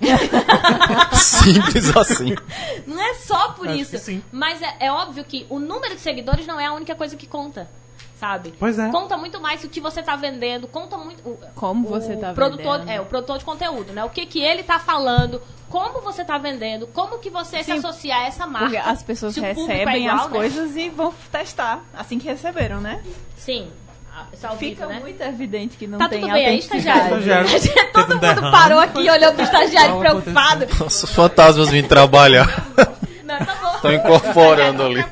[1.12, 2.34] Simples assim.
[2.86, 4.22] Não é só por Acho isso.
[4.32, 7.26] Mas é, é óbvio que o número de seguidores não é a única coisa que
[7.26, 7.68] conta.
[8.18, 8.52] Sabe?
[8.58, 8.88] Pois é.
[8.90, 11.20] Conta muito mais o que você tá vendendo, conta muito.
[11.28, 12.90] o- Como o você tá produtor, vendendo.
[12.96, 14.02] É, o produtor de conteúdo, né?
[14.04, 15.40] O que, que ele tá falando,
[15.70, 17.78] como você tá vendendo, como que você se Sim.
[17.78, 18.66] associa a essa marca.
[18.70, 20.36] Porque as pessoas Se o público é recebem igual, as né?
[20.38, 21.84] coisas e vão testar.
[21.94, 23.02] Assim que receberam, né?
[23.36, 23.70] Sim.
[24.12, 24.98] Ah, é Fica vivo, né?
[25.00, 27.04] muito evidente que não Tá tem tudo bem aí, autenticidade.
[27.04, 27.48] Estagiário.
[27.60, 28.50] Teve Todo mundo derrame.
[28.50, 30.66] parou aqui e olhou pro estagiário Não preocupado.
[30.80, 32.66] Nossa, os fantasmas vêm trabalhar.
[33.22, 33.78] Não, tá bom.
[33.80, 35.04] Tão incorporando Não ali.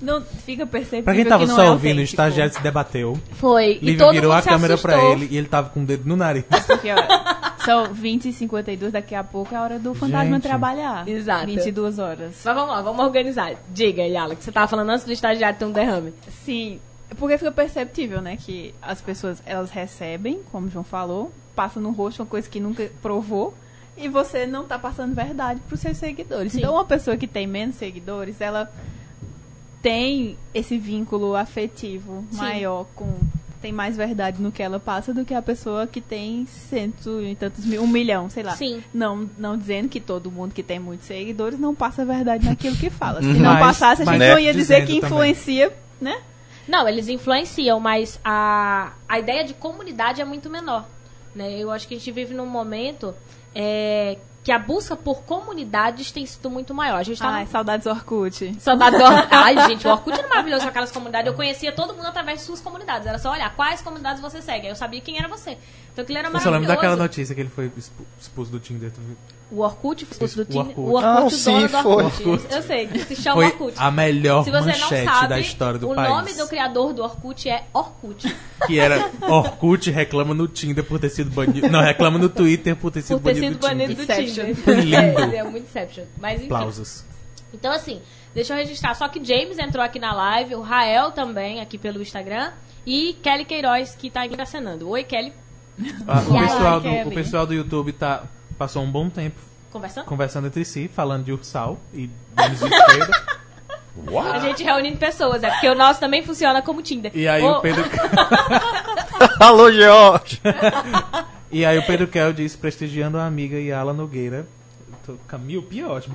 [0.00, 3.18] Não fica perceptível Pra quem tava que não só é ouvindo, o estagiário se debateu.
[3.32, 3.72] Foi.
[3.82, 5.12] e Lívia todo virou mundo a se câmera pra assustou.
[5.16, 6.44] ele e ele tava com o dedo no nariz.
[6.66, 10.42] Porque, ó, são 20 e 52, daqui a pouco é a hora do fantasma Gente.
[10.42, 11.08] trabalhar.
[11.08, 11.46] Exato.
[11.46, 12.40] 22 horas.
[12.44, 13.54] Mas vamos lá, vamos organizar.
[13.70, 16.14] Diga, Yala, que você tava falando antes do estagiário ter um derrame.
[16.44, 16.78] Sim,
[17.18, 18.36] porque fica perceptível, né?
[18.36, 22.60] Que as pessoas, elas recebem, como o João falou, passa no rosto uma coisa que
[22.60, 23.52] nunca provou.
[23.96, 26.52] E você não tá passando verdade pros seus seguidores.
[26.52, 26.58] Sim.
[26.58, 28.70] Então, uma pessoa que tem menos seguidores, ela
[29.82, 32.36] tem esse vínculo afetivo Sim.
[32.38, 33.18] maior com
[33.60, 37.34] tem mais verdade no que ela passa do que a pessoa que tem cento e
[37.34, 38.52] tantos mil, um milhão, sei lá.
[38.52, 38.82] Sim.
[38.94, 42.88] Não, não dizendo que todo mundo que tem muitos seguidores não passa verdade naquilo que
[42.88, 43.20] fala.
[43.20, 45.08] Se não Mas- passasse, a gente não ia dizer que também.
[45.10, 46.20] influencia, né?
[46.68, 50.86] Não, eles influenciam, mas a, a ideia de comunidade é muito menor.
[51.34, 51.58] Né?
[51.58, 53.12] Eu acho que a gente vive num momento
[53.54, 54.18] é,
[54.48, 56.96] que a busca por comunidades tem sido muito maior.
[56.96, 58.56] A gente tá Ai, saudades Orkut.
[58.58, 59.28] Saudade do Orkut.
[59.30, 61.26] Ai, gente, o Orkut era maravilhoso com aquelas comunidades.
[61.26, 63.06] Eu conhecia todo mundo através de suas comunidades.
[63.06, 64.64] Era só olhar quais comunidades você segue.
[64.66, 65.58] Aí eu sabia quem era você.
[65.92, 66.76] Então aquilo era Eu só lembro maravilhoso.
[66.76, 68.90] daquela notícia que ele foi expu- expulso do Tinder.
[68.90, 69.16] tu viu?
[69.50, 70.60] O Orkut, o Isso, do o Tinder.
[70.60, 70.78] Orkut.
[70.80, 72.04] O Orkut, Ah, o dono sim, do foi.
[72.04, 72.54] Orkut.
[72.54, 73.74] Eu sei, se chama Foi Orkut.
[73.78, 76.10] a melhor Se você não manchete sabe, da história do o país.
[76.10, 78.36] nome do criador do Orkut é Orkut.
[78.66, 81.66] Que era Orkut reclama no Tinder por ter sido banido.
[81.70, 84.16] Não, reclama no Twitter por ter sido por ter banido sido do banido Tinder.
[84.26, 84.32] do.
[84.32, 84.56] Tinder.
[84.56, 85.34] Foi lindo.
[85.34, 86.04] É, é muito Inception.
[86.20, 86.52] Mas enfim.
[86.52, 87.04] Aplausos.
[87.54, 88.02] Então, assim,
[88.34, 88.94] deixa eu registrar.
[88.94, 92.52] Só que James entrou aqui na live, o Rael também, aqui pelo Instagram,
[92.86, 94.90] e Kelly Queiroz, que tá aqui acenando.
[94.90, 95.32] Oi, Kelly.
[96.06, 97.08] Ah, o, pessoal do, Kelly?
[97.08, 98.24] o pessoal do YouTube tá,
[98.58, 99.40] passou um bom tempo
[99.70, 100.04] Conversando?
[100.06, 103.38] conversando entre si, falando de Ursal e Denis Esquerda.
[104.32, 107.10] A gente reunindo pessoas, é porque o nosso também funciona como Tinder.
[107.14, 107.82] E aí Ô, o Pedro.
[109.40, 110.40] Alô, George!
[111.50, 114.46] E aí o Pedro Kel disse, prestigiando a amiga Yala Nogueira.
[115.04, 116.14] Tô, Camil, pior, ótimo.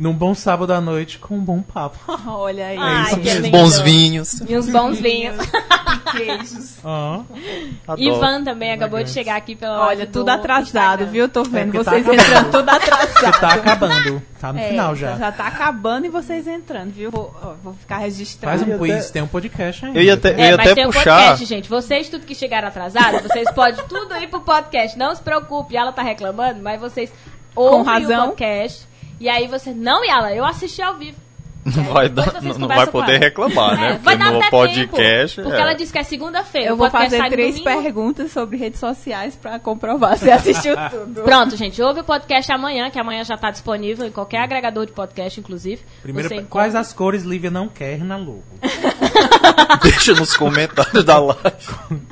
[0.00, 1.98] Num bom sábado à noite com um bom papo.
[2.26, 2.78] Olha aí.
[2.78, 3.42] Ai, isso que mesmo.
[3.44, 3.58] lindo.
[3.58, 4.40] Bons vinhos.
[4.48, 5.36] E uns bons vinhos.
[5.90, 6.78] E queijos.
[6.84, 8.00] Adoro.
[8.00, 11.06] Ivan também acabou de chegar aqui pela Olha, tudo do atrasado, Instagram.
[11.06, 11.28] viu?
[11.28, 12.22] Tô vendo porque tá vocês acabando.
[12.28, 13.12] entrando tudo atrasado.
[13.12, 14.22] Porque tá acabando.
[14.40, 15.16] Tá no É, final já.
[15.16, 17.10] Já tá acabando e vocês entrando, viu?
[17.10, 18.58] Vou, ó, vou ficar registrado.
[18.64, 19.98] Faz um quiz, até- tem um podcast ainda.
[19.98, 21.04] Eu ia até, eu É, ia mas até tem um puxar.
[21.16, 21.68] podcast, gente.
[21.68, 24.98] Vocês tudo que chegaram atrasados, vocês podem tudo ir pro podcast.
[24.98, 27.12] Não se preocupe, ela tá reclamando, mas vocês
[27.54, 28.24] ouvem razão.
[28.26, 28.88] o podcast.
[29.20, 31.16] E aí você, não, Yala, eu assisti ao vivo.
[31.62, 33.24] Não vai, Depois dar, não, vai poder ela.
[33.24, 33.88] reclamar, É, né?
[34.02, 35.36] vai Porque dar no até podcast.
[35.36, 35.62] tempo, porque é.
[35.62, 36.68] ela disse que é segunda-feira.
[36.70, 37.82] Eu vou fazer três domingo.
[37.82, 41.20] perguntas sobre redes sociais pra comprovar se assistiu tudo.
[41.22, 44.92] Pronto, gente, ouve o podcast amanhã, que amanhã já tá disponível em qualquer agregador de
[44.92, 45.82] podcast, inclusive.
[46.00, 48.42] Primeiro, Você encontra- quais as cores Lívia não quer na logo?
[49.84, 51.42] Deixa nos comentários da live.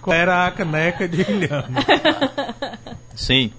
[0.03, 1.75] Qual era a caneca de Guilherme?
[3.15, 3.51] Sim.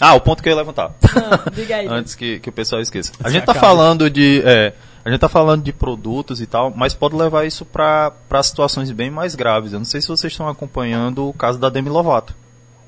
[0.00, 0.90] Ah, o ponto que eu ia levantar.
[1.54, 1.86] Diga aí.
[1.86, 3.12] Antes que, que o pessoal esqueça.
[3.22, 3.66] A gente tá acaba.
[3.66, 4.42] falando de.
[4.44, 4.72] é,
[5.04, 8.90] a gente tá falando de produtos e tal, mas pode levar isso pra pra situações
[8.90, 9.72] bem mais graves.
[9.72, 12.34] Eu não sei se vocês estão acompanhando o caso da Demi Lovato.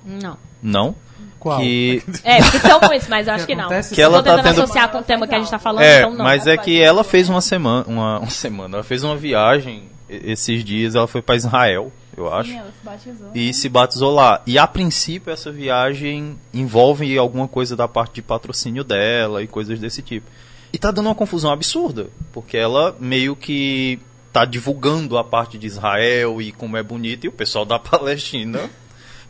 [0.05, 0.37] Não.
[0.63, 0.95] Não?
[1.39, 1.59] Qual?
[1.61, 3.65] Que, É, porque são muitos, mas eu acho que não.
[3.67, 5.83] acontece Que ela tá tentando tendo- associar com o tema que a gente tá falando,
[5.85, 6.25] é, então não.
[6.25, 10.65] mas é que ela fez uma semana, uma, uma semana, ela fez uma viagem esses
[10.65, 12.51] dias, ela foi para Israel, eu acho.
[12.51, 13.31] Sim, ela se batizou.
[13.35, 14.43] E se batizou lá.
[14.47, 19.79] E a princípio essa viagem envolve alguma coisa da parte de patrocínio dela e coisas
[19.79, 20.27] desse tipo.
[20.73, 23.99] E tá dando uma confusão absurda, porque ela meio que
[24.33, 28.69] tá divulgando a parte de Israel e como é bonito e o pessoal da Palestina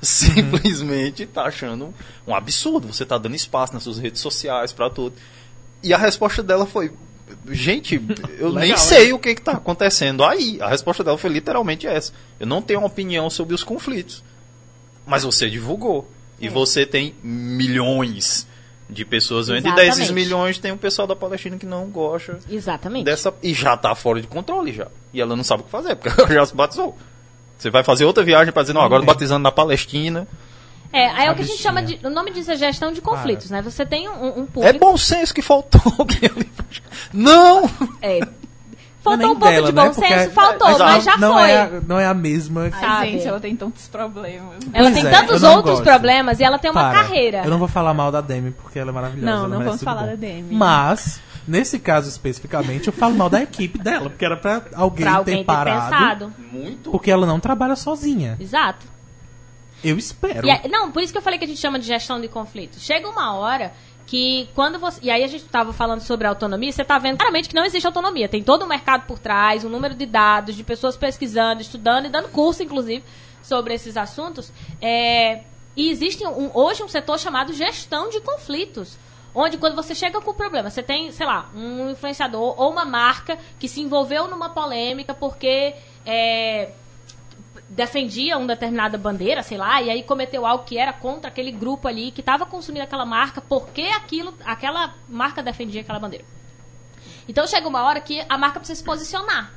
[0.01, 1.95] simplesmente tá achando
[2.27, 2.93] um absurdo.
[2.93, 5.15] Você tá dando espaço nas suas redes sociais pra tudo.
[5.83, 6.93] E a resposta dela foi:
[7.51, 8.01] Gente,
[8.39, 10.59] eu nem Legal, sei o que, que tá acontecendo aí.
[10.61, 12.13] A resposta dela foi literalmente essa.
[12.39, 14.23] Eu não tenho uma opinião sobre os conflitos.
[15.07, 16.09] Mas você divulgou.
[16.41, 18.47] E você tem milhões
[18.89, 19.67] de pessoas vendo.
[19.67, 23.05] E desses milhões tem um pessoal da Palestina que não gosta Exatamente.
[23.05, 23.33] dessa.
[23.43, 24.89] E já tá fora de controle já.
[25.13, 26.97] E ela não sabe o que fazer, porque ela já se batizou.
[27.59, 29.07] Você vai fazer outra viagem pra dizer, não, agora Uhum.
[29.07, 30.29] batizando na Palestina.
[30.93, 31.99] É, aí é o que a gente chama de.
[32.07, 33.61] O nome disso é gestão de conflitos, né?
[33.63, 34.79] Você tem um, um É público.
[34.79, 36.51] bom senso que faltou alguém ali.
[37.13, 37.65] Não!
[38.01, 39.83] É, Não é faltou nem um pouco dela, de né?
[39.85, 40.85] bom Porque senso, é- faltou, Exato.
[40.85, 41.51] mas já não foi.
[41.51, 42.63] É a, não é a mesma.
[42.63, 43.11] Ai, Sabe?
[43.13, 44.57] gente, ela tem tantos problemas.
[44.73, 45.85] Ela Pois tem é, tantos outros gosto.
[45.85, 47.03] problemas e ela tem uma Para.
[47.03, 47.43] carreira.
[47.45, 49.33] Eu não vou falar mal da Demi, porque ela é maravilhosa.
[49.43, 50.07] Não, não vamos falar bom.
[50.09, 50.55] da Demi.
[50.55, 55.15] Mas, nesse caso especificamente, eu falo mal da equipe dela, porque era pra alguém, Pra
[55.17, 55.91] alguém ter ter parado.
[55.91, 56.33] pensado.
[56.51, 56.91] Muito.
[56.91, 58.37] Porque ela não trabalha sozinha.
[58.41, 58.87] Exato.
[59.89, 60.49] Eu espero.
[60.51, 62.83] Aí- não, por isso que eu falei que a gente chama de gestão de conflitos.
[62.83, 63.73] Chega uma hora
[64.07, 65.01] que quando você.
[65.03, 67.87] E aí a gente estava falando sobre autonomia, você está vendo claramente que não existe
[67.87, 68.29] autonomia.
[68.29, 72.09] Tem todo um mercado por trás, um número de dados, de pessoas pesquisando, estudando e
[72.09, 73.03] dando curso, inclusive,
[73.43, 74.53] sobre esses assuntos.
[74.81, 75.41] É,
[75.77, 78.97] e existe um- hoje um setor chamado gestão de conflitos.
[79.35, 82.87] Onde quando você chega com o problema, você tem, sei lá, um influenciador ou uma
[82.87, 85.75] marca que se envolveu numa polêmica porque
[86.07, 86.71] é,
[87.69, 91.89] defendia uma determinada bandeira, sei lá, e aí cometeu algo que era contra aquele grupo
[91.89, 96.25] ali que estava consumindo aquela marca porque aquilo, aquela marca defendia aquela bandeira.
[97.29, 99.53] Então chega uma hora que a marca precisa se posicionar.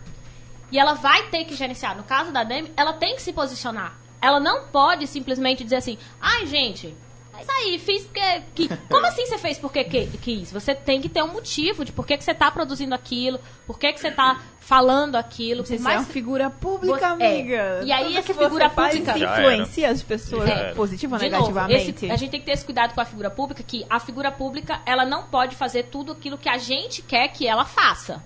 [0.72, 1.96] E ela vai ter que gerenciar.
[1.96, 3.98] No caso da Demi, ela tem que se posicionar.
[4.22, 6.96] Ela não pode simplesmente dizer assim, ai gente,
[7.40, 8.42] é isso aí, fiz porque.
[8.56, 8.68] Que...
[8.90, 10.52] Como assim você fez porque que, quis?
[10.52, 13.78] Você tem que ter um motivo de por que, que você está produzindo aquilo, por
[13.80, 15.66] que, que você está falando aquilo.
[15.66, 17.28] Você é mais uma figura pública, Você- é.
[17.32, 17.82] amiga.
[17.86, 20.76] E aí Tudo essa figura pública- influencia as pessoas Já era.
[20.76, 21.90] positiva ou De novo, negativamente.
[22.06, 24.32] esse- a gente tem que ter esse cuidado com a figura pública, que a figura
[24.32, 28.22] pública, ela não pode fazer tudo aquilo que a gente quer que ela faça.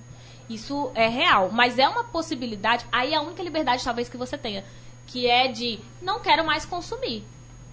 [0.50, 4.38] Isso é real, mas é uma possibilidade, aí é a única liberdade talvez que você
[4.38, 4.66] tenha,
[5.08, 7.24] que é de não quero mais consumir,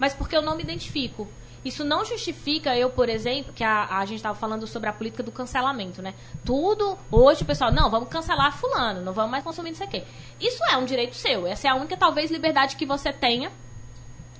[0.01, 1.27] mas porque eu não me identifico.
[1.63, 5.21] Isso não justifica eu, por exemplo, que a, a gente estava falando sobre a política
[5.21, 6.15] do cancelamento, né?
[6.43, 10.03] Tudo, hoje pessoal, não, vamos cancelar fulano, não vamos mais consumir isso aqui.
[10.39, 13.51] Isso é um direito seu, essa é a única, talvez, liberdade que você tenha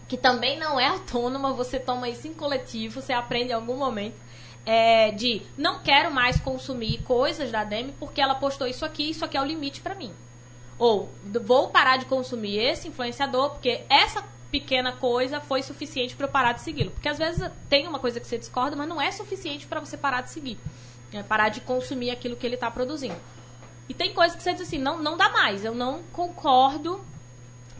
[0.07, 4.15] que também não é autônoma, você toma isso em coletivo, você aprende em algum momento,
[4.65, 9.23] é, de não quero mais consumir coisas da Demi porque ela postou isso aqui, isso
[9.23, 10.11] aqui é o limite pra mim.
[10.77, 11.09] Ou
[11.45, 14.21] vou parar de consumir esse influenciador porque essa
[14.51, 16.91] pequena coisa foi suficiente pra eu parar de segui-lo.
[16.91, 19.97] Porque às vezes tem uma coisa que você discorda, mas não é suficiente pra você
[19.97, 20.59] parar de seguir.
[21.13, 23.15] É parar de consumir aquilo que ele tá produzindo.
[23.87, 27.03] E tem coisas que você diz assim, não, não dá mais, eu não concordo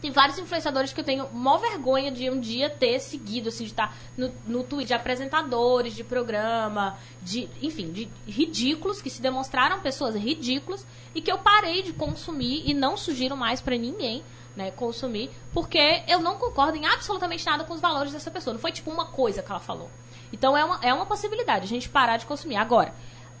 [0.02, 3.70] Tem vários influenciadores que eu tenho mó vergonha de um dia ter seguido, assim, de
[3.70, 9.80] estar no, no Twitter, de apresentadores de programa, de, enfim, de ridículos, que se demonstraram
[9.80, 10.84] pessoas ridículas
[11.14, 14.24] e que eu parei de consumir e não sugiro mais pra ninguém,
[14.56, 18.54] né, consumir, porque eu não concordo em absolutamente nada com os valores dessa pessoa.
[18.54, 19.88] Não foi tipo uma coisa que ela falou.
[20.32, 22.56] Então é uma, é uma possibilidade, a gente parar de consumir.
[22.56, 22.92] Agora,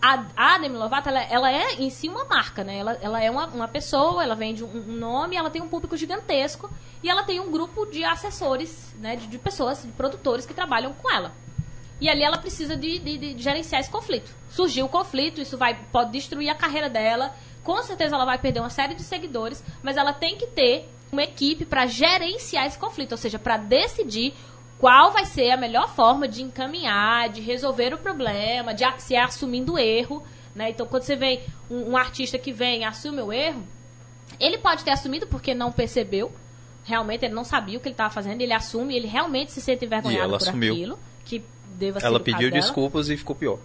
[0.02, 2.76] a, a Demi Lovato, ela, ela é em si uma marca, né?
[2.76, 5.96] Ela, ela é uma, uma pessoa, ela vende um, um nome, ela tem um público
[5.96, 6.68] gigantesco
[7.04, 9.14] e ela tem um grupo de assessores, né?
[9.14, 11.32] De, de pessoas, de produtores que trabalham com ela.
[12.00, 14.34] E ali ela precisa de, de, de gerenciar esse conflito.
[14.50, 17.32] Surgiu o conflito, isso vai, pode destruir a carreira dela.
[17.62, 21.22] Com certeza ela vai perder uma série de seguidores, mas ela tem que ter uma
[21.22, 24.34] equipe para gerenciar esse conflito, ou seja, para decidir
[24.82, 29.74] qual vai ser a melhor forma de encaminhar, de resolver o problema, de se assumindo
[29.74, 30.24] o erro.
[30.56, 30.70] Né?
[30.70, 31.40] Então, quando você vê
[31.70, 33.62] um, um artista que vem e assume o erro,
[34.40, 36.32] ele pode ter assumido porque não percebeu,
[36.82, 39.84] realmente ele não sabia o que ele estava fazendo, ele assume, ele realmente se sente
[39.84, 40.74] envergonhado por assumiu.
[40.74, 41.44] aquilo, que
[41.76, 42.60] deva ser Ela pediu dela.
[42.60, 43.58] desculpas e ficou pior.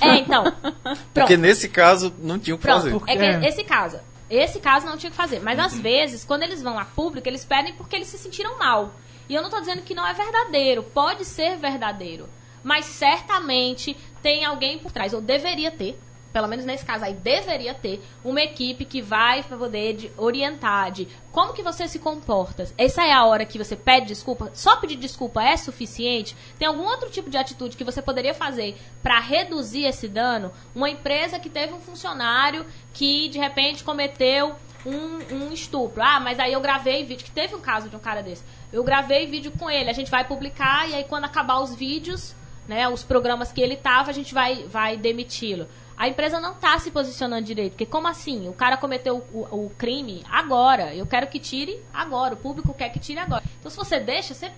[0.00, 0.42] É, então.
[1.14, 3.00] Porque nesse caso não tinha o que Pronto, fazer.
[3.06, 3.48] é que É.
[3.48, 4.00] esse caso.
[4.28, 5.38] Esse caso não tinha o que fazer.
[5.40, 8.92] Mas às vezes, quando eles vão a público, eles pedem porque eles se sentiram mal.
[9.28, 10.82] E eu não tô dizendo que não é verdadeiro.
[10.82, 12.28] Pode ser verdadeiro.
[12.62, 15.98] Mas certamente tem alguém por trás, ou deveria ter,
[16.32, 20.90] pelo menos nesse caso aí, deveria ter uma equipe que vai pra poder de orientar
[20.90, 22.64] de como que você se comporta.
[22.76, 24.50] Essa é a hora que você pede desculpa.
[24.54, 26.36] Só pedir desculpa é suficiente?
[26.58, 30.52] Tem algum outro tipo de atitude que você poderia fazer para reduzir esse dano?
[30.74, 36.02] Uma empresa que teve um funcionário que de repente cometeu um, um estupro.
[36.02, 38.44] Ah, mas aí eu gravei vídeo, que teve um caso de um cara desse.
[38.72, 42.34] Eu gravei vídeo com ele, a gente vai publicar e aí quando acabar os vídeos,
[42.66, 45.66] né, os programas que ele tava, a gente vai, vai demiti-lo.
[45.96, 48.48] A empresa não tá se posicionando direito, porque como assim?
[48.48, 52.90] O cara cometeu o, o crime agora, eu quero que tire agora, o público quer
[52.90, 53.42] que tire agora.
[53.58, 54.52] Então se você deixa, você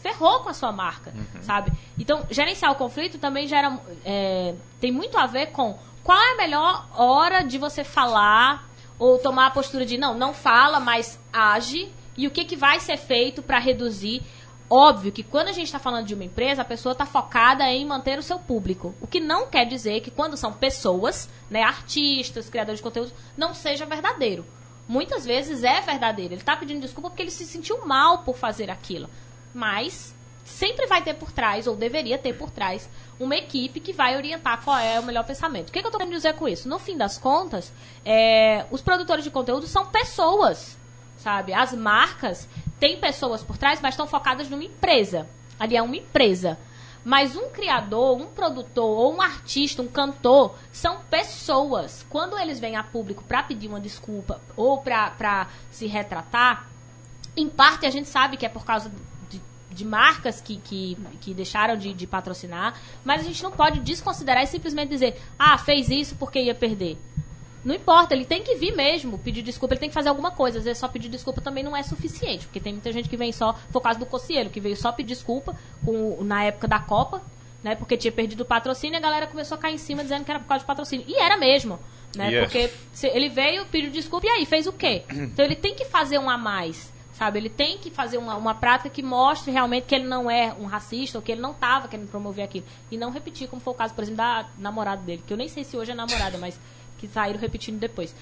[0.00, 1.12] ferrou com a sua marca,
[1.42, 1.72] sabe?
[1.98, 6.36] Então, gerenciar o conflito também gera, é, tem muito a ver com qual é a
[6.36, 11.92] melhor hora de você falar ou tomar a postura de não, não fala, mas age
[12.16, 14.22] e o que, que vai ser feito para reduzir.
[14.68, 17.86] Óbvio que quando a gente está falando de uma empresa, a pessoa está focada em
[17.86, 18.94] manter o seu público.
[19.00, 23.54] O que não quer dizer que quando são pessoas, né, artistas, criadores de conteúdo, não
[23.54, 24.44] seja verdadeiro.
[24.88, 26.34] Muitas vezes é verdadeiro.
[26.34, 29.08] Ele está pedindo desculpa porque ele se sentiu mal por fazer aquilo.
[29.54, 34.16] Mas sempre vai ter por trás, ou deveria ter por trás, uma equipe que vai
[34.16, 35.68] orientar qual é o melhor pensamento.
[35.68, 36.68] O que, que eu estou querendo dizer com isso?
[36.68, 37.72] No fim das contas,
[38.04, 40.78] é, os produtores de conteúdo são pessoas,
[41.18, 41.54] sabe?
[41.54, 42.48] As marcas
[42.78, 45.26] têm pessoas por trás, mas estão focadas numa empresa.
[45.58, 46.58] Ali é uma empresa.
[47.04, 52.04] Mas um criador, um produtor, ou um artista, um cantor, são pessoas.
[52.10, 56.66] Quando eles vêm a público para pedir uma desculpa ou para se retratar,
[57.36, 58.90] em parte a gente sabe que é por causa
[59.76, 64.42] de, marcas que, que, que deixaram de, de patrocinar, mas a gente não pode desconsiderar
[64.42, 66.98] e simplesmente dizer, ah, fez isso porque ia perder.
[67.64, 70.58] Não importa, ele tem que vir mesmo, pedir desculpa, ele tem que fazer alguma coisa.
[70.58, 73.32] Às vezes só pedir desculpa também não é suficiente, porque tem muita gente que vem
[73.32, 76.78] só, foi o caso do Cocielo, que veio só pedir desculpa com, na época da
[76.78, 77.20] Copa,
[77.64, 77.74] né?
[77.74, 80.30] Porque tinha perdido o patrocínio e a galera começou a cair em cima dizendo que
[80.30, 81.04] era por causa de patrocínio.
[81.08, 81.80] E era mesmo,
[82.14, 82.30] né?
[82.30, 82.40] E é.
[82.42, 82.70] Porque
[83.02, 85.02] ele veio, pediu desculpa e aí, fez o quê?
[85.10, 86.94] Então ele tem que fazer um a mais.
[87.16, 90.54] Sabe, ele tem que fazer uma, uma prática que mostre realmente que ele não é
[90.60, 92.66] um racista ou que ele não estava querendo promover aquilo.
[92.90, 95.48] E não repetir, como foi o caso, por exemplo, da namorada dele, que eu nem
[95.48, 96.60] sei se hoje é namorada, mas
[96.98, 98.14] que saíram repetindo depois.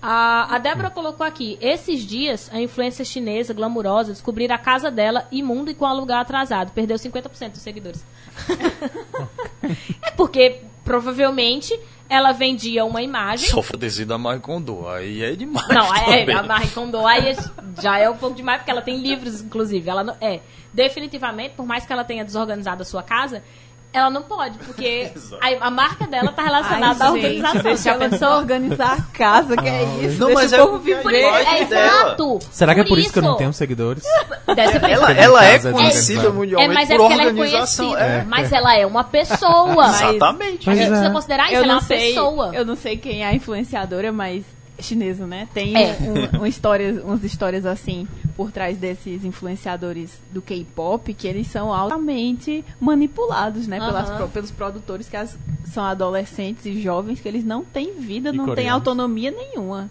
[0.00, 5.26] A, a Débora colocou aqui: esses dias, a influência chinesa glamurosa descobriram a casa dela
[5.32, 6.70] imunda e com aluguel atrasado.
[6.70, 8.06] Perdeu 50% dos seguidores.
[10.00, 11.76] é porque, provavelmente,
[12.08, 13.48] ela vendia uma imagem.
[13.48, 15.68] Só for descer da Marie Kondo, aí é demais.
[15.68, 17.36] Não, é, a Marie Kondo aí
[17.80, 19.88] já é um pouco demais, porque ela tem livros, inclusive.
[19.88, 20.40] Ela não, é,
[20.72, 23.42] definitivamente, por mais que ela tenha desorganizado a sua casa,
[23.98, 25.10] ela não pode, porque
[25.40, 27.62] a, a marca dela tá relacionada à organização.
[27.62, 28.18] deixa pensou?
[28.18, 30.18] só organizar a casa, que é isso.
[30.20, 31.20] Não, deixa mas o é povo a viver.
[31.20, 31.90] imagem É dela.
[32.10, 32.38] exato.
[32.50, 34.02] Será que é por isso que eu não tenho seguidores?
[34.54, 34.90] Deve ser por.
[34.90, 36.28] Ela, ela é é conhecida desorganizada.
[36.28, 37.86] É, mundialmente mas é por porque ela é organização.
[37.86, 38.06] conhecida.
[38.06, 38.24] é.
[38.24, 39.86] Mas ela é uma pessoa.
[39.88, 40.70] Exatamente.
[40.70, 40.88] A gente é.
[40.88, 42.50] precisa considerar isso, eu ela é uma pessoa.
[42.54, 44.44] eu não sei quem é a influenciadora, mas
[44.80, 45.48] chinesa, né?
[45.52, 45.96] Tem É.
[46.36, 48.06] um, um história, umas histórias assim
[48.36, 53.78] por trás desses influenciadores do K-pop que eles são altamente manipulados, né?
[53.78, 58.32] Pelas, pelos produtores que as- são adolescentes e jovens que eles não têm vida, E
[58.32, 59.90] não têm autonomia nenhuma.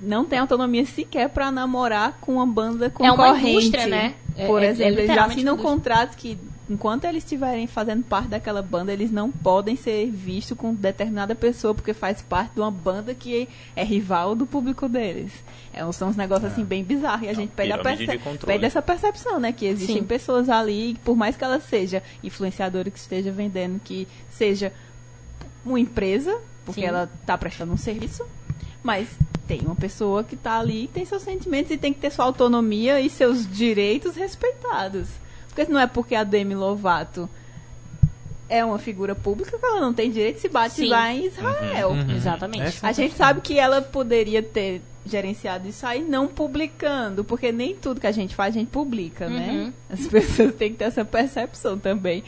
[0.00, 3.50] Não tem autonomia sequer pra namorar com uma banda É uma concorrente.
[3.50, 4.14] indústria, né?
[4.36, 6.38] É- Por é- é exemplo, eles literalmente assinam contratos que
[6.70, 11.74] enquanto eles estiverem fazendo parte daquela banda, eles não podem ser vistos com determinada pessoa,
[11.74, 15.32] porque faz parte de uma banda que é rival do público deles.
[15.72, 17.26] É, são uns negócios assim bem bizarros.
[17.26, 18.38] E a gente perce- controle.
[18.46, 19.52] perde essa percepção, né?
[19.52, 20.04] Que existem Sim.
[20.04, 24.72] pessoas ali, por mais que ela seja influenciadora, que esteja vendendo, que seja
[25.64, 26.86] uma empresa, porque Sim.
[26.86, 28.24] ela está prestando um serviço,
[28.82, 29.08] mas
[29.48, 33.00] tem uma pessoa que está ali, tem seus sentimentos e tem que ter sua autonomia
[33.00, 35.08] e seus direitos respeitados.
[35.54, 37.28] Porque não é porque a Demi Lovato
[38.48, 41.90] é uma figura pública que ela não tem direito de se batizar em Israel.
[41.90, 42.10] Uhum.
[42.10, 42.62] Exatamente.
[42.64, 47.74] Essa- A gente sabe que ela poderia ter gerenciado isso aí não publicando, porque nem
[47.74, 49.32] tudo que a gente faz a gente publica, Uhum.
[49.36, 49.72] né?
[49.88, 52.22] As pessoas têm que ter essa percepção também.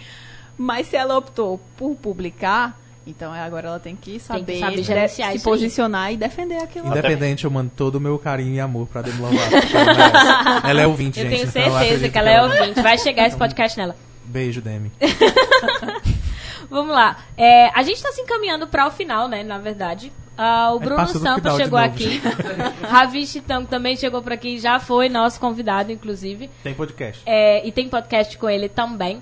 [0.56, 5.30] Mas se ela optou por publicar, então agora ela tem que saber, saber de- gerenciar
[5.32, 5.52] se isso aí.
[5.54, 6.86] posicionar e defender aquilo.
[6.86, 9.54] Independente, eu mando todo o meu carinho e amor pra Demi Lovato.
[9.54, 10.70] ela merece.
[10.70, 11.36] Ela é ouvinte, Eu gente.
[11.38, 12.80] tenho então eu certeza que ela é ouvinte.
[12.80, 13.96] Vai chegar esse podcast nela.
[14.24, 14.92] Beijo, Demi.
[16.70, 17.18] Vamos lá.
[17.36, 19.42] É, a gente está se encaminhando para o final, né?
[19.42, 20.12] Na verdade.
[20.38, 22.20] Ah, o Bruno Sampa chegou novo, aqui.
[22.88, 26.48] Ravi Chitão também chegou por aqui, já foi nosso convidado, inclusive.
[26.62, 27.22] Tem podcast.
[27.26, 29.20] É, e tem podcast com ele também.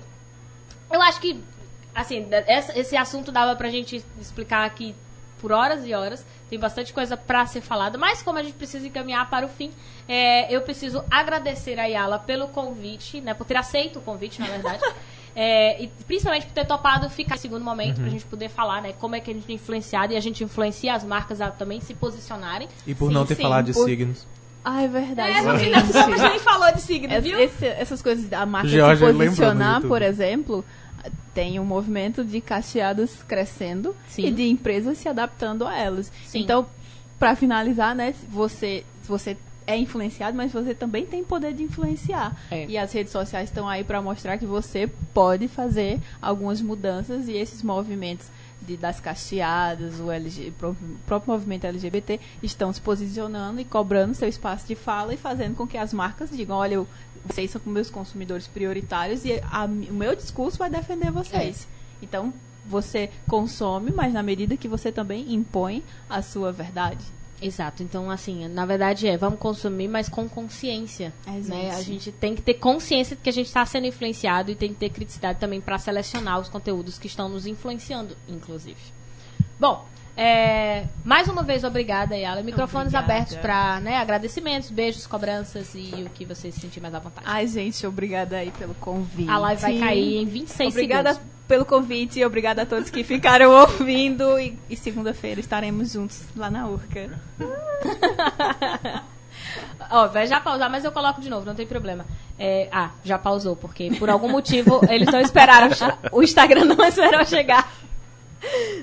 [0.89, 1.37] Eu acho que,
[1.95, 4.95] assim, essa- esse assunto dava pra gente explicar aqui
[5.39, 6.25] por horas e horas.
[6.49, 9.71] Tem bastante coisa pra ser falada, mas como a gente precisa encaminhar para o fim,
[10.07, 13.33] é, eu preciso agradecer a Yala pelo convite, né?
[13.33, 14.79] Por ter aceito o convite, na verdade.
[15.33, 18.91] É, e principalmente por ter topado ficar em segundo momento pra gente poder falar, né?
[18.99, 21.79] Como é que a gente é influenciado e a gente influencia as marcas a também
[21.79, 22.67] se posicionarem.
[22.85, 24.27] E por Sim, não ter sim, falado de por- signos.
[24.61, 25.31] Ah, é verdade.
[25.31, 25.71] É, gente.
[25.93, 27.39] contas, a gente falou de signo, Ess- viu?
[27.39, 28.77] esse- essas coisas da marca se
[29.13, 30.65] posicionar, por exemplo,
[31.33, 34.25] tem um movimento de cacheados crescendo Sim.
[34.27, 36.11] e de empresas se adaptando a elas.
[36.25, 36.41] Sim.
[36.41, 36.65] Então,
[37.19, 42.35] para finalizar, né, você você é influenciado, mas você também tem poder de influenciar.
[42.49, 42.65] É.
[42.67, 47.33] E as redes sociais estão aí para mostrar que você pode fazer algumas mudanças e
[47.33, 48.27] esses movimentos
[48.61, 50.53] de, das cacheadas, o LG,
[51.05, 55.65] próprio movimento LGBT estão se posicionando e cobrando seu espaço de fala e fazendo com
[55.65, 56.87] que as marcas digam, olha, eu,
[57.25, 61.67] vocês são meus consumidores prioritários e a- o meu discurso vai defender vocês.
[62.01, 62.33] Então,
[62.65, 67.03] você consome, mas na medida que você também impõe a sua verdade.
[67.41, 67.81] Exato.
[67.81, 71.11] Então, assim, na verdade é, vamos consumir, mas com consciência.
[71.25, 71.71] É, né?
[71.71, 74.69] A gente tem que ter consciência de que a gente está sendo influenciado e tem
[74.69, 78.77] que ter criticidade também para selecionar os conteúdos que estão nos influenciando, inclusive.
[79.59, 79.85] Bom,
[80.15, 82.43] é, mais uma vez, obrigada, Yala.
[82.43, 83.13] Microfones Obrigada.
[83.13, 87.25] abertos para né, agradecimentos, beijos, cobranças e o que você se sentir mais à vontade.
[87.29, 89.29] Ai, gente, obrigada aí pelo convite.
[89.29, 91.31] a live vai cair em 26 Obrigada segundos.
[91.47, 94.37] pelo convite e obrigada a todos que ficaram ouvindo.
[94.39, 97.09] E, e segunda-feira estaremos juntos lá na Urca.
[99.89, 102.05] Ó, vai já pausar, mas eu coloco de novo, não tem problema.
[102.37, 105.69] É, ah, já pausou, porque por algum motivo eles não esperaram.
[106.11, 107.71] O Instagram não esperou chegar.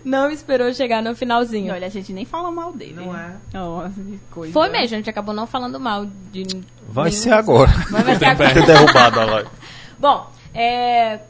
[0.04, 1.72] Não esperou chegar no finalzinho.
[1.72, 2.94] olha, a gente nem fala mal dele.
[2.96, 3.36] Não é?
[3.52, 4.52] Nossa, que coisa.
[4.52, 6.44] Foi mesmo, a gente acabou não falando mal de.
[6.88, 7.70] Vai ser agora.
[7.90, 8.54] Vai, vai ser agora.
[8.54, 9.48] Ter derrubado a live.
[9.98, 11.20] Bom, é.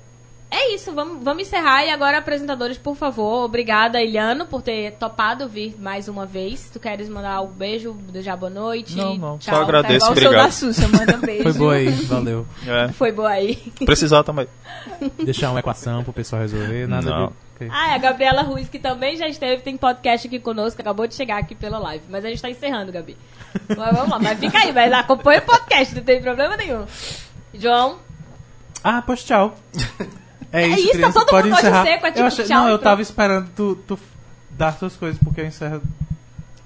[0.50, 1.84] É isso, vamos, vamos encerrar.
[1.84, 3.44] E agora, apresentadores, por favor.
[3.44, 6.70] Obrigada, Iliano, por ter topado vir mais uma vez.
[6.72, 8.96] Tu queres mandar um beijo, desejar boa noite?
[8.96, 10.06] Não, não, Tchau, só agradeço.
[10.06, 10.52] Igual seu Obrigado.
[10.52, 11.42] Xuxa, manda beijo.
[11.42, 12.46] Foi boa aí, valeu.
[12.66, 13.56] É, Foi boa aí.
[13.84, 14.48] precisar também.
[15.22, 17.26] Deixar uma equação pro pessoal resolver, nada Não.
[17.26, 17.32] de...
[17.58, 17.68] ok.
[17.72, 21.14] Ah, é a Gabriela Ruiz, que também já esteve, tem podcast aqui conosco, acabou de
[21.14, 22.04] chegar aqui pela live.
[22.08, 23.16] Mas a gente tá encerrando, Gabi.
[23.68, 26.86] Mas vamos lá, mas fica aí, mas acompanha o podcast, não tem problema nenhum.
[27.54, 27.98] João,
[28.84, 29.56] Ah, pois tchau.
[30.52, 31.84] É, É isso, criança, tá todo mundo hoje encerrar.
[31.84, 32.84] seco, é tipo eu achei, tchau não, eu pronto.
[32.84, 33.98] tava esperando tu, tu
[34.50, 35.82] dar suas coisas, porque eu encerro...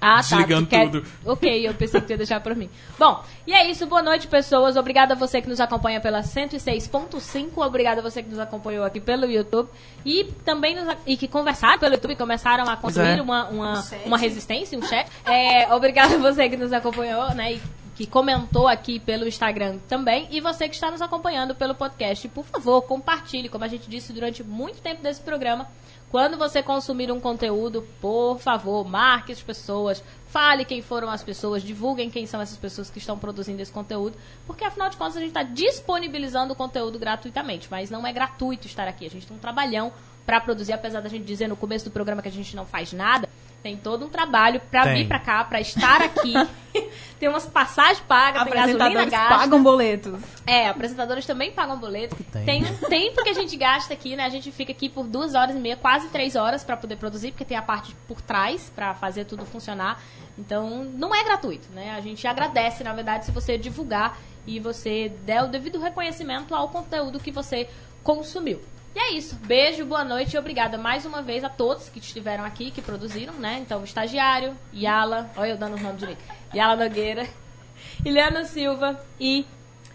[0.02, 0.22] Ah, tá.
[0.22, 1.06] Desligando quer- tudo.
[1.24, 2.68] Ok, eu pensei que tu ia deixar pra mim.
[2.98, 3.86] Bom, e é isso.
[3.86, 4.76] Boa noite, pessoas.
[4.76, 7.64] Obrigada a você que nos acompanha pela 106.5.
[7.64, 9.68] Obrigada a você que nos acompanhou aqui pelo YouTube.
[10.04, 13.22] E também nos, e que conversaram pelo YouTube e começaram a construir é.
[13.22, 15.06] uma, uma, uma resistência, um chat.
[15.24, 17.52] É, obrigada a você que nos acompanhou, né?
[17.54, 17.62] E
[17.94, 20.26] que comentou aqui pelo Instagram também.
[20.30, 22.26] E você que está nos acompanhando pelo podcast.
[22.28, 25.68] Por favor, compartilhe, como a gente disse durante muito tempo desse programa.
[26.12, 31.62] Quando você consumir um conteúdo, por favor, marque as pessoas, fale quem foram as pessoas,
[31.62, 34.14] divulguem quem são essas pessoas que estão produzindo esse conteúdo,
[34.46, 38.66] porque afinal de contas a gente está disponibilizando o conteúdo gratuitamente, mas não é gratuito
[38.66, 39.06] estar aqui.
[39.06, 39.90] A gente tem um trabalhão
[40.26, 42.92] para produzir, apesar da gente dizer no começo do programa que a gente não faz
[42.92, 43.26] nada,
[43.62, 46.34] tem todo um trabalho para vir para cá, para estar aqui.
[47.18, 49.36] tem umas passagens pagas, tem gasolina gasta.
[49.36, 50.20] pagam boletos.
[50.44, 52.16] É, apresentadores também pagam boleto.
[52.32, 52.44] tem.
[52.44, 54.24] Tem um tempo que a gente gasta aqui, né?
[54.24, 57.30] A gente fica aqui por duas horas e meia, quase três horas pra poder produzir,
[57.30, 60.02] porque tem a parte por trás pra fazer tudo funcionar.
[60.36, 61.94] Então, não é gratuito, né?
[61.94, 66.68] A gente agradece, na verdade, se você divulgar e você der o devido reconhecimento ao
[66.68, 67.68] conteúdo que você
[68.02, 68.60] consumiu.
[68.94, 69.36] E é isso.
[69.36, 73.32] Beijo, boa noite e obrigada mais uma vez a todos que estiveram aqui, que produziram,
[73.34, 73.58] né?
[73.60, 76.22] Então, o estagiário, Yala, olha eu dando os nomes direito.
[76.54, 77.26] Yala Nogueira,
[78.04, 79.46] Ileana Silva e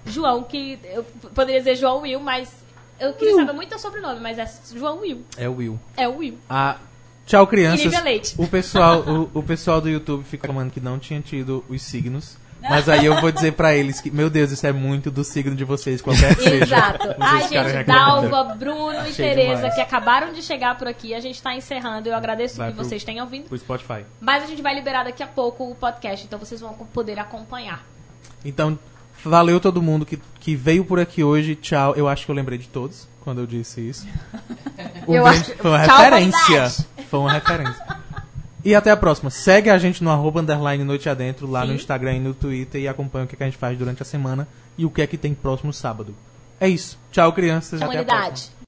[0.06, 1.04] João, que eu
[1.36, 2.52] poderia dizer João Will, mas
[3.00, 5.24] eu queria saber muito o sobrenome, mas é João Will.
[5.38, 5.80] É o Will.
[5.96, 6.38] É o Will.
[6.50, 6.78] Ah,
[7.26, 7.82] tchau, crianças.
[7.82, 8.36] Lívia Leite.
[8.38, 12.38] O pessoal, o, o pessoal do YouTube fica falando que não tinha tido os signos.
[12.70, 15.56] Mas aí eu vou dizer pra eles que, meu Deus, isso é muito do signo
[15.56, 16.64] de vocês, qualquer que seja.
[16.64, 17.16] Exato.
[17.20, 17.84] Ai, gente.
[17.86, 19.76] Dalva, Bruno e Achei Tereza, demais.
[19.76, 22.10] que acabaram de chegar por aqui, a gente tá encerrando.
[22.10, 23.46] Eu agradeço Vai que pro- vocês tenham vindo.
[23.48, 24.06] Pro Spotify.
[24.20, 27.84] Mas a gente vai liberar daqui a pouco o podcast, então vocês vão poder acompanhar.
[28.46, 28.78] Então,
[29.24, 31.56] valeu todo mundo que, que veio por aqui hoje.
[31.56, 31.96] Tchau.
[31.96, 34.08] Eu acho que eu lembrei de todos quando eu disse isso.
[35.08, 36.86] Um Eu acho- Foi uma Tchau, referência.
[37.10, 37.86] Foi uma referência.
[38.68, 39.30] E até a próxima.
[39.30, 41.76] Segue a gente no arroba underline noite adentro, lá no Sim.
[41.76, 44.06] Instagram e no Twitter e acompanha o que, é que a gente faz durante a
[44.06, 44.46] semana
[44.78, 46.14] e o que é que tem próximo sábado.
[46.60, 47.00] É isso.
[47.10, 47.82] Tchau, crianças.
[47.82, 48.57] Até a próxima.